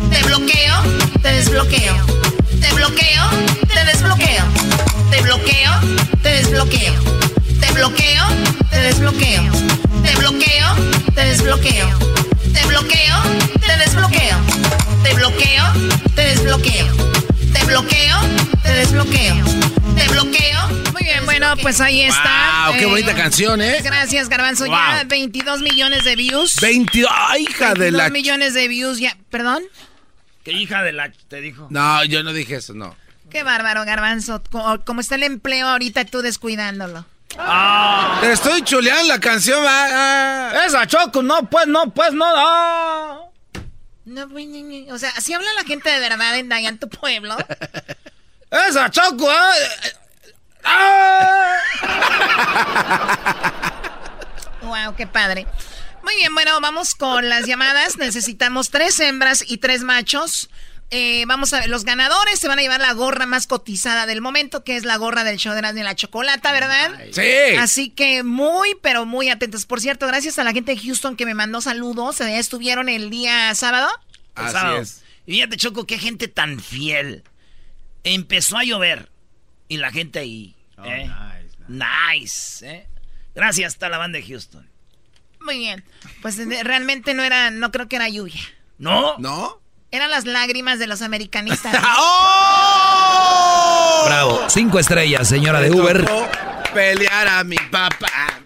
[0.10, 0.74] Te bloqueo,
[1.22, 1.96] te desbloqueo.
[2.62, 3.24] Te bloqueo,
[3.74, 4.44] te desbloqueo.
[5.12, 5.72] Te bloqueo,
[6.24, 6.94] te desbloqueo.
[7.60, 8.24] Te bloqueo,
[8.72, 9.44] te desbloqueo.
[10.04, 10.76] Te bloqueo,
[11.14, 11.90] te desbloqueo.
[12.54, 13.16] Te bloqueo,
[13.60, 14.38] te desbloqueo.
[15.04, 15.64] Te bloqueo,
[16.16, 16.88] te desbloqueo.
[17.54, 18.18] Te bloqueo,
[18.64, 19.36] te desbloqueo.
[19.98, 20.68] Te bloqueo.
[20.94, 22.68] Muy bien, bueno, pues ahí está.
[22.70, 23.80] Wow, qué bonita canción, ¿eh?
[23.84, 24.66] Gracias, Garbanzo.
[24.66, 26.56] Ya 22 millones de views.
[26.62, 27.10] 22.
[27.14, 28.10] ¡Ay, hija de 22 la.
[28.10, 29.16] millones de views ya.
[29.30, 29.64] ¿Perdón?
[30.44, 31.68] ¿Qué hija de la te dijo?
[31.70, 32.96] No, yo no dije eso, no.
[33.30, 34.42] Qué bárbaro, Garbanzo.
[34.50, 37.06] Co- Como está el empleo ahorita, tú descuidándolo.
[38.22, 39.64] Te estoy chuleando la canción.
[39.68, 40.66] ah, ah.
[40.66, 42.26] Esa Choco, no, pues, no, pues, no.
[42.26, 43.20] ah.
[44.06, 46.88] No, pues, ni- ni- o sea, así habla la gente de verdad en, en tu
[46.90, 47.36] pueblo.
[48.50, 49.54] Esa Choco, ah.
[54.62, 55.46] wow, qué padre.
[56.04, 57.98] Muy bien, bueno, vamos con las llamadas.
[57.98, 60.50] Necesitamos tres hembras y tres machos.
[60.90, 64.22] Eh, vamos a ver, los ganadores se van a llevar la gorra más cotizada del
[64.22, 66.98] momento, que es la gorra del show de y la chocolata, ¿verdad?
[67.12, 67.58] Sí.
[67.60, 69.66] Así que muy, pero muy atentos.
[69.66, 72.22] Por cierto, gracias a la gente de Houston que me mandó saludos.
[72.22, 73.90] Estuvieron el día sábado.
[74.38, 74.84] El sábado.
[75.26, 77.26] Y fíjate, Choco, qué gente tan fiel.
[78.14, 79.12] Empezó a llover.
[79.68, 80.56] Y la gente ahí.
[80.84, 81.10] ¿eh?
[81.68, 82.66] Nice.
[82.66, 82.88] ¿eh?
[83.36, 84.70] Gracias a la banda de Houston.
[85.42, 85.84] Muy bien.
[86.22, 88.42] Pues eh, realmente no era, no creo que era lluvia.
[88.78, 89.18] ¿No?
[89.18, 89.60] ¿No?
[89.92, 91.72] Eran las lágrimas de los americanistas.
[94.06, 94.42] Bravo.
[94.50, 96.06] Cinco estrellas, señora de Uber.
[96.74, 98.42] Pelear a mi papá.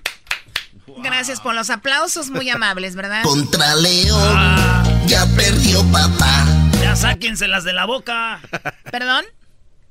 [0.97, 3.23] Gracias por los aplausos, muy amables, ¿verdad?
[3.23, 5.07] Contra León.
[5.07, 6.45] Ya perdió papá.
[6.81, 8.39] Ya sáquenselas de la boca.
[8.91, 9.25] ¿Perdón?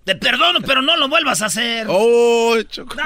[0.04, 1.86] Te perdono, pero no lo vuelvas a hacer.
[1.88, 2.96] Oh, Choco.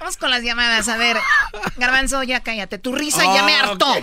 [0.00, 0.88] Vamos con las llamadas.
[0.88, 1.16] A ver,
[1.76, 2.78] Garbanzo, ya cállate.
[2.78, 3.94] Tu risa ya me Oh, hartó.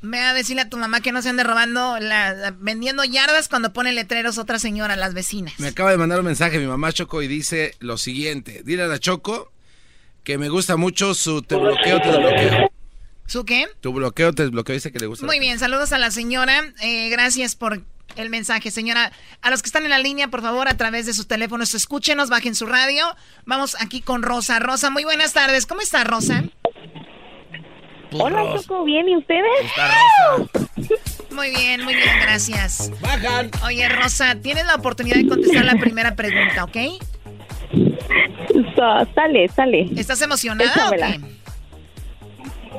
[0.00, 3.04] Me va a decirle a tu mamá que no se ande robando, la- la- vendiendo
[3.04, 5.54] yardas cuando pone letreros otra señora, las vecinas.
[5.58, 8.62] Me acaba de mandar un mensaje mi mamá Choco y dice lo siguiente.
[8.64, 9.52] Dile a la Choco
[10.24, 12.71] que me gusta mucho su te bloqueo, te desbloqueo.
[13.26, 13.66] ¿Su qué?
[13.80, 14.74] Tu bloqueo, te desbloqueo.
[14.74, 15.24] Dice que le gusta.
[15.26, 16.60] Muy bien, saludos a la señora.
[16.82, 17.80] Eh, gracias por
[18.16, 19.10] el mensaje, señora.
[19.40, 22.28] A los que están en la línea, por favor, a través de sus teléfonos, escúchenos,
[22.28, 23.04] bajen su radio.
[23.46, 24.58] Vamos aquí con Rosa.
[24.58, 25.66] Rosa, muy buenas tardes.
[25.66, 26.44] ¿Cómo está, Rosa?
[28.14, 29.08] Hola, Choco, ¿bien?
[29.08, 29.42] ¿Y ustedes?
[31.30, 32.90] Muy bien, muy bien, gracias.
[33.00, 33.50] Bajan.
[33.64, 36.76] Oye, Rosa, tienes la oportunidad de contestar la primera pregunta, ¿ok?
[38.76, 38.82] So,
[39.14, 39.88] sale, sale.
[39.96, 41.12] ¿Estás emocionada o Échamela.
[41.12, 41.41] qué?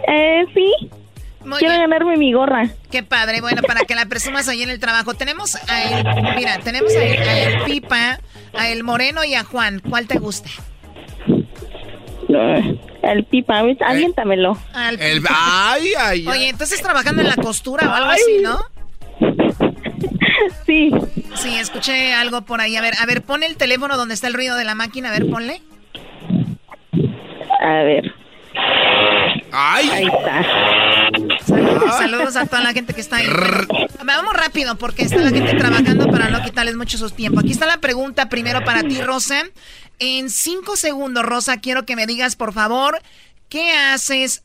[0.08, 0.90] Eh, sí.
[1.46, 1.90] Muy Quiero bien.
[1.90, 2.70] ganarme mi gorra.
[2.90, 5.14] Qué padre, bueno, para que la presumas ahí en el trabajo.
[5.14, 8.20] Tenemos a el, mira, tenemos a el, a el Pipa,
[8.58, 9.82] a el Moreno y a Juan.
[9.88, 10.50] ¿Cuál te gusta?
[12.30, 12.40] No,
[13.04, 14.58] el pipa, aviéntamelo.
[14.74, 15.36] Al El, Pipa.
[15.36, 16.28] ay, ay, ay.
[16.28, 18.60] Oye, entonces trabajando en la costura o algo así, ¿no?
[20.66, 20.92] Sí.
[21.36, 22.76] Sí, escuché algo por ahí.
[22.76, 25.10] A ver, a ver, pon el teléfono donde está el ruido de la máquina.
[25.10, 25.62] A ver, ponle.
[27.62, 28.14] A ver.
[29.52, 29.90] ¡Ay!
[29.90, 31.45] Ahí está.
[31.45, 33.28] Saludos, saludos a toda la gente que está ahí.
[33.28, 37.40] Bueno, vamos rápido porque está la gente trabajando para no quitarles mucho su tiempo.
[37.40, 39.44] Aquí está la pregunta primero para ti, Rosa.
[39.99, 42.99] En cinco segundos, Rosa, quiero que me digas, por favor,
[43.49, 44.44] ¿qué haces?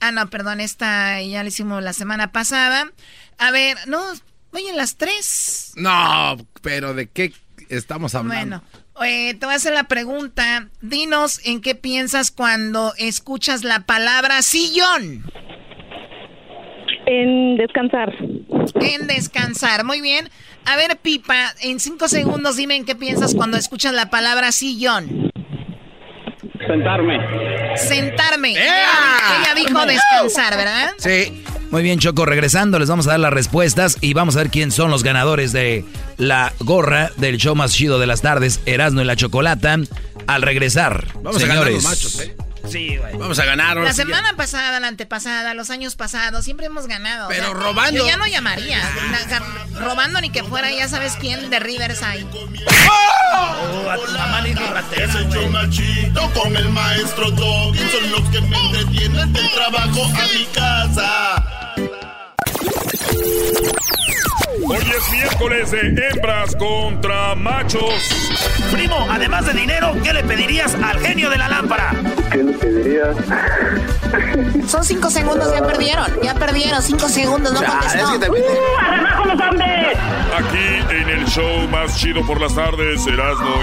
[0.00, 2.92] Ah, no, perdón, esta ya la hicimos la semana pasada.
[3.38, 4.00] A ver, no,
[4.52, 5.72] oye, las tres.
[5.76, 7.32] No, pero ¿de qué
[7.68, 8.60] estamos hablando?
[8.60, 10.68] Bueno, eh, te voy a hacer la pregunta.
[10.80, 15.24] Dinos en qué piensas cuando escuchas la palabra sillón.
[17.06, 18.14] En descansar.
[18.74, 20.28] En descansar, muy bien.
[20.66, 25.27] A ver, Pipa, en cinco segundos dime en qué piensas cuando escuchas la palabra sillón.
[26.68, 27.76] Sentarme.
[27.76, 28.50] Sentarme.
[28.52, 30.90] Ella dijo descansar, ¿verdad?
[30.98, 31.42] Sí.
[31.70, 32.24] Muy bien, Choco.
[32.24, 35.52] Regresando, les vamos a dar las respuestas y vamos a ver quién son los ganadores
[35.52, 35.84] de
[36.16, 39.76] la gorra del show más chido de las tardes, Erasmo y la Chocolata.
[40.26, 41.74] Al regresar, Vamos a ganar señores.
[41.74, 42.36] los machos, ¿eh?
[42.70, 43.16] Sí, güey.
[43.16, 43.76] Vamos a ganar.
[43.78, 44.04] ahora La sí ya.
[44.06, 47.28] semana pasada, la antepasada, los años pasados, siempre hemos ganado.
[47.28, 47.98] Pero robando.
[47.98, 48.78] Yo ya no llamaría.
[49.10, 52.26] Na- robando ni que fuera, ya sabes quién de Riverside.
[53.34, 57.78] Oh, a tu mamá dijo ratera, Es el show más chido con el maestro Doggy.
[57.90, 61.44] Son los que me entretienen del trabajo a mi casa.
[64.70, 67.94] Hoy es miércoles de hembras contra machos.
[68.70, 71.94] Primo, además de dinero, ¿qué le pedirías al genio de la lámpara?
[72.30, 73.16] ¿Qué le pedirías?
[74.68, 76.06] Son cinco segundos, ya perdieron.
[76.22, 78.06] Ya perdieron, cinco segundos, no contestó.
[78.08, 79.96] ¡Abajo los hombres!
[80.36, 83.56] Aquí en el show más chido por las tardes, Erasmo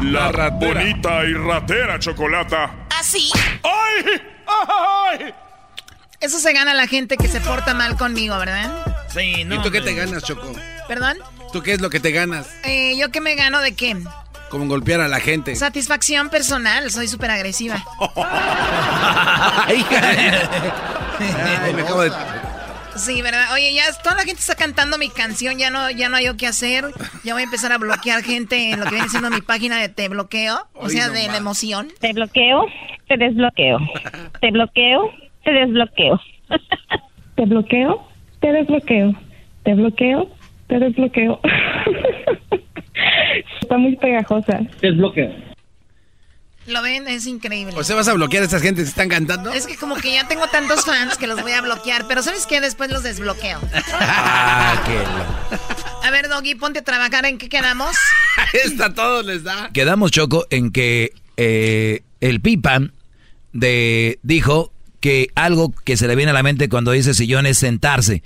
[0.00, 2.70] y la, bonita y ratera chocolata.
[2.90, 3.30] Así.
[3.62, 4.20] ¡Ay!
[4.46, 5.34] ¡Ay!
[6.20, 8.70] Eso se gana la gente que se porta mal conmigo, ¿verdad?
[9.08, 9.56] Sí, no.
[9.56, 10.52] ¿Y tú qué te ganas, Choco?
[10.88, 11.18] ¿Perdón?
[11.52, 12.48] ¿Tú qué es lo que te ganas?
[12.64, 13.96] Eh, ¿Yo qué me gano de qué?
[14.48, 15.54] Como golpear a la gente.
[15.56, 17.84] Satisfacción personal, soy súper agresiva.
[19.66, 19.84] Ay,
[21.62, 22.12] Ay, me acabo de...
[22.96, 23.52] Sí, ¿verdad?
[23.52, 26.36] Oye, ya toda la gente está cantando mi canción, ya no, ya no hay yo
[26.36, 26.84] qué hacer.
[27.24, 29.88] Ya voy a empezar a bloquear gente en lo que viene siendo mi página de
[29.88, 31.92] te bloqueo, o sea, no de la emoción.
[31.98, 32.66] Te bloqueo,
[33.08, 33.78] te desbloqueo.
[34.40, 35.10] Te bloqueo,
[35.44, 36.20] te desbloqueo.
[37.36, 38.06] Te bloqueo,
[38.40, 39.12] te desbloqueo.
[39.64, 40.30] Te bloqueo,
[40.68, 41.40] te desbloqueo.
[43.60, 44.60] Está muy pegajosa.
[44.80, 45.32] Desbloqueo.
[46.68, 47.08] ¿Lo ven?
[47.08, 47.74] Es increíble.
[47.76, 49.52] ¿O sea, vas a bloquear a estas gentes que están cantando?
[49.52, 52.46] Es que como que ya tengo tantos fans que los voy a bloquear, pero ¿sabes
[52.46, 52.60] qué?
[52.60, 53.58] Después los desbloqueo.
[53.94, 57.26] Ah, qué A ver, Doggy, ponte a trabajar.
[57.26, 57.96] ¿En qué quedamos?
[58.52, 59.70] Esta todos les da.
[59.74, 62.78] Quedamos, Choco, en que eh, el Pipa
[63.52, 64.70] de, dijo
[65.04, 68.22] que algo que se le viene a la mente cuando dice sillón es sentarse.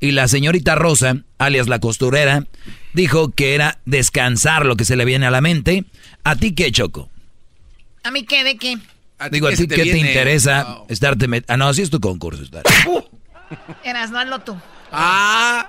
[0.00, 2.46] Y la señorita Rosa, alias la costurera,
[2.94, 5.84] dijo que era descansar lo que se le viene a la mente.
[6.24, 7.10] ¿A ti qué, Choco?
[8.02, 8.44] ¿A mí qué?
[8.44, 8.78] ¿De qué?
[9.30, 12.42] Digo, ¿a qué ti qué te interesa estarte met- Ah, no, así es tu concurso.
[12.44, 12.62] está.
[13.84, 14.56] Eras, no hazlo tú.
[14.90, 15.68] Ah.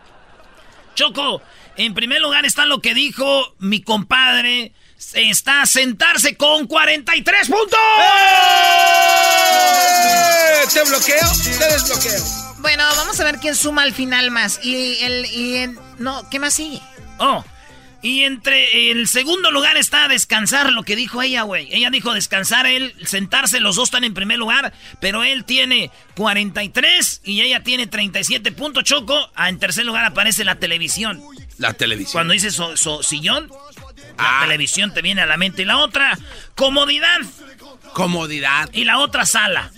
[0.95, 1.41] Choco,
[1.75, 4.71] en primer lugar está lo que dijo mi compadre.
[5.13, 7.77] Está a sentarse con 43 puntos.
[7.99, 9.03] ¡Eh!
[10.71, 11.29] Te bloqueo,
[11.59, 12.23] te desbloqueo.
[12.59, 14.59] Bueno, vamos a ver quién suma al final más.
[14.63, 15.25] Y el...
[15.25, 16.81] Y el- no, ¿qué más sigue?
[17.19, 17.43] Oh,
[18.01, 21.67] y entre el segundo lugar está descansar, lo que dijo ella, güey.
[21.73, 27.21] Ella dijo descansar, él sentarse, los dos están en primer lugar, pero él tiene 43
[27.23, 29.31] y ella tiene 37 puntos, Choco.
[29.35, 31.21] Ah, en tercer lugar aparece la televisión.
[31.57, 32.11] La televisión.
[32.13, 33.49] Cuando dices so- so- sillón,
[34.17, 35.61] la televisión te viene a la mente.
[35.61, 36.17] Y la otra,
[36.55, 37.19] comodidad.
[37.93, 38.69] Comodidad.
[38.73, 39.71] Y la otra, sala.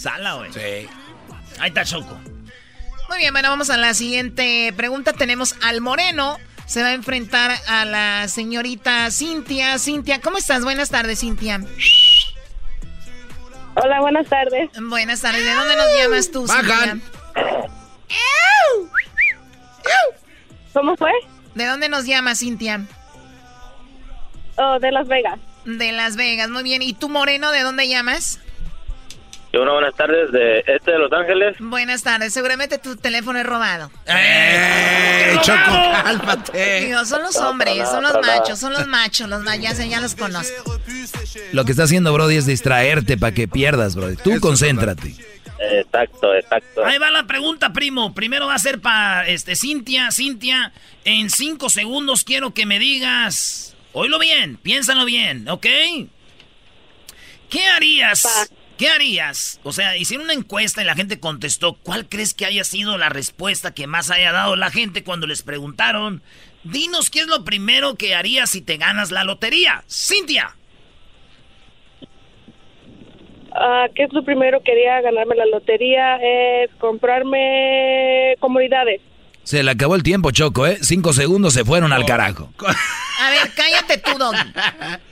[0.00, 0.50] Sala, güey.
[0.52, 0.88] Sí.
[1.58, 2.18] Ahí está Choco.
[3.10, 5.12] Muy bien, bueno, vamos a la siguiente pregunta.
[5.12, 6.38] Tenemos al Moreno.
[6.64, 9.78] Se va a enfrentar a la señorita Cintia.
[9.78, 10.64] Cintia, ¿cómo estás?
[10.64, 11.60] Buenas tardes, Cintia.
[13.74, 14.70] Hola, buenas tardes.
[14.80, 15.44] Buenas tardes.
[15.44, 17.02] ¿De dónde nos llamas tú, Bajan.
[17.02, 18.20] Cintia?
[20.72, 21.12] ¿Cómo fue?
[21.54, 22.86] ¿De dónde nos llamas, Cintia?
[24.56, 25.38] Oh, de Las Vegas.
[25.66, 26.80] De Las Vegas, muy bien.
[26.80, 28.40] ¿Y tú, Moreno, de dónde llamas?
[29.52, 31.56] Una buenas tardes de este de Los Ángeles.
[31.58, 32.32] Buenas tardes.
[32.32, 33.90] Seguramente tu teléfono es robado.
[34.06, 36.80] ¡Eh, Choco, cálmate!
[36.86, 38.38] Digo, son los No, hombres, nada, son los nada.
[38.38, 40.78] machos, son los machos, los ma- ya, sé, ya los conozco.
[41.52, 44.16] Lo que está haciendo, Brody, es distraerte para que pierdas, Brody.
[44.16, 45.14] Tú concéntrate.
[45.58, 46.84] Exacto, exacto.
[46.86, 48.14] Ahí va la pregunta, primo.
[48.14, 50.10] Primero va a ser para este, Cintia.
[50.12, 50.72] Cintia,
[51.04, 53.76] en cinco segundos quiero que me digas.
[53.92, 55.66] Oílo bien, piénsalo bien, ¿ok?
[57.50, 58.48] ¿Qué harías?
[58.80, 59.60] ¿Qué harías?
[59.62, 61.74] O sea, hicieron una encuesta y la gente contestó.
[61.74, 65.42] ¿Cuál crees que haya sido la respuesta que más haya dado la gente cuando les
[65.42, 66.22] preguntaron?
[66.64, 69.84] Dinos qué es lo primero que harías si te ganas la lotería.
[69.86, 70.56] Cintia.
[73.52, 76.16] Ah, ¿Qué es lo primero que haría ganarme la lotería?
[76.16, 79.02] Es comprarme comodidades.
[79.50, 80.78] Se le acabó el tiempo, Choco, ¿eh?
[80.80, 82.52] Cinco segundos se fueron al carajo.
[83.20, 84.38] A ver, cállate tú, Doggy.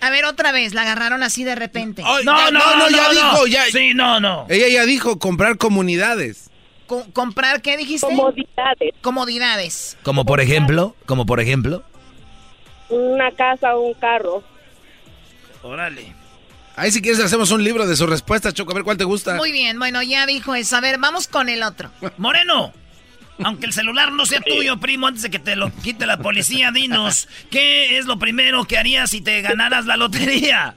[0.01, 2.05] A ver, otra vez, la agarraron así de repente.
[2.06, 3.65] Ay, no, no, no, ya dijo, ya.
[3.65, 4.47] Sí, no, no.
[4.48, 6.51] Ella ya dijo comprar comunidades.
[6.86, 8.06] Co- ¿Comprar qué dijiste?
[8.06, 8.93] Comodidades.
[9.02, 9.97] Comodidades.
[10.05, 11.82] Como por ejemplo, como por ejemplo.
[12.90, 14.44] Una casa o un carro.
[15.65, 16.15] Órale.
[16.77, 19.35] Ahí si quieres hacemos un libro de su respuesta, Choco, a ver cuál te gusta.
[19.35, 20.77] Muy bien, bueno, ya dijo eso.
[20.77, 21.90] A ver, vamos con el otro.
[22.19, 22.73] Moreno,
[23.44, 26.70] aunque el celular no sea tuyo, primo, antes de que te lo quite la policía,
[26.73, 30.74] dinos, ¿qué es lo primero que harías si te ganaras la lotería?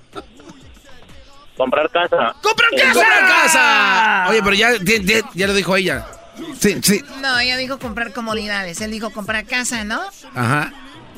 [1.57, 2.35] Comprar casa.
[2.41, 2.93] ¡Comprar casa!
[2.93, 4.25] ¡Comprar casa!
[4.29, 6.05] Oye, pero ya, ya, ya- ya lo dijo ella.
[6.59, 7.01] Sí, sí.
[7.21, 8.81] No, ella dijo comprar comodidades.
[8.81, 10.01] Él dijo comprar casa, ¿no?
[10.33, 10.73] Ajá.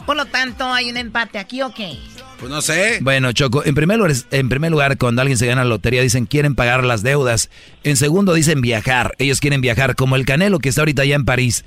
[0.05, 1.97] Por lo tanto, hay un empate aquí, ¿o qué?
[2.43, 2.97] Pues no sé.
[2.99, 6.25] Bueno, Choco, en primer, lugar, en primer lugar, cuando alguien se gana la lotería, dicen
[6.25, 7.49] quieren pagar las deudas.
[7.85, 9.15] En segundo, dicen viajar.
[9.17, 11.63] Ellos quieren viajar, como el Canelo que está ahorita allá en París.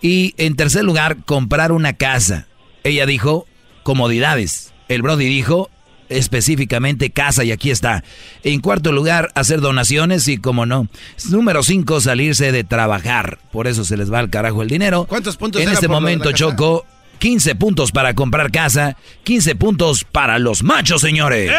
[0.00, 2.46] Y en tercer lugar, comprar una casa.
[2.84, 3.48] Ella dijo
[3.82, 4.72] comodidades.
[4.86, 5.68] El Brody dijo
[6.08, 8.04] específicamente casa y aquí está.
[8.44, 10.86] En cuarto lugar, hacer donaciones y como no.
[11.28, 13.40] Número cinco, salirse de trabajar.
[13.50, 15.06] Por eso se les va al carajo el dinero.
[15.08, 16.30] ¿Cuántos puntos En este momento?
[16.30, 16.86] Choco,
[17.20, 21.52] 15 puntos para comprar casa, 15 puntos para los machos, señores.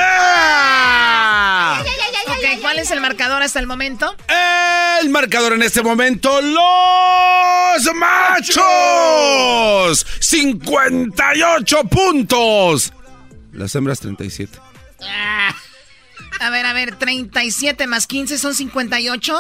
[2.28, 4.16] Ok, ¿cuál es el marcador hasta el momento?
[5.02, 8.58] El marcador en este momento, los machos.
[10.20, 12.92] 58 puntos.
[13.54, 14.58] Las hembras 37.
[16.40, 19.40] A ver, a ver, 37 más 15 son 58.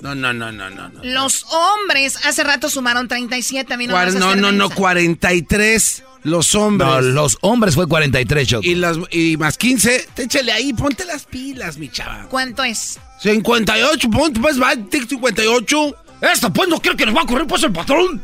[0.00, 0.88] No, no, no, no, no.
[0.88, 1.00] no.
[1.02, 3.74] Los hombres hace rato sumaron 37.
[3.74, 4.74] A mí no, me Cuar- vas a no, no, no, mensa.
[4.76, 6.88] 43 los hombres.
[6.88, 8.66] No, los hombres fue 43, Choco.
[8.66, 12.26] Y, las, y más 15, te échale ahí, ponte las pilas, mi chava.
[12.28, 12.98] ¿Cuánto es?
[13.22, 15.96] 58 puntos, pues va, tic, 58.
[16.20, 18.22] Esto, pues no creo que nos va a correr, pues el patrón.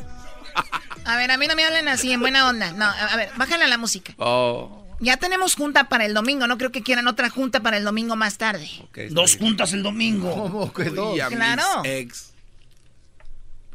[1.05, 2.73] A ver, a mí no me hablen así, en buena onda.
[2.73, 4.15] No, a a ver, bájale a la música.
[4.19, 4.84] Oh.
[5.05, 6.47] Ya tenemos junta para el domingo.
[6.47, 8.69] No creo que quieran otra junta para el domingo más tarde.
[9.11, 10.35] Dos juntas el domingo.
[10.35, 11.19] ¿Cómo que dos?
[11.29, 11.63] Claro.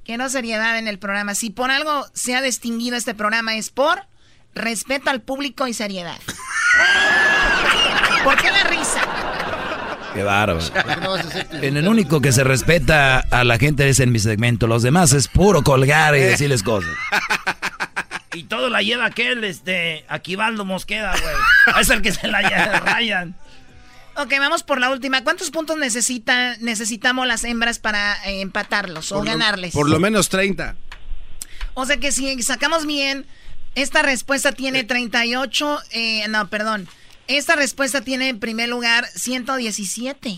[0.03, 1.35] Quiero seriedad en el programa.
[1.35, 3.99] Si por algo se ha distinguido este programa es por
[4.55, 6.17] respeto al público y seriedad.
[8.23, 9.01] ¿Por qué la risa?
[10.15, 10.59] Qué bárbaro.
[11.61, 14.65] En el único que se respeta a la gente es en mi segmento.
[14.65, 16.89] Los demás es puro colgar y decirles cosas.
[18.33, 21.35] Y todo la lleva aquel, este, Aquivaldo Mosqueda, güey.
[21.81, 23.35] Es el que se la lleva, Ryan.
[24.15, 25.23] Ok, vamos por la última.
[25.23, 29.73] ¿Cuántos puntos necesita, necesitamos las hembras para eh, empatarlos o lo- ganarles?
[29.73, 30.75] por lo menos 30.
[31.73, 33.25] O sea que si sacamos bien,
[33.75, 36.87] esta respuesta tiene 38, eh, no, perdón.
[37.27, 40.37] Esta respuesta tiene en primer lugar 117.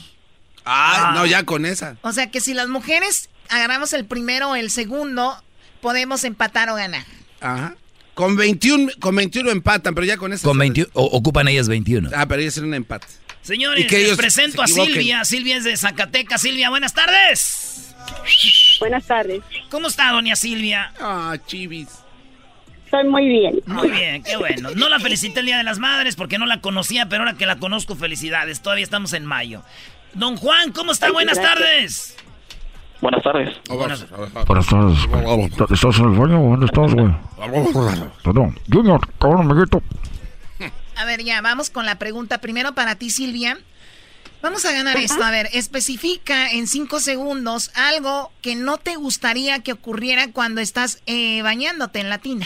[0.65, 1.97] Ah, no, ya con esa.
[2.01, 5.41] O sea que si las mujeres agarramos el primero o el segundo,
[5.81, 7.05] podemos empatar o ganar.
[7.39, 7.75] Ajá.
[8.13, 10.47] Con 21, con 21 empatan, pero ya con esa.
[10.47, 12.09] Con 21, o- ocupan ellas 21.
[12.15, 13.07] Ah, pero ellos en un empate.
[13.41, 14.85] Señores, que les presento se a.
[14.85, 15.25] Silvia.
[15.25, 16.41] Silvia es de Zacatecas.
[16.41, 17.93] Silvia, buenas tardes.
[18.79, 19.41] Buenas tardes.
[19.69, 20.93] ¿Cómo está, doña Silvia?
[20.99, 21.87] Ah, chivis.
[22.85, 23.61] Estoy muy bien.
[23.65, 24.71] Muy bien, qué bueno.
[24.75, 27.45] No la felicité el Día de las Madres porque no la conocía, pero ahora que
[27.45, 28.61] la conozco, felicidades.
[28.61, 29.63] Todavía estamos en mayo.
[30.13, 31.09] Don Juan, ¿cómo está?
[31.11, 31.55] Buenas gracias.
[31.59, 32.15] tardes.
[33.01, 33.49] Buenas tardes.
[33.67, 34.05] Buenas-
[34.47, 34.97] Buenas tardes.
[35.71, 36.39] ¿Estás en el baño?
[36.39, 37.11] ¿Dónde estás, güey?
[38.23, 38.59] Perdón.
[38.71, 39.81] Junior, cabrón, amiguito.
[40.97, 42.37] A ver, ya, vamos con la pregunta.
[42.39, 43.57] Primero para ti, Silvia.
[44.43, 45.23] Vamos a ganar esto.
[45.23, 51.01] A ver, especifica en cinco segundos algo que no te gustaría que ocurriera cuando estás
[51.07, 52.45] eh, bañándote en la tina.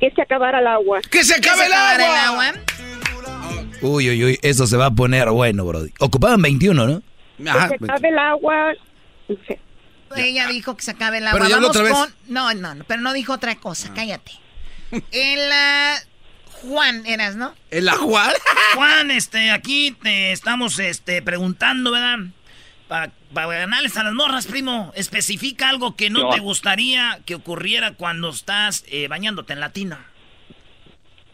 [0.00, 1.00] Que se acabara el agua.
[1.10, 2.48] ¡Que se acabe el acabara agua!
[2.48, 3.66] el agua.
[3.82, 5.82] Uy, uy, uy, eso se va a poner bueno, bro.
[6.00, 7.02] Ocupaban 21, ¿no?
[7.44, 8.72] Que se acabe el agua.
[10.16, 11.40] Ella dijo que se acabe el agua.
[11.40, 11.92] Pero Vamos otra vez.
[11.92, 12.14] con.
[12.28, 13.92] No, no, no, pero no dijo otra cosa.
[13.94, 14.32] Cállate.
[15.10, 15.96] El ah,
[16.62, 17.54] Juan eras, ¿no?
[17.70, 18.32] ¿El Juan?
[18.74, 22.18] Juan, este, aquí te estamos este, preguntando, ¿verdad?
[22.88, 27.94] Para, para ganarles a las morras, primo, especifica algo que no te gustaría que ocurriera
[27.94, 30.06] cuando estás eh, bañándote en la tina.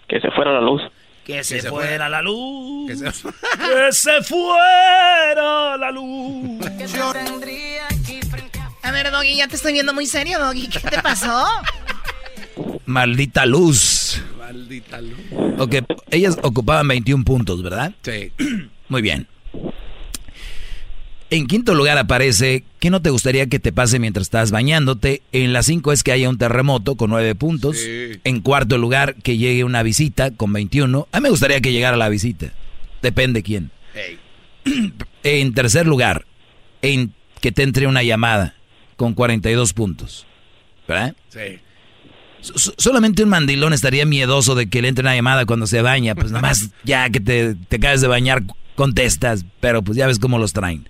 [0.06, 0.82] Que se fuera la luz.
[1.28, 2.08] Que se, se fuera fuera.
[2.08, 2.90] la luz.
[2.90, 2.96] Que
[3.92, 6.58] se fuera la luz.
[8.82, 10.68] A ver, Doggy, ya te estoy viendo muy serio, Doggy.
[10.68, 11.46] ¿Qué te pasó?
[12.86, 14.22] Maldita luz.
[14.38, 15.18] Maldita luz.
[15.58, 15.74] Ok,
[16.10, 17.92] ellas ocupaban 21 puntos, ¿verdad?
[18.00, 18.32] Sí.
[18.88, 19.28] Muy bien.
[21.30, 25.22] En quinto lugar aparece, ¿qué no te gustaría que te pase mientras estás bañándote?
[25.32, 27.76] En la 5 es que haya un terremoto con 9 puntos.
[27.76, 28.18] Sí.
[28.24, 31.06] En cuarto lugar, que llegue una visita con 21.
[31.12, 32.52] A mí me gustaría que llegara la visita.
[33.02, 33.70] Depende quién.
[35.24, 36.24] En tercer lugar,
[36.80, 38.54] en que te entre una llamada
[38.96, 40.26] con 42 puntos.
[40.86, 41.14] ¿Verdad?
[41.28, 41.58] Sí.
[42.78, 46.14] solamente un mandilón estaría miedoso de que le entre una llamada cuando se baña.
[46.14, 48.44] Pues nada más ya que te, te acabes de bañar,
[48.74, 49.44] contestas.
[49.60, 50.86] Pero pues ya ves cómo los traen.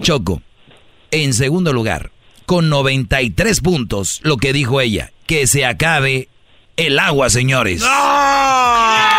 [0.00, 0.42] Choco,
[1.10, 2.10] en segundo lugar,
[2.46, 6.28] con 93 puntos, lo que dijo ella, que se acabe
[6.76, 7.82] el agua, señores.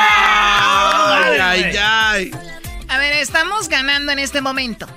[0.09, 2.31] Ay, ay, ay.
[2.87, 4.87] A ver, estamos ganando en este momento.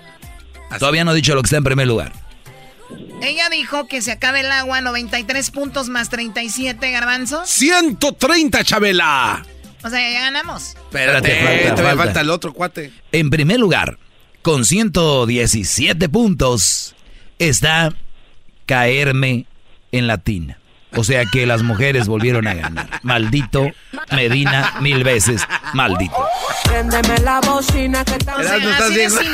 [0.78, 2.12] Todavía no he dicho lo que está en primer lugar.
[3.23, 7.49] Ella dijo que se acabe el agua, 93 puntos más 37, garbanzos.
[7.51, 9.45] 130, Chabela.
[9.82, 10.69] O sea, ya ganamos.
[10.77, 12.05] Espérate, Eh, falta, todavía falta.
[12.05, 12.93] falta el otro cuate.
[13.12, 13.99] En primer lugar,
[14.43, 16.95] con 117 puntos,
[17.39, 17.93] está
[18.67, 19.47] caerme
[19.93, 20.59] en la tina.
[20.97, 23.01] O sea que las mujeres volvieron a ganar.
[23.03, 23.71] Maldito
[24.12, 26.17] Medina, mil veces maldito.
[26.65, 28.41] Préndeme la bocina que está...
[28.41, 29.12] Estás así de bien.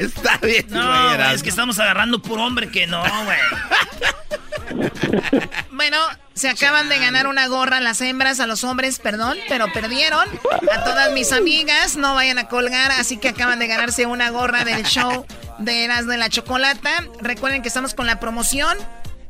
[0.00, 3.38] Está bien, No, es que estamos agarrando por hombre que no, güey.
[5.72, 5.98] Bueno,
[6.34, 10.28] se acaban de ganar una gorra las hembras, a los hombres, perdón, pero perdieron.
[10.72, 14.64] A todas mis amigas, no vayan a colgar, así que acaban de ganarse una gorra
[14.64, 15.26] del show
[15.58, 17.04] de Eras de la Chocolata.
[17.20, 18.78] Recuerden que estamos con la promoción.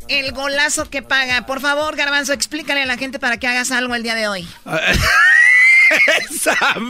[0.09, 1.47] El golazo que paga.
[1.47, 4.47] Por favor, Garbanzo, explícale a la gente para que hagas algo el día de hoy.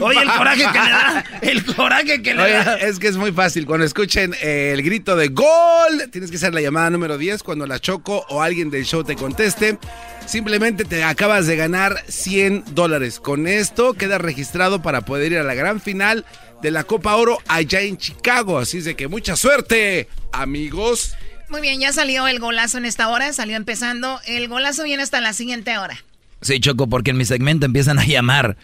[0.01, 1.24] Oye, el coraje que le da.
[1.43, 2.76] El coraje que le Oye, da.
[2.76, 3.66] es que es muy fácil.
[3.66, 7.66] Cuando escuchen eh, el grito de gol, tienes que hacer la llamada número 10 cuando
[7.66, 9.78] la Choco o alguien del show te conteste.
[10.26, 13.20] Simplemente te acabas de ganar 100 dólares.
[13.20, 16.24] Con esto quedas registrado para poder ir a la gran final
[16.62, 18.59] de la Copa Oro allá en Chicago.
[18.59, 21.14] Así es de que mucha suerte, amigos.
[21.51, 24.18] Muy bien, ya salió el golazo en esta hora, salió empezando.
[24.26, 26.02] El golazo viene hasta la siguiente hora.
[26.40, 28.56] Sí, Choco, porque en mi segmento empiezan a llamar,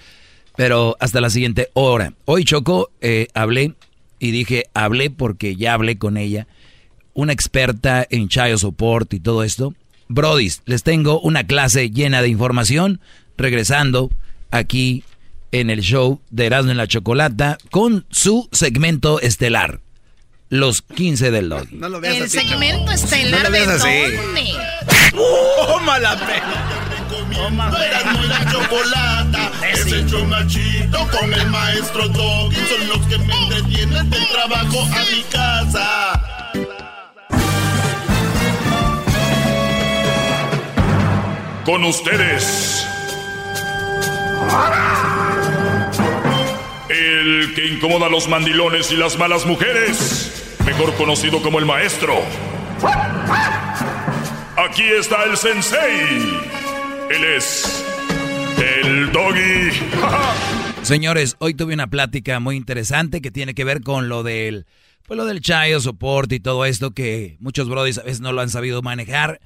[0.60, 2.12] pero hasta la siguiente hora.
[2.26, 3.72] Hoy, Choco, eh, hablé
[4.18, 6.48] y dije, hablé porque ya hablé con ella,
[7.14, 9.72] una experta en child support y todo esto.
[10.08, 13.00] Brodis, les tengo una clase llena de información,
[13.38, 14.10] regresando
[14.50, 15.02] aquí
[15.50, 19.80] en el show de Erasmo en la Chocolata con su segmento estelar,
[20.50, 21.76] los 15 del Doggy.
[21.76, 24.52] No lo veas El así, segmento estelar No lo de dónde.
[25.66, 26.79] ¡Toma la pena!
[27.32, 30.06] Erasmo y la chocolata Es el
[30.46, 36.20] chido con el maestro Doggy Son los que me entretienen del trabajo a mi casa
[41.64, 42.86] Con ustedes.
[46.88, 50.56] El que incomoda a los mandilones y las malas mujeres.
[50.64, 52.14] Mejor conocido como el maestro.
[54.56, 56.40] Aquí está el sensei.
[57.10, 57.84] Él es
[58.84, 59.70] el doggy.
[60.82, 64.64] Señores, hoy tuve una plática muy interesante que tiene que ver con lo del,
[65.08, 68.42] pues lo del child support y todo esto que muchos brodis a veces no lo
[68.42, 69.40] han sabido manejar.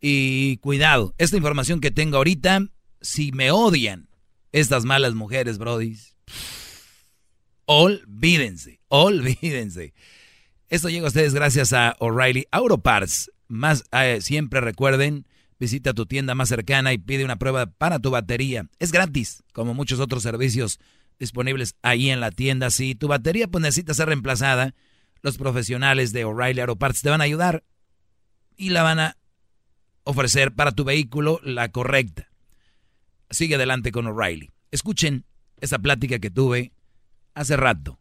[0.00, 2.62] Y cuidado, esta información que tengo ahorita,
[3.02, 4.08] si me odian
[4.52, 6.16] estas malas mujeres, brodis,
[7.66, 9.92] olvídense, olvídense.
[10.70, 12.82] Esto llega a ustedes gracias a O'Reilly Auto.
[13.48, 15.26] Más eh, siempre recuerden,
[15.60, 18.66] visita tu tienda más cercana y pide una prueba para tu batería.
[18.78, 20.80] Es gratis, como muchos otros servicios
[21.18, 22.70] disponibles ahí en la tienda.
[22.70, 24.74] Si tu batería pues, necesita ser reemplazada,
[25.20, 27.62] los profesionales de O'Reilly Auto Parts te van a ayudar
[28.56, 29.16] y la van a
[30.04, 32.30] ofrecer para tu vehículo la correcta.
[33.28, 34.50] Sigue adelante con O'Reilly.
[34.70, 35.26] Escuchen
[35.60, 36.72] esa plática que tuve
[37.34, 38.00] hace rato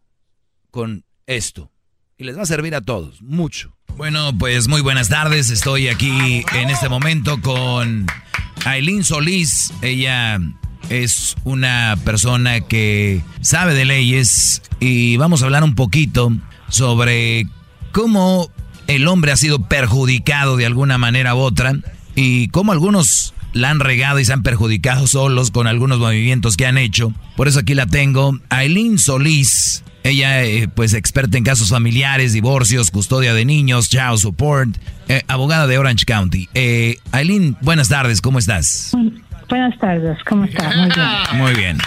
[0.72, 1.72] con esto.
[2.19, 3.73] Y les va a servir a todos, mucho.
[3.95, 5.49] Bueno, pues muy buenas tardes.
[5.49, 8.07] Estoy aquí en este momento con
[8.65, 9.71] Aileen Solís.
[9.81, 10.37] Ella
[10.89, 16.33] es una persona que sabe de leyes y vamos a hablar un poquito
[16.67, 17.47] sobre
[17.93, 18.51] cómo
[18.87, 21.73] el hombre ha sido perjudicado de alguna manera u otra
[22.15, 26.65] y cómo algunos la han regado y se han perjudicado solos con algunos movimientos que
[26.65, 27.13] han hecho.
[27.37, 28.37] Por eso aquí la tengo.
[28.49, 29.85] Aileen Solís.
[30.03, 34.69] Ella, eh, pues, experta en casos familiares, divorcios, custodia de niños, child support,
[35.07, 36.47] eh, abogada de Orange County.
[36.53, 38.91] Eh, Aileen, buenas tardes, ¿cómo estás?
[39.49, 40.76] Buenas tardes, ¿cómo estás?
[40.76, 41.07] Muy bien.
[41.35, 41.77] Muy bien.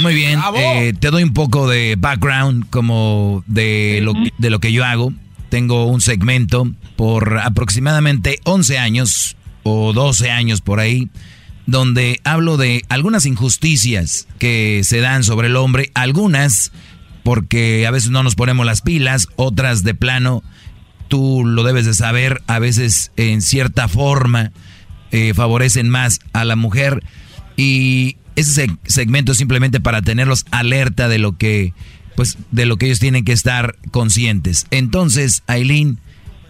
[0.00, 0.40] Muy bien.
[0.56, 5.12] Eh, te doy un poco de background como de lo, de lo que yo hago.
[5.48, 11.08] Tengo un segmento por aproximadamente 11 años o 12 años por ahí,
[11.66, 16.72] donde hablo de algunas injusticias que se dan sobre el hombre, algunas
[17.22, 20.42] porque a veces no nos ponemos las pilas, otras de plano,
[21.08, 24.52] tú lo debes de saber, a veces en cierta forma
[25.10, 27.04] eh, favorecen más a la mujer
[27.56, 31.74] y ese seg- segmento es simplemente para tenerlos alerta de lo que
[32.16, 34.66] pues de lo que ellos tienen que estar conscientes.
[34.70, 35.98] Entonces, Aileen,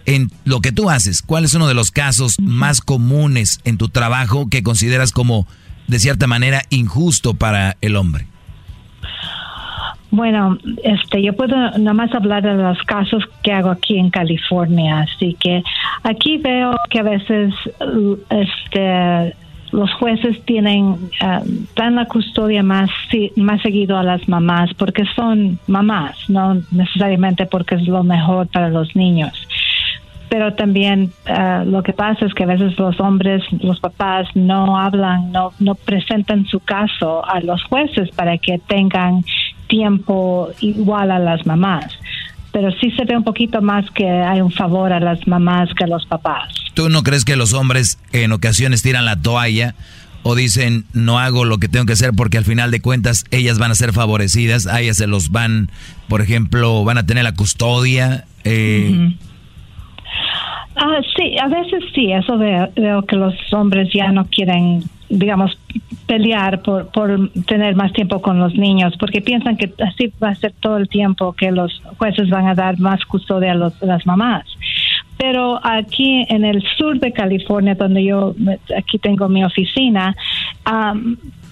[0.05, 3.87] en lo que tú haces, ¿cuál es uno de los casos más comunes en tu
[3.87, 5.47] trabajo que consideras como,
[5.87, 8.27] de cierta manera, injusto para el hombre?
[10.13, 14.99] Bueno, este, yo puedo nada más hablar de los casos que hago aquí en California,
[14.99, 15.63] así que
[16.03, 17.51] aquí veo que a veces
[18.29, 19.35] este,
[19.71, 21.39] los jueces tienen eh,
[21.75, 22.91] dan la custodia más
[23.37, 28.69] más seguido a las mamás porque son mamás, no necesariamente porque es lo mejor para
[28.69, 29.33] los niños.
[30.29, 34.77] Pero también eh, lo que pasa es que a veces los hombres, los papás no
[34.77, 39.23] hablan, no, no presentan su caso a los jueces para que tengan
[39.67, 41.85] tiempo igual a las mamás.
[42.51, 45.85] Pero sí se ve un poquito más que hay un favor a las mamás que
[45.85, 46.53] a los papás.
[46.73, 49.73] ¿Tú no crees que los hombres en ocasiones tiran la toalla
[50.21, 53.59] o dicen no hago lo que tengo que hacer porque al final de cuentas ellas
[53.59, 55.69] van a ser favorecidas, a ellas se los van,
[56.07, 58.25] por ejemplo, van a tener la custodia?
[58.43, 59.15] Eh,
[60.75, 64.83] Ah, sí, a veces sí, eso veo, que los hombres ya no quieren,
[65.13, 65.57] digamos,
[66.07, 70.35] pelear por, por tener más tiempo con los niños, porque piensan que así va a
[70.35, 74.05] ser todo el tiempo que los jueces van a dar más custodia a, los, las
[74.05, 74.45] mamás.
[75.17, 78.35] Pero aquí en el sur de California, donde yo
[78.75, 80.15] aquí tengo mi oficina,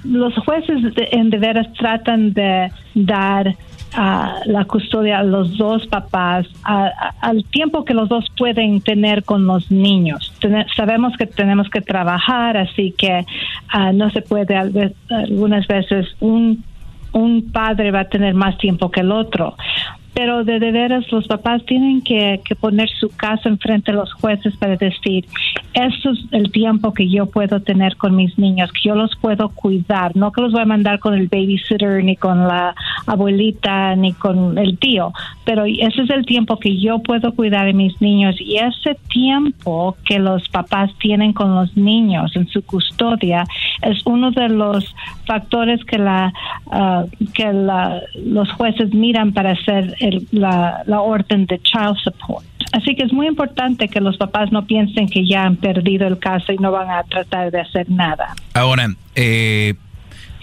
[0.03, 0.81] los jueces
[1.11, 3.55] en de veras tratan de dar
[3.93, 9.69] la custodia a los dos papás al tiempo que los dos pueden tener con los
[9.69, 10.33] niños.
[10.75, 13.25] sabemos que tenemos que trabajar, así que
[13.69, 16.63] ah, no se puede algunas veces un
[17.13, 19.55] un padre va a tener más tiempo que el otro
[20.13, 24.55] pero de, de veras los papás tienen que, poner su caso enfrente de los jueces
[24.57, 25.25] para decir,
[25.73, 29.49] eso es el tiempo que yo puedo tener con mis niños, que yo los puedo
[29.49, 32.75] cuidar, no que los voy a mandar con el babysitter, ni con la
[33.07, 35.13] abuelita, ni con el tío,
[35.45, 39.95] pero ese es el tiempo que yo puedo cuidar de mis niños y ese tiempo
[40.05, 43.45] que los papás tienen con los niños en su custodia
[43.81, 46.33] es uno de los factores que la
[46.71, 49.95] ah, que la, los jueces miran para hacer
[50.31, 52.45] la, orden de child support.
[52.73, 56.19] Así que es muy importante que los papás no piensen que ya han perdido el
[56.19, 58.33] caso y no van a tratar de hacer nada.
[58.53, 59.73] Ahora, eh,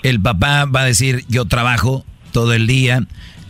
[0.02, 3.06] el papá va a decir, yo trabajo todo el día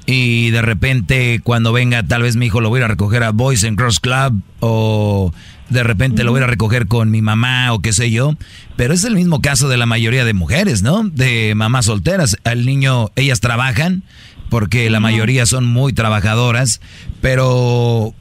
[0.07, 3.65] y de repente cuando venga tal vez mi hijo lo voy a recoger a Boys
[3.65, 5.33] and Girls Club o
[5.69, 8.35] de repente lo voy a recoger con mi mamá o qué sé yo.
[8.77, 11.05] Pero es el mismo caso de la mayoría de mujeres, ¿no?
[11.05, 12.39] De mamás solteras.
[12.45, 14.03] Al niño, ellas trabajan
[14.51, 16.81] porque la mayoría son muy trabajadoras,
[17.21, 18.15] pero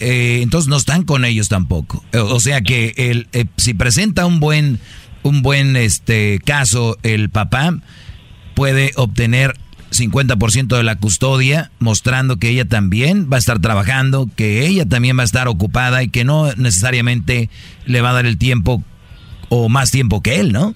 [0.00, 2.04] eh, entonces no están con ellos tampoco.
[2.12, 4.80] O sea que el, eh, si presenta un buen,
[5.22, 7.78] un buen este, caso el papá,
[8.54, 9.56] puede obtener
[9.90, 15.16] 50% de la custodia, mostrando que ella también va a estar trabajando, que ella también
[15.16, 17.48] va a estar ocupada y que no necesariamente
[17.86, 18.82] le va a dar el tiempo
[19.48, 20.74] o más tiempo que él, ¿no?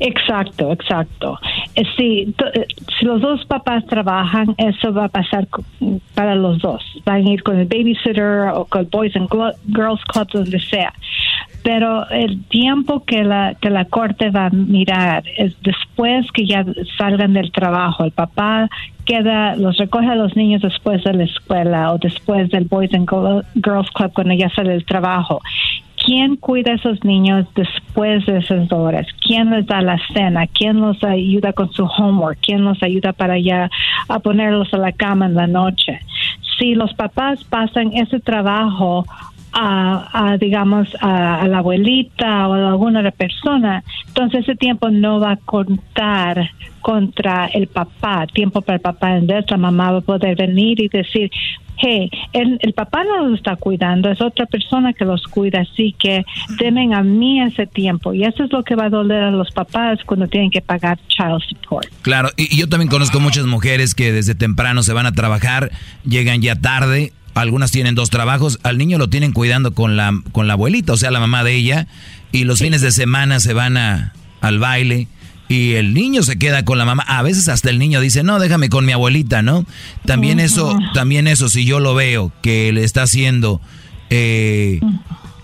[0.00, 1.38] Exacto, exacto.
[1.74, 2.66] Eh, si, eh,
[2.98, 5.48] si los dos papás trabajan, eso va a pasar
[6.14, 6.82] para los dos.
[7.04, 10.92] Van a ir con el babysitter o con el Boys and Girls Club, donde sea.
[11.62, 16.64] Pero el tiempo que la, que la corte va a mirar es después que ya
[16.96, 18.04] salgan del trabajo.
[18.04, 18.68] El papá
[19.04, 23.08] queda, los recoge a los niños después de la escuela o después del Boys and
[23.54, 25.40] Girls Club cuando ya sale del trabajo.
[26.04, 29.06] ¿Quién cuida a esos niños después de esas horas?
[29.26, 30.46] ¿Quién les da la cena?
[30.46, 32.38] ¿Quién los ayuda con su homework?
[32.40, 33.70] ¿Quién los ayuda para ya
[34.08, 36.00] a ponerlos a la cama en la noche?
[36.58, 39.04] Si los papás pasan ese trabajo
[39.58, 45.32] a, digamos, a, la abuelita o a alguna otra persona, entonces ese tiempo no va
[45.32, 46.50] a contar
[46.82, 49.16] contra el papá, tiempo para el papá.
[49.16, 51.30] Entonces la mamá va a poder venir y decir,
[51.78, 55.94] hey, el, el, papá no los está cuidando, es otra persona que los cuida, así
[55.98, 56.24] que
[56.58, 58.14] temen a mí ese tiempo.
[58.14, 60.98] Y eso es lo que va a doler a los papás cuando tienen que pagar
[61.08, 61.88] child support.
[62.02, 65.70] Claro, y yo también conozco muchas mujeres que desde temprano se van a trabajar,
[66.04, 70.46] llegan ya tarde, algunas tienen dos trabajos, al niño lo tienen cuidando con la, con
[70.46, 71.86] la abuelita, o sea, la mamá de ella,
[72.32, 75.08] y los fines de semana se van a, al baile
[75.48, 77.04] y el niño se queda con la mamá.
[77.06, 79.64] A veces hasta el niño dice, no, déjame con mi abuelita, ¿no?
[80.04, 83.60] También eso, también eso, si yo lo veo que le está haciendo
[84.10, 84.80] eh,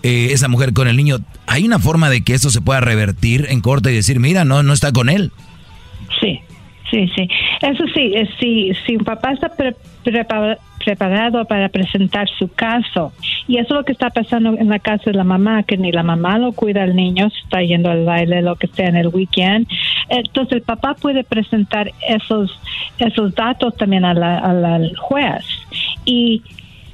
[0.03, 3.47] eh, esa mujer con el niño, ¿hay una forma de que eso se pueda revertir
[3.49, 5.31] en corte y decir, mira, no, no está con él?
[6.19, 6.39] Sí,
[6.91, 7.27] sí, sí.
[7.61, 9.49] Eso sí, si, si un papá está
[10.03, 10.57] preparado
[11.45, 13.13] para presentar su caso.
[13.47, 15.91] Y eso es lo que está pasando en la casa de la mamá, que ni
[15.91, 19.07] la mamá lo cuida al niño, está yendo al baile, lo que sea en el
[19.07, 19.67] weekend.
[20.09, 22.51] Entonces el papá puede presentar esos,
[22.99, 25.43] esos datos también a la- a la- al juez
[26.05, 26.41] y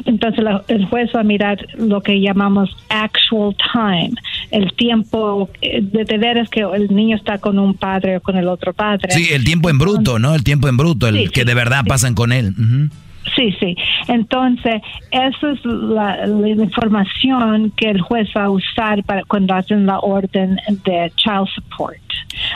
[0.05, 4.11] entonces la- el juez va a mirar lo que llamamos actual time,
[4.51, 8.47] el tiempo eh, de deberes que el niño está con un padre o con el
[8.47, 9.11] otro padre.
[9.11, 10.33] Sí, el tiempo en bruto, ¿no?
[10.35, 11.89] El tiempo en bruto, el Sí, que sí, de verdad sí.
[11.89, 12.53] pasan con él.
[12.57, 12.89] Ujú.
[13.35, 13.75] Sí, sí.
[14.07, 14.81] Entonces,
[15.11, 19.99] esa es la, la información que el juez va a usar para cuando hacen la
[19.99, 21.97] orden de child support.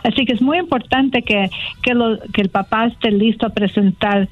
[0.04, 1.50] Así que es muy importante que,
[1.82, 4.28] que, lo- que el papá esté listo a presentar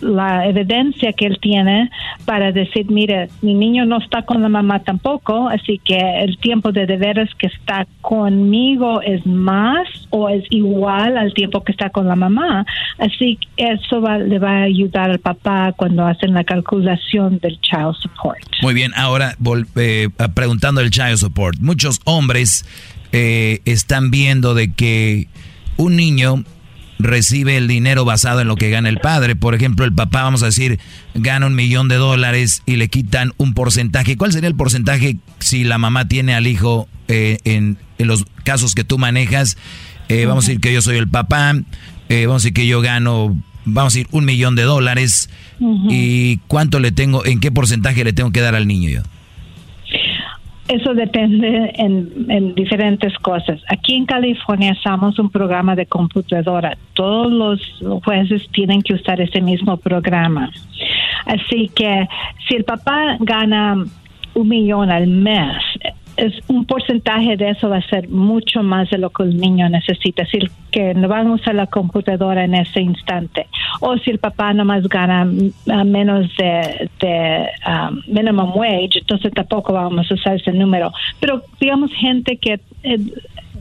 [0.00, 1.90] la evidencia que él tiene
[2.24, 6.70] para decir, mire, mi niño no está con la mamá tampoco, así que el tiempo
[6.72, 12.06] de deberes que está conmigo es más o es igual al tiempo que está con
[12.06, 12.66] la mamá.
[12.98, 17.58] Así que eso va- le va a ayudar al papá cuando hacen la calculación del
[17.60, 18.38] child support.
[18.62, 19.34] Muy bien, ahora
[19.76, 21.58] eh, preguntando el child support.
[21.60, 22.64] Muchos hombres
[23.12, 25.26] eh, están viendo de que
[25.76, 26.44] un niño
[27.02, 29.36] recibe el dinero basado en lo que gana el padre.
[29.36, 30.78] Por ejemplo, el papá, vamos a decir,
[31.14, 34.16] gana un millón de dólares y le quitan un porcentaje.
[34.16, 38.74] ¿Cuál sería el porcentaje si la mamá tiene al hijo eh, en, en los casos
[38.74, 39.56] que tú manejas?
[40.08, 41.54] Eh, vamos a decir que yo soy el papá,
[42.08, 45.30] eh, vamos a decir que yo gano, vamos a decir, un millón de dólares.
[45.88, 49.02] ¿Y cuánto le tengo, en qué porcentaje le tengo que dar al niño yo?
[50.70, 53.60] Eso depende en, en diferentes cosas.
[53.68, 56.78] Aquí en California usamos un programa de computadora.
[56.94, 57.32] Todos
[57.80, 60.48] los jueces tienen que usar ese mismo programa.
[61.26, 62.08] Así que
[62.46, 63.84] si el papá gana
[64.34, 65.56] un millón al mes,
[66.20, 69.68] es un porcentaje de eso va a ser mucho más de lo que el niño
[69.70, 70.22] necesita.
[70.22, 73.46] Es decir, que no van a usar la computadora en ese instante.
[73.80, 80.10] O si el papá nomás gana menos de, de um, minimum wage, entonces tampoco vamos
[80.10, 80.92] a usar ese número.
[81.20, 82.98] Pero digamos gente que eh,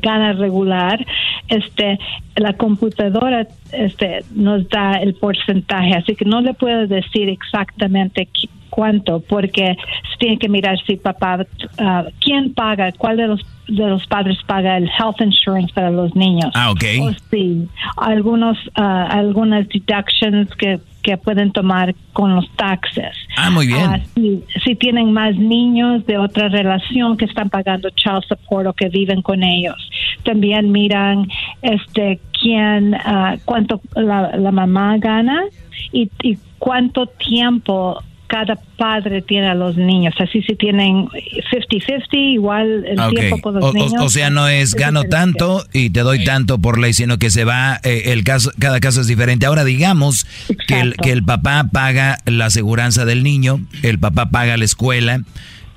[0.02, 1.06] gana regular,
[1.48, 2.00] este,
[2.36, 8.28] la computadora este, nos da el porcentaje, así que no le puedo decir exactamente
[8.70, 9.76] cuánto, porque
[10.12, 11.46] se tiene que mirar si papá,
[11.80, 16.16] ah, quién paga, cuál de los de los padres paga el health insurance para los
[16.16, 16.52] niños.
[16.56, 16.84] Ah, ok.
[17.02, 17.68] O sí,
[17.98, 23.16] algunos, ah, algunas deductions que, que pueden tomar con los taxes.
[23.38, 23.82] Ah, muy bien.
[23.82, 28.74] Ah, si, si tienen más niños de otra relación que están pagando child support o
[28.74, 29.78] que viven con ellos.
[30.24, 31.28] También miran
[31.62, 35.44] este quién, ah, cuánto la, la mamá gana
[35.92, 40.14] y, y cuánto tiempo cada padre tiene a los niños.
[40.20, 41.08] Así si tienen
[41.52, 43.94] 50-50, igual el Ah, tiempo con los O, o- niños.
[44.02, 45.18] o sea, no es gano diferente.
[45.18, 48.80] tanto y te doy tanto por ley, sino que se va, eh, el caso, cada
[48.80, 49.46] caso es diferente.
[49.46, 50.26] Ahora digamos
[50.68, 55.22] que el, que el papá paga la aseguranza del niño, el papá paga la escuela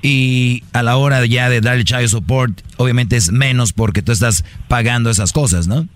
[0.02, 4.12] y a la hora ya de dar el child support, obviamente es menos porque tú
[4.12, 5.86] estás pagando esas cosas, ¿no?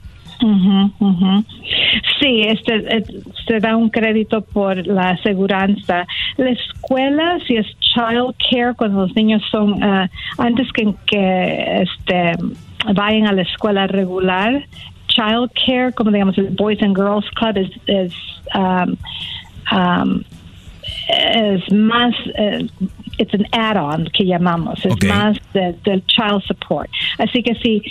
[0.43, 1.45] Ujú, ujú.
[2.21, 3.05] Sí, este, eh,
[3.47, 6.07] se da un crédito por la aseguranza.
[6.37, 12.33] La escuela, si es child care, cuando los niños son, ah, antes que, que este,
[12.95, 14.63] vayan a la escuela regular,
[15.09, 18.13] child care, como digamos el Boys and Girls Club, es, es
[18.55, 18.97] um,
[19.73, 20.23] um,
[21.09, 22.67] es más, eh,
[23.19, 26.89] it's an add-on que llamamos, es más de- del child support.
[27.19, 27.83] Así que si,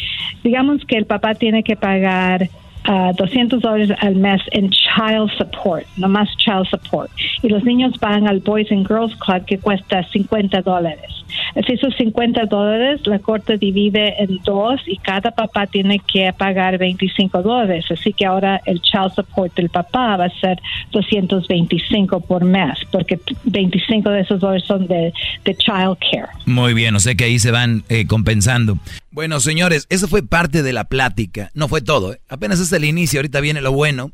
[0.44, 2.50] digamos que el papá tiene que pagar
[2.86, 8.00] ah, 200 dólares al mes en child support, no más child support, y los niños
[8.00, 11.12] van al Boys and Girls Club que cuesta 50 dólares.
[11.56, 16.78] Así esos 50 dólares la corte divide en dos y cada papá tiene que pagar
[16.78, 17.86] 25 dólares.
[17.90, 20.60] Así que ahora el child support del papá va a ser
[20.92, 25.14] 225 por mes, porque 25 de esos dólares son de,
[25.44, 26.30] de child care.
[26.46, 28.78] Muy bien, o sea que ahí se van eh, compensando.
[29.16, 31.50] Bueno, señores, eso fue parte de la plática.
[31.54, 32.22] No fue todo, ¿eh?
[32.28, 34.12] apenas es el inicio, ahorita viene lo bueno.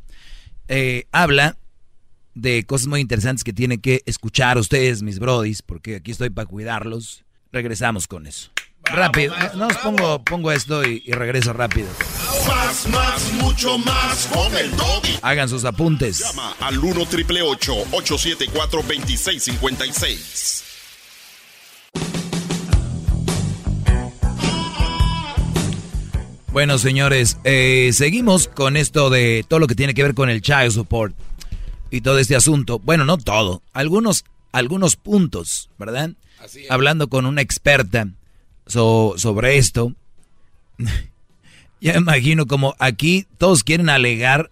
[0.68, 1.57] Eh, habla
[2.36, 6.45] de cosas muy interesantes que tienen que escuchar ustedes, mis brodis, porque aquí estoy para
[6.45, 7.26] cuidarlos.
[7.52, 8.52] Regresamos con eso.
[8.84, 11.88] rápido, no, no, pongo, pongo esto y, y regreso rápido.
[12.48, 15.18] Más, más, mucho más con el doggy.
[15.23, 16.19] Hagan sus apuntes.
[16.19, 20.65] Llama al 1 triple 874 2656.
[26.52, 30.41] Bueno, señores, eh, seguimos con esto de todo lo que tiene que ver con el
[30.41, 31.15] child support
[31.90, 32.80] y todo este asunto.
[32.80, 36.11] Bueno, no todo, algunos, algunos puntos, ¿verdad?
[36.69, 38.07] Hablando con una experta
[38.65, 39.94] so- sobre esto.
[41.82, 44.52] ya imagino como aquí todos quieren alegar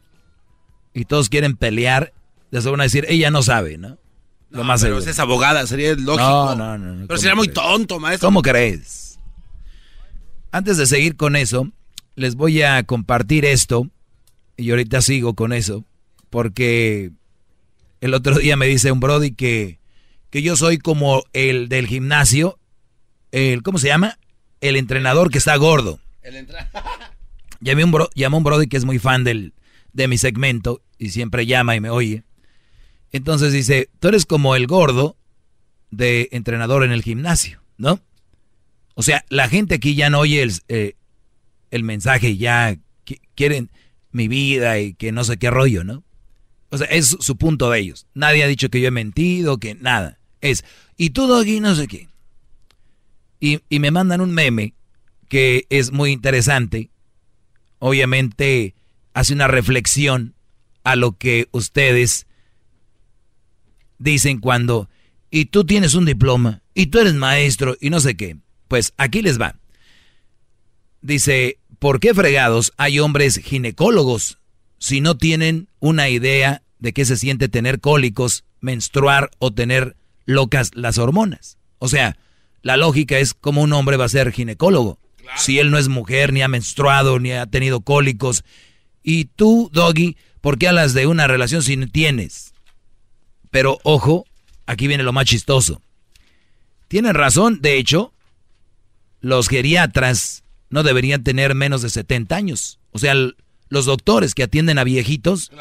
[0.94, 2.14] y todos quieren pelear.
[2.52, 3.98] Ya se van a decir, ella no sabe, ¿no?
[4.52, 6.24] Lo más pero es abogada, sería lógico.
[6.24, 8.28] No, no, no, no, Pero ¿cómo sería muy tonto, maestro.
[8.28, 9.20] ¿Cómo crees?
[10.52, 11.70] Antes de seguir con eso,
[12.20, 13.90] les voy a compartir esto
[14.58, 15.86] y ahorita sigo con eso
[16.30, 17.12] porque
[18.02, 19.80] el otro día me dice un Brody que,
[20.30, 22.60] que yo soy como el del gimnasio,
[23.32, 24.20] el, ¿cómo se llama?
[24.60, 26.00] El entrenador que está gordo.
[26.22, 26.46] El
[27.62, 29.54] Llamé un bro, llamó un Brody que es muy fan del,
[29.94, 32.24] de mi segmento y siempre llama y me oye.
[33.12, 35.18] Entonces dice, tú eres como el gordo
[35.90, 38.02] de entrenador en el gimnasio, ¿no?
[38.96, 40.96] O sea, la gente aquí ya no oye el, eh,
[41.72, 42.78] el mensaje ya
[43.36, 43.70] quieren
[44.12, 46.04] mi vida y que no sé qué rollo, ¿no?
[46.70, 48.08] O sea, es su punto de ellos.
[48.14, 50.20] Nadie ha dicho que yo he mentido, que nada.
[50.42, 50.64] Es,
[50.98, 52.10] y tú, Doggy, no sé qué.
[53.40, 54.74] Y, y me mandan un meme
[55.28, 56.90] que es muy interesante.
[57.80, 58.76] Obviamente
[59.14, 60.36] hace una reflexión
[60.84, 62.28] a lo que ustedes
[63.98, 64.90] dicen cuando,
[65.30, 68.38] y tú tienes un diploma, y tú eres maestro, y no sé qué.
[68.68, 69.59] Pues aquí les va.
[71.02, 74.38] Dice, ¿por qué fregados hay hombres ginecólogos
[74.78, 79.96] si no tienen una idea de qué se siente tener cólicos, menstruar o tener
[80.26, 81.58] locas las hormonas?
[81.78, 82.18] O sea,
[82.62, 85.00] la lógica es como un hombre va a ser ginecólogo.
[85.38, 88.44] Si él no es mujer, ni ha menstruado, ni ha tenido cólicos.
[89.04, 92.54] Y tú, Doggy, ¿por qué hablas de una relación si no tienes?
[93.52, 94.26] Pero ojo,
[94.66, 95.82] aquí viene lo más chistoso.
[96.88, 98.14] Tienen razón, de hecho,
[99.22, 102.80] los geriatras no deberían tener menos de 70 años.
[102.92, 103.14] O sea,
[103.70, 105.52] los doctores que atienden a viejitos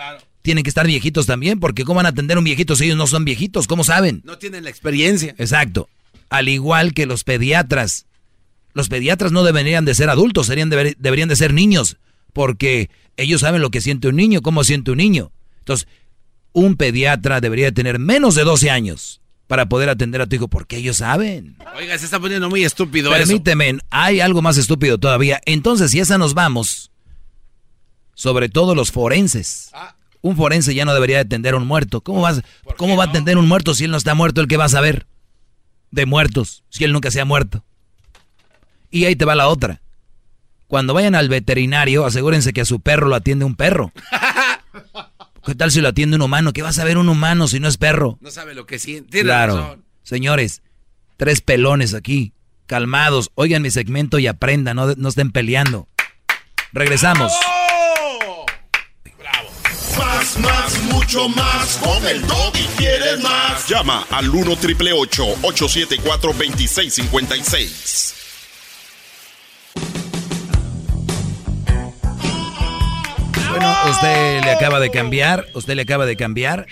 [0.42, 2.96] tienen que estar viejitos también, porque ¿cómo van a atender a un viejito si ellos
[2.96, 3.66] no son viejitos?
[3.66, 4.22] ¿Cómo saben?
[4.24, 5.34] No tienen la experiencia.
[5.38, 5.88] Exacto.
[6.30, 8.06] Al igual que los pediatras.
[8.74, 11.96] Los pediatras no deberían de ser adultos, serían deberían de ser niños,
[12.32, 15.32] porque ellos saben lo que siente un niño, cómo siente un niño.
[15.60, 15.88] Entonces,
[16.52, 20.76] un pediatra debería tener menos de 12 años para poder atender a tu hijo, porque
[20.76, 21.56] ellos saben.
[21.76, 25.40] Oiga, se está poniendo muy estúpido Permíteme, hay algo más estúpido todavía.
[25.46, 26.92] Entonces, si esa nos vamos,
[28.14, 29.70] sobre todo los forenses.
[29.72, 29.96] Ah.
[30.20, 32.02] Un forense ya no debería atender a un muerto.
[32.02, 32.42] ¿Cómo, vas,
[32.76, 34.42] ¿cómo va a atender un muerto si él no está muerto?
[34.42, 35.06] ¿El que va a saber?
[35.90, 37.64] De muertos, si él nunca se ha muerto.
[38.90, 39.80] Y ahí te va la otra.
[40.66, 43.92] Cuando vayan al veterinario, asegúrense que a su perro lo atiende un perro.
[45.48, 46.52] ¿Qué tal si lo atiende un humano?
[46.52, 48.18] ¿Qué va a saber un humano si no es perro?
[48.20, 49.22] No sabe lo que siente.
[49.22, 49.78] claro.
[50.02, 50.60] Señores,
[51.16, 52.34] tres pelones aquí,
[52.66, 53.30] calmados.
[53.34, 55.88] Oigan mi segmento y aprendan, no, no estén peleando.
[56.74, 57.32] Regresamos.
[59.18, 59.48] ¡Bravo!
[59.96, 61.78] Más, más, mucho más.
[61.78, 62.22] Con el
[62.52, 63.66] y quieres más.
[63.66, 68.17] Llama al 1 triple 874 2656.
[73.50, 76.66] Bueno, usted le acaba de cambiar, usted le acaba de cambiar.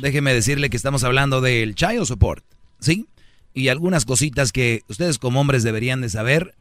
[0.00, 2.44] Déjeme decirle que estamos hablando del child support,
[2.78, 3.06] ¿sí?
[3.54, 6.54] Y algunas cositas que ustedes como hombres deberían de saber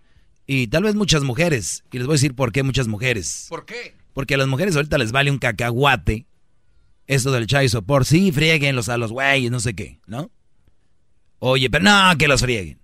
[0.48, 1.84] y tal vez muchas mujeres.
[1.92, 3.46] Y les voy a decir por qué muchas mujeres.
[3.50, 3.96] ¿Por qué?
[4.14, 6.26] Porque a las mujeres ahorita les vale un cacahuate
[7.08, 8.06] esto del child support.
[8.06, 10.32] Sí, frieguenlos a los güeyes, no sé qué, ¿no?
[11.40, 12.80] Oye, pero no, que los frieguen.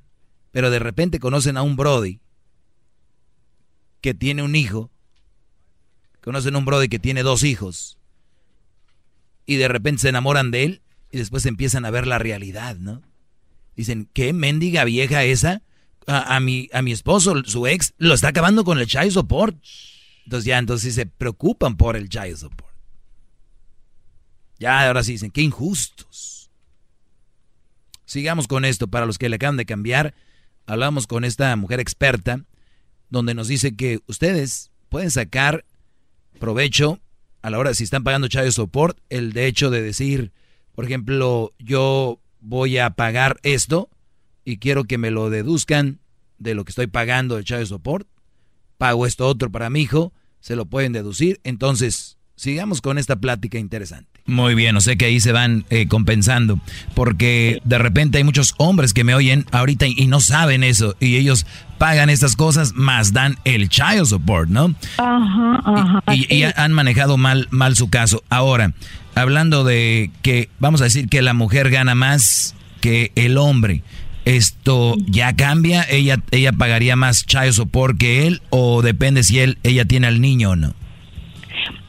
[0.52, 2.20] Pero de repente conocen a un Brody
[4.02, 4.92] que tiene un hijo
[6.26, 8.00] conocen un brody que tiene dos hijos
[9.46, 10.82] y de repente se enamoran de él
[11.12, 13.04] y después empiezan a ver la realidad, ¿no?
[13.76, 15.62] Dicen, ¿qué mendiga vieja esa?
[16.08, 19.56] A, mi, a mi esposo, su ex, lo está acabando con el child support.
[20.24, 22.76] Entonces ya, entonces se preocupan por el child support.
[24.58, 26.50] Ya, ahora sí dicen, qué injustos.
[28.06, 30.16] Sigamos con esto, para los que le acaban de cambiar,
[30.66, 32.44] hablamos con esta mujer experta,
[33.12, 35.66] donde nos dice que ustedes pueden sacar
[36.40, 37.00] provecho
[37.42, 40.32] a la hora si están pagando child support, el de hecho de decir,
[40.74, 43.90] por ejemplo, yo voy a pagar esto
[44.44, 46.00] y quiero que me lo deduzcan
[46.38, 48.08] de lo que estoy pagando de child support,
[48.78, 53.58] pago esto otro para mi hijo, se lo pueden deducir, entonces sigamos con esta plática
[53.58, 54.10] interesante.
[54.26, 56.60] Muy bien, o sea que ahí se van eh, compensando,
[56.94, 61.16] porque de repente hay muchos hombres que me oyen ahorita y, no saben eso, y
[61.16, 61.46] ellos
[61.78, 64.76] pagan estas cosas más dan el child support, ¿no?
[64.98, 66.04] Ajá, ajá.
[66.14, 68.24] Y, han manejado mal, mal su caso.
[68.30, 68.74] Ahora,
[69.14, 73.84] hablando de que, vamos a decir que la mujer gana más que el hombre,
[74.26, 75.84] ¿esto ya cambia?
[75.84, 78.42] ¿Ella, ella pagaría más child support que él?
[78.50, 80.74] ¿O depende si él, ella tiene al niño o no?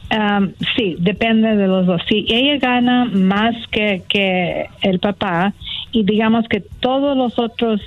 [0.09, 2.01] Um, sí, depende de los dos.
[2.07, 5.53] Si ella gana más que, que el papá
[5.91, 7.81] y digamos que todos los otros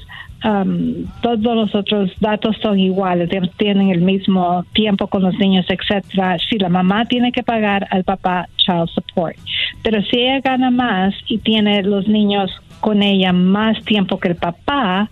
[0.45, 6.37] um, todos los otros datos son iguales, tienen el mismo tiempo con los niños, etcétera.
[6.39, 9.37] Si la mamá tiene que pagar al papá child support,
[9.83, 14.37] pero si ella gana más y tiene los niños con ella más tiempo que el
[14.37, 15.09] papá,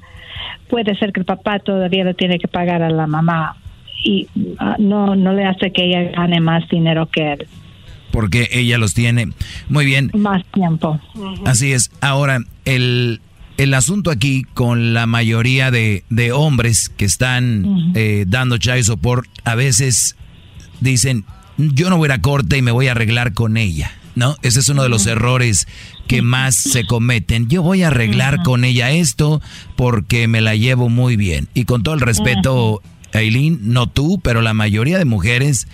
[0.69, 3.57] puede ser que el papá todavía lo tiene que pagar a la mamá
[4.03, 7.47] y ah, no, no le hace que ella gane más dinero que él.
[8.11, 9.29] Porque ella los tiene.
[9.69, 10.11] Muy bien.
[10.15, 10.99] Más tiempo.
[11.45, 11.91] Así es.
[12.01, 13.21] Ahora, el,
[13.59, 19.29] el asunto aquí con la mayoría de, de hombres que están eh, dando child support,
[19.45, 20.17] a veces
[20.81, 21.25] dicen,
[21.59, 23.93] yo no voy a ir a corte y me voy a arreglar con ella.
[24.15, 24.35] ¿No?
[24.43, 25.69] Ese es uno de los errores
[26.09, 27.47] que más se cometen.
[27.47, 29.41] Yo voy a arreglar con ella esto
[29.77, 31.47] porque me la llevo muy bien.
[31.55, 32.83] Y con todo el respeto,
[33.13, 35.69] Aileen, no tú, pero la mayoría de mujeres,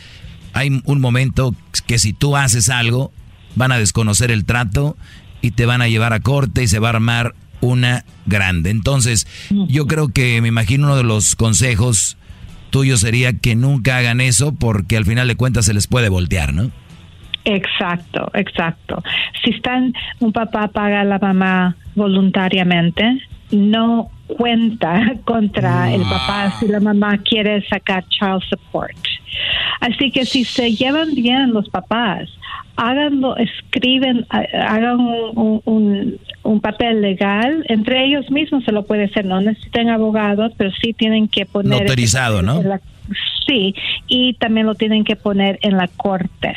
[0.53, 1.55] hay un momento
[1.87, 3.13] que si tú haces algo,
[3.57, 4.97] van a desconocer el trato
[5.41, 8.71] y te van a llevar a corte y se va a armar una grande.
[8.71, 12.17] Entonces, yo creo que me imagino uno de los consejos
[12.71, 16.53] tuyos sería que nunca hagan eso porque al final de cuentas se les puede voltear,
[16.53, 16.71] ¿no?
[17.45, 19.03] Exacto, exacto.
[19.43, 23.21] Si están, un papá paga a la mamá voluntariamente,
[23.51, 28.97] no cuenta contra el papá si la mamá quiere sacar child support.
[29.81, 32.29] Así que si se llevan bien los papás,
[32.77, 39.41] háganlo, escriben, hagan un, un, papel legal, entre ellos mismos se lo puede hacer, no
[39.41, 41.83] necesitan abogados, pero sí tienen que poner...
[41.83, 42.63] Notarizado, ¿no?
[43.47, 43.75] sí,
[44.07, 46.55] y también lo tienen que poner en la corte.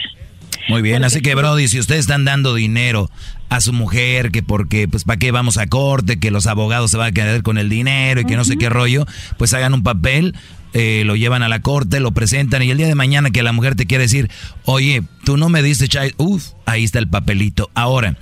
[0.69, 3.10] Muy bien, así que Brody, si ustedes están dando dinero
[3.49, 6.19] a su mujer, que porque, pues, ¿para qué vamos a corte?
[6.19, 8.68] Que los abogados se van a quedar con el dinero y que no sé qué
[8.68, 9.06] rollo,
[9.38, 10.36] pues hagan un papel,
[10.74, 13.53] eh, lo llevan a la corte, lo presentan y el día de mañana que la
[13.53, 14.30] mujer te quiere decir,
[14.65, 17.69] oye, tú no me diste chai, uff, ahí está el papelito.
[17.74, 18.18] Ahora,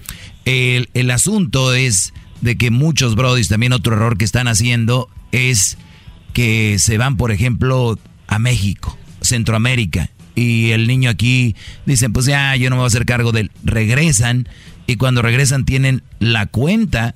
[0.46, 5.80] el, el asunto es de que muchos Brodis, también otro error que están haciendo es
[6.34, 7.98] que se van, por ejemplo,
[8.28, 11.56] a México, Centroamérica y el niño aquí
[11.86, 13.52] dicen, pues ya, yo no me voy a hacer cargo de él.
[13.64, 14.48] Regresan
[14.88, 17.16] y cuando regresan tienen la cuenta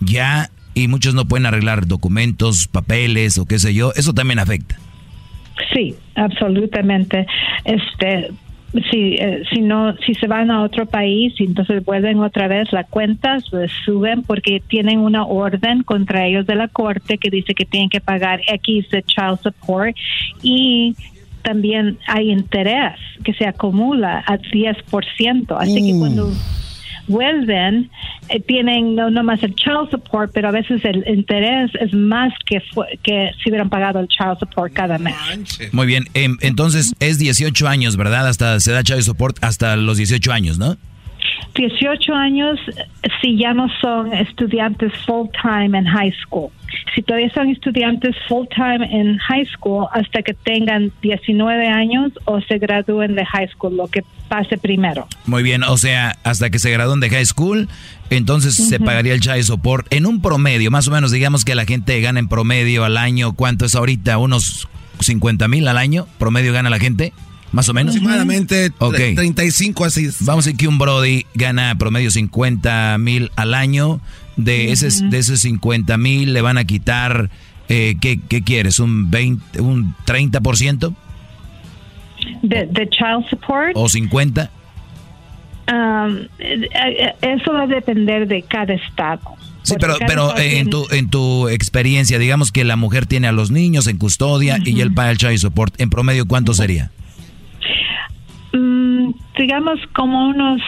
[0.00, 3.92] ya y muchos no pueden arreglar documentos, papeles o qué sé yo.
[3.96, 4.76] Eso también afecta.
[5.74, 7.26] Sí, absolutamente.
[7.64, 8.30] Este,
[8.90, 12.72] si, eh, si no, si se van a otro país y entonces vuelven otra vez
[12.72, 17.54] la cuenta, pues suben porque tienen una orden contra ellos de la corte que dice
[17.54, 19.96] que tienen que pagar X de child support
[20.42, 20.94] y
[21.42, 22.94] también hay interés
[23.24, 25.56] que se acumula al 10%.
[25.58, 27.12] Así que cuando Mm.
[27.12, 27.90] vuelven,
[28.28, 32.62] eh, tienen no nomás el child support, pero a veces el interés es más que,
[33.02, 35.14] que si hubieran pagado el child support cada mes.
[35.72, 38.28] Muy bien, em, entonces es 18 años, ¿verdad?
[38.28, 40.76] Hasta se da child support hasta los 18 años, ¿no?
[41.54, 42.58] 18 años
[43.20, 46.50] si ya no son estudiantes full time en high school.
[46.94, 52.40] Si todavía son estudiantes full time en high school hasta que tengan 19 años o
[52.40, 55.06] se gradúen de high school, lo que pase primero.
[55.26, 57.68] Muy bien, o sea, hasta que se gradúen de high school,
[58.10, 61.64] entonces se pagaría el child support en un promedio, más o menos, digamos que la
[61.64, 64.18] gente gana en promedio al año, ¿cuánto es ahorita?
[64.18, 64.68] ¿Unos
[65.00, 66.06] 50 mil al año?
[66.18, 67.12] ¿Promedio gana la gente?
[67.52, 67.96] Más o menos.
[67.96, 68.94] Aproximadamente Ok.
[68.94, 70.08] 35 así.
[70.20, 74.00] Vamos a decir que un Brody gana promedio 50 mil al año.
[74.36, 77.28] De, ese, de esos 50 mil le van a quitar,
[77.68, 78.78] eh, ¿qué, ¿qué quieres?
[78.78, 80.94] ¿Un 20, un 30%
[82.42, 84.50] De, de child support, o 50?
[85.70, 89.20] um, eh, eso va a depender de cada estado.
[89.62, 93.32] Sí, pero, pero eh, en, tu, en tu experiencia, digamos que la mujer tiene a
[93.32, 95.78] los niños en custodia y él paga el child support.
[95.80, 96.90] ¿En promedio cuánto sería?
[99.40, 100.60] Digamos como unos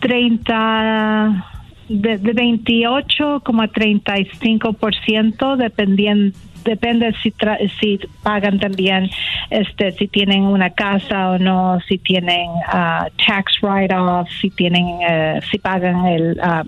[0.00, 1.46] 30,
[1.88, 9.10] de, de 28 como a 35%, dependiendo depende si tra- si pagan también
[9.50, 14.86] este si tienen una casa o no si tienen ah, tax write off si tienen
[15.06, 16.64] eh, si pagan el ah,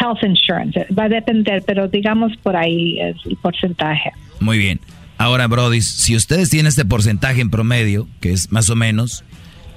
[0.00, 4.80] health insurance va a depender pero digamos por ahí es el porcentaje Muy bien.
[5.18, 9.24] Ahora, Brody, si ustedes tienen este porcentaje en promedio, que es más o menos,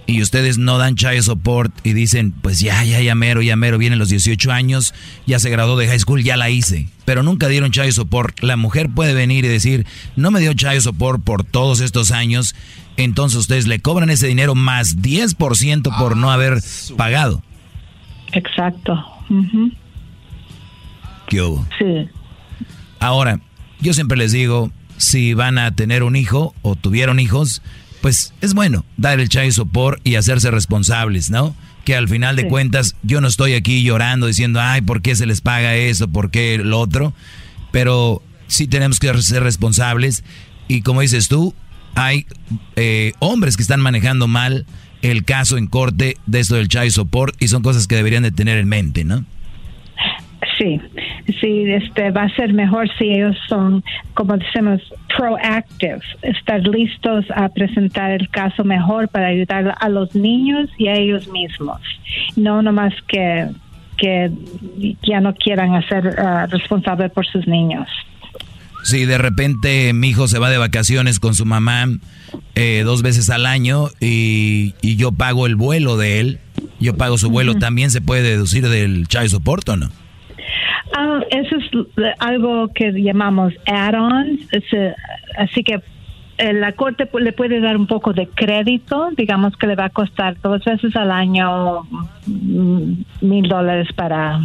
[0.08, 3.78] y ustedes no dan child support y dicen, pues ya, ya, ya mero, ya mero,
[3.78, 4.94] vienen los 18 años,
[5.26, 8.40] ya se graduó de high school, ya la hice, pero nunca dieron child support.
[8.42, 9.86] La mujer puede venir y decir,
[10.16, 12.56] no me dio child support por todos estos años,
[12.96, 16.60] entonces ustedes le cobran ese dinero más 10% por no haber
[16.96, 17.44] pagado.
[18.32, 18.94] exacto
[19.30, 19.72] Ujú.
[21.28, 21.68] ¿Qué hubo?
[21.78, 22.08] sí
[23.00, 23.42] Ahora,
[23.80, 27.62] yo siempre les digo, si van a tener un hijo o tuvieron hijos,
[28.08, 31.54] pues es bueno dar el child support y hacerse responsables, ¿no?
[31.84, 32.48] Que al final de Sí.
[32.48, 36.08] cuentas yo no estoy aquí llorando diciendo, ay, ¿por qué se les paga eso?
[36.08, 37.14] ¿Por qué lo otro?
[37.74, 40.24] Pero sí tenemos que ser responsables
[40.70, 41.54] y como dices tú,
[41.96, 42.26] hay
[42.78, 44.66] eh, hombres que están manejando mal
[45.02, 48.32] el caso en corte de esto del child support y son cosas que deberían de
[48.32, 49.26] tener en mente, ¿no?
[50.58, 50.80] Sí,
[51.40, 53.84] si este va a ser mejor si ellos son,
[54.14, 54.82] como decimos,
[55.16, 60.94] proactive, estar listos a presentar el caso mejor para ayudar a los niños y a
[60.94, 61.82] ellos mismos,
[62.36, 63.48] no nomás que
[63.98, 64.32] que
[65.02, 67.88] ya no quieran hacer ah, responsable por sus niños.
[68.84, 71.88] Si de repente mi hijo se va de vacaciones con su mamá
[72.56, 76.40] eh, dos veces al año y, yo pago el vuelo de él,
[76.80, 79.90] yo pago su vuelo, ¿también se puede deducir del child support o no?
[80.94, 84.42] Ah, eso es algo que llamamos add-ons,
[85.38, 85.82] así que
[86.40, 89.90] eh, la corte le puede dar un poco de crédito, digamos que le va a
[89.90, 91.82] costar dos veces al año
[92.28, 92.92] mm,
[93.22, 94.40] mil dólares para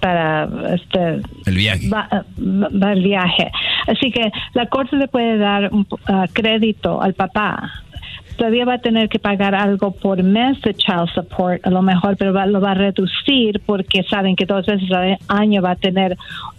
[0.00, 1.90] para este el viaje.
[2.38, 3.52] el viaje.
[3.86, 7.83] Así que la corte le puede dar un ah, crédito al papá.
[8.36, 12.16] Todavía va a tener que pagar algo por mes de child support, a lo mejor,
[12.16, 16.16] pero lo va a reducir porque saben que dos veces al año va a tener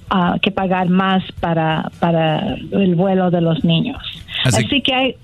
[0.09, 4.01] ah, que pagar más para, para el vuelo de los niños.
[4.45, 5.15] Así, que hay,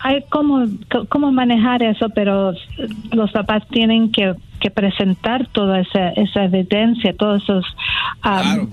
[0.00, 0.66] hay cómo,
[1.08, 2.54] cómo manejar eso, pero
[3.12, 7.66] los papás tienen que, que presentar toda esa, esa evidencia, todos esos
[8.24, 8.70] um,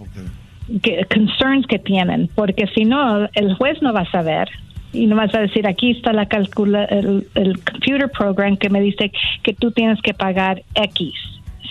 [1.13, 4.49] concerns que tienen, porque si no, el juez no va a saber
[4.93, 7.27] y no vas a decir aquí está la calcula el,
[7.63, 9.11] computer program que me dice
[9.43, 11.13] que tú tienes que pagar X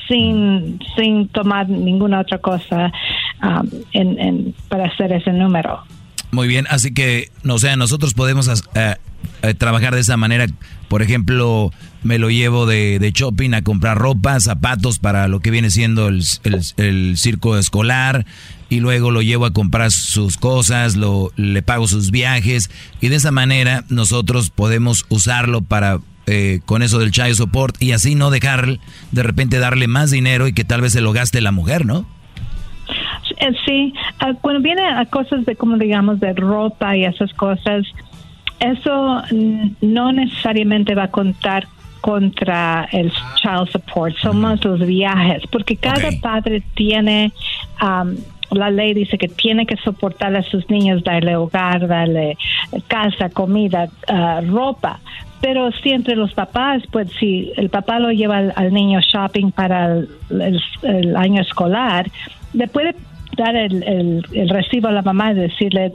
[0.08, 2.92] sin sin tomar ninguna otra cosa
[3.42, 5.82] um, para hacer ese número.
[6.30, 8.96] Muy bien, así que, no sé, nosotros podemos eh,
[9.42, 10.46] eh, trabajar de esa manera.
[10.88, 11.70] Por ejemplo,
[12.02, 16.08] me lo llevo de, de, shopping a comprar ropa, zapatos para lo que viene siendo
[16.08, 16.22] el,
[16.76, 18.26] el, circo escolar,
[18.68, 22.70] y luego lo llevo a comprar sus cosas, lo, le pago sus viajes,
[23.00, 27.92] y de esa manera nosotros podemos usarlo para eh, con eso del child support y
[27.92, 28.78] así no dejar
[29.12, 32.04] de repente darle más dinero y que tal vez se lo gaste la mujer, ¿no?
[33.38, 37.86] Eh, sí, ah, cuando viene a cosas de, como digamos, de ropa y esas cosas,
[38.60, 39.22] eso
[39.80, 41.68] no necesariamente va a contar
[42.00, 47.32] contra el child support, son más los viajes, porque cada padre tiene,
[48.50, 52.36] la ley dice que tiene que soportar a sus niños, darle hogar, darle
[52.86, 55.00] casa, comida, ah, ropa.
[55.40, 59.94] Pero si entre los papás, pues si el papá lo lleva al, niño shopping para
[59.94, 62.10] el, año escolar,
[62.54, 62.96] le puede
[63.36, 65.92] dar el, el, recibo a la mamá y decirle,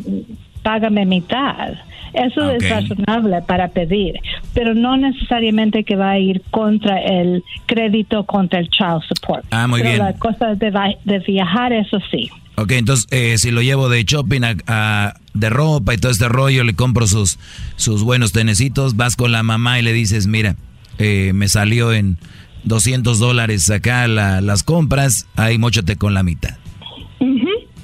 [0.63, 1.73] págame mitad.
[2.13, 4.19] Eso es razonable para pedir,
[4.53, 9.43] pero no necesariamente que va a ir contra el crédito, contra el child support.
[9.49, 10.05] Ah, muy pero bien.
[10.05, 12.29] La cosa de, de, viajar, eso sí.
[12.55, 16.63] Ok, entonces eh, si lo llevo de shopping a, de ropa y todo este rollo,
[16.63, 17.39] le compro sus,
[17.75, 20.55] sus buenos tenecitos, vas con la mamá y le dices, mira,
[20.99, 22.19] eh, me salió en
[22.65, 26.57] 200 dólares acá las compras, ahí mochote con la mitad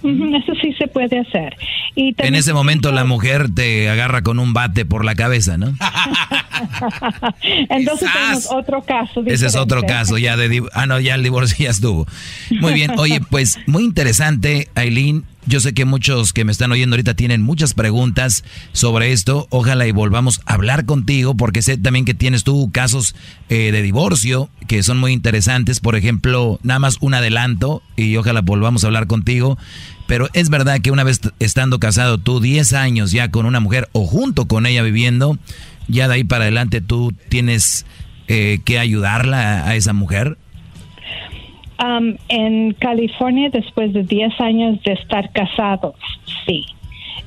[0.03, 1.55] eso sí se puede hacer.
[1.95, 5.67] Y en ese momento la mujer te agarra con un bate por la cabeza, ¿no?
[7.69, 9.23] Entonces tenemos otro caso.
[9.25, 10.63] Ese es otro caso, ya de...
[10.73, 12.07] Ah, no, ya el divorcio ya estuvo.
[12.59, 15.23] Muy bien, oye, pues muy interesante, Aileen.
[15.45, 19.47] Yo sé que muchos que me están oyendo ahorita tienen muchas preguntas sobre esto.
[19.49, 23.15] Ojalá y volvamos a hablar contigo porque sé también que tienes tú casos
[23.47, 25.79] eh, de divorcio que son muy interesantes.
[25.79, 29.57] Por ejemplo, nada más un adelanto y ojalá volvamos a hablar contigo.
[30.07, 33.89] Pero es verdad que una vez estando casado tú 10 años ya con una mujer
[33.91, 35.37] o junto con ella viviendo,
[35.87, 37.85] ya de ahí para adelante tú tienes
[38.27, 40.37] eh, que ayudarla a esa mujer.
[41.81, 45.95] Um, en California, después de 10 años de estar casados,
[46.45, 46.65] sí.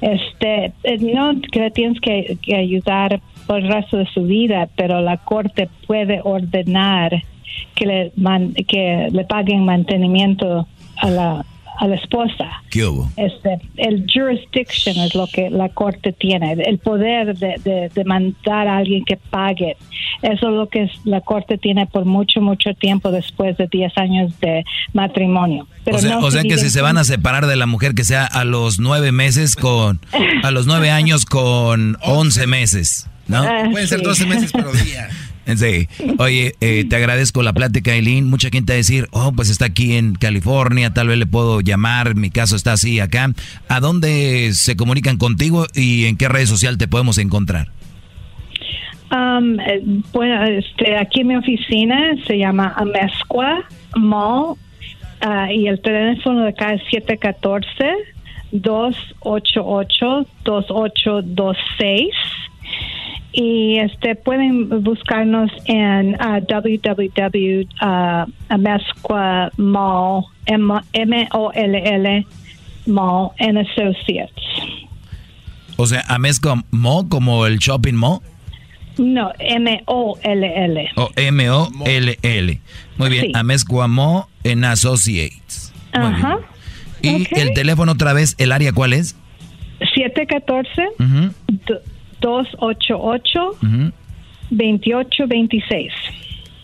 [0.02, 5.16] Este, eh, no que tienes que, ayudar por el resto de su vida, pero la
[5.16, 7.22] corte puede ordenar
[7.74, 8.12] que le,
[8.66, 10.66] que le paguen mantenimiento
[10.96, 11.46] a la
[11.82, 12.62] a la esposa.
[12.70, 13.10] ¿Qué hubo?
[13.16, 18.76] Este, el jurisdiction es lo que la corte tiene, el poder de, de, mandar a
[18.76, 19.76] alguien que pague.
[20.22, 24.38] Eso es lo que la corte tiene por mucho, mucho tiempo después de 10 años
[24.38, 25.66] de matrimonio.
[25.90, 28.26] o sea, o sea que si se van a separar de la mujer que sea
[28.26, 30.00] a los nueve meses con,
[30.44, 33.42] a los nueve años con 11 meses, ¿no?
[33.42, 35.08] Ah, Pueden ser 12 meses, pero día.
[35.56, 35.88] Sí.
[36.18, 38.28] Oye, eh, te agradezco la plática, Eileen.
[38.28, 41.60] Mucha gente va a decir, oh, pues está aquí en California, tal vez le puedo
[41.60, 43.32] llamar, mi caso está así acá.
[43.68, 47.68] ¿A dónde se comunican contigo y en qué red social te podemos encontrar?
[49.10, 49.82] Um, eh,
[50.12, 53.62] bueno, este, aquí en mi oficina se llama Amesqua
[53.94, 57.92] Mall uh, y el teléfono de acá es 714
[58.52, 62.08] 288 2826
[63.32, 68.26] y este pueden buscarnos en uh, www uh,
[70.92, 72.26] M O L L
[72.86, 74.44] Mall and Associates.
[75.76, 78.20] O sea, Amezcua Mall como el shopping mall.
[78.98, 80.90] No, M-O-L-L.
[80.96, 82.60] O M-O-L-L.
[82.98, 83.32] Muy bien, Sí.
[83.34, 85.72] Amezcua Mall en Associates.
[85.94, 86.14] Muy bien.
[86.14, 86.38] Ajá.
[87.00, 89.16] Y el teléfono otra vez, ¿el área cuál es?
[89.94, 91.32] 714 Ujú,
[92.22, 93.92] 288 ujú.
[94.50, 95.92] 2826.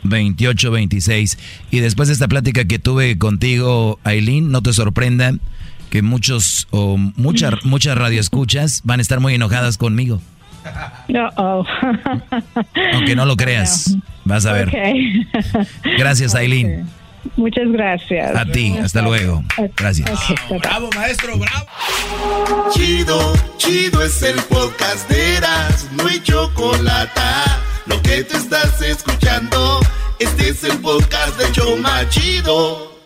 [0.04, 1.38] 2826.
[1.70, 5.34] Y después de esta plática que tuve contigo, Aileen, no te sorprenda
[5.90, 10.20] que muchos o muchas muchas radioescuchas van a estar muy enojadas conmigo.
[11.08, 11.64] Uh-oh.
[12.92, 13.96] Aunque no lo creas.
[14.24, 14.70] Vas a ver.
[15.96, 16.86] Gracias, Aileen.
[17.36, 18.34] Muchas gracias.
[18.36, 19.42] A ti, hasta luego.
[19.76, 20.10] Gracias.
[20.60, 21.66] Bravo, maestro, bravo.
[22.72, 27.20] Chido, chido es el podcast de Eras, no hay chocolate.
[27.86, 29.80] Lo que te estás escuchando,
[30.18, 32.97] este es el podcast de Choma Chido.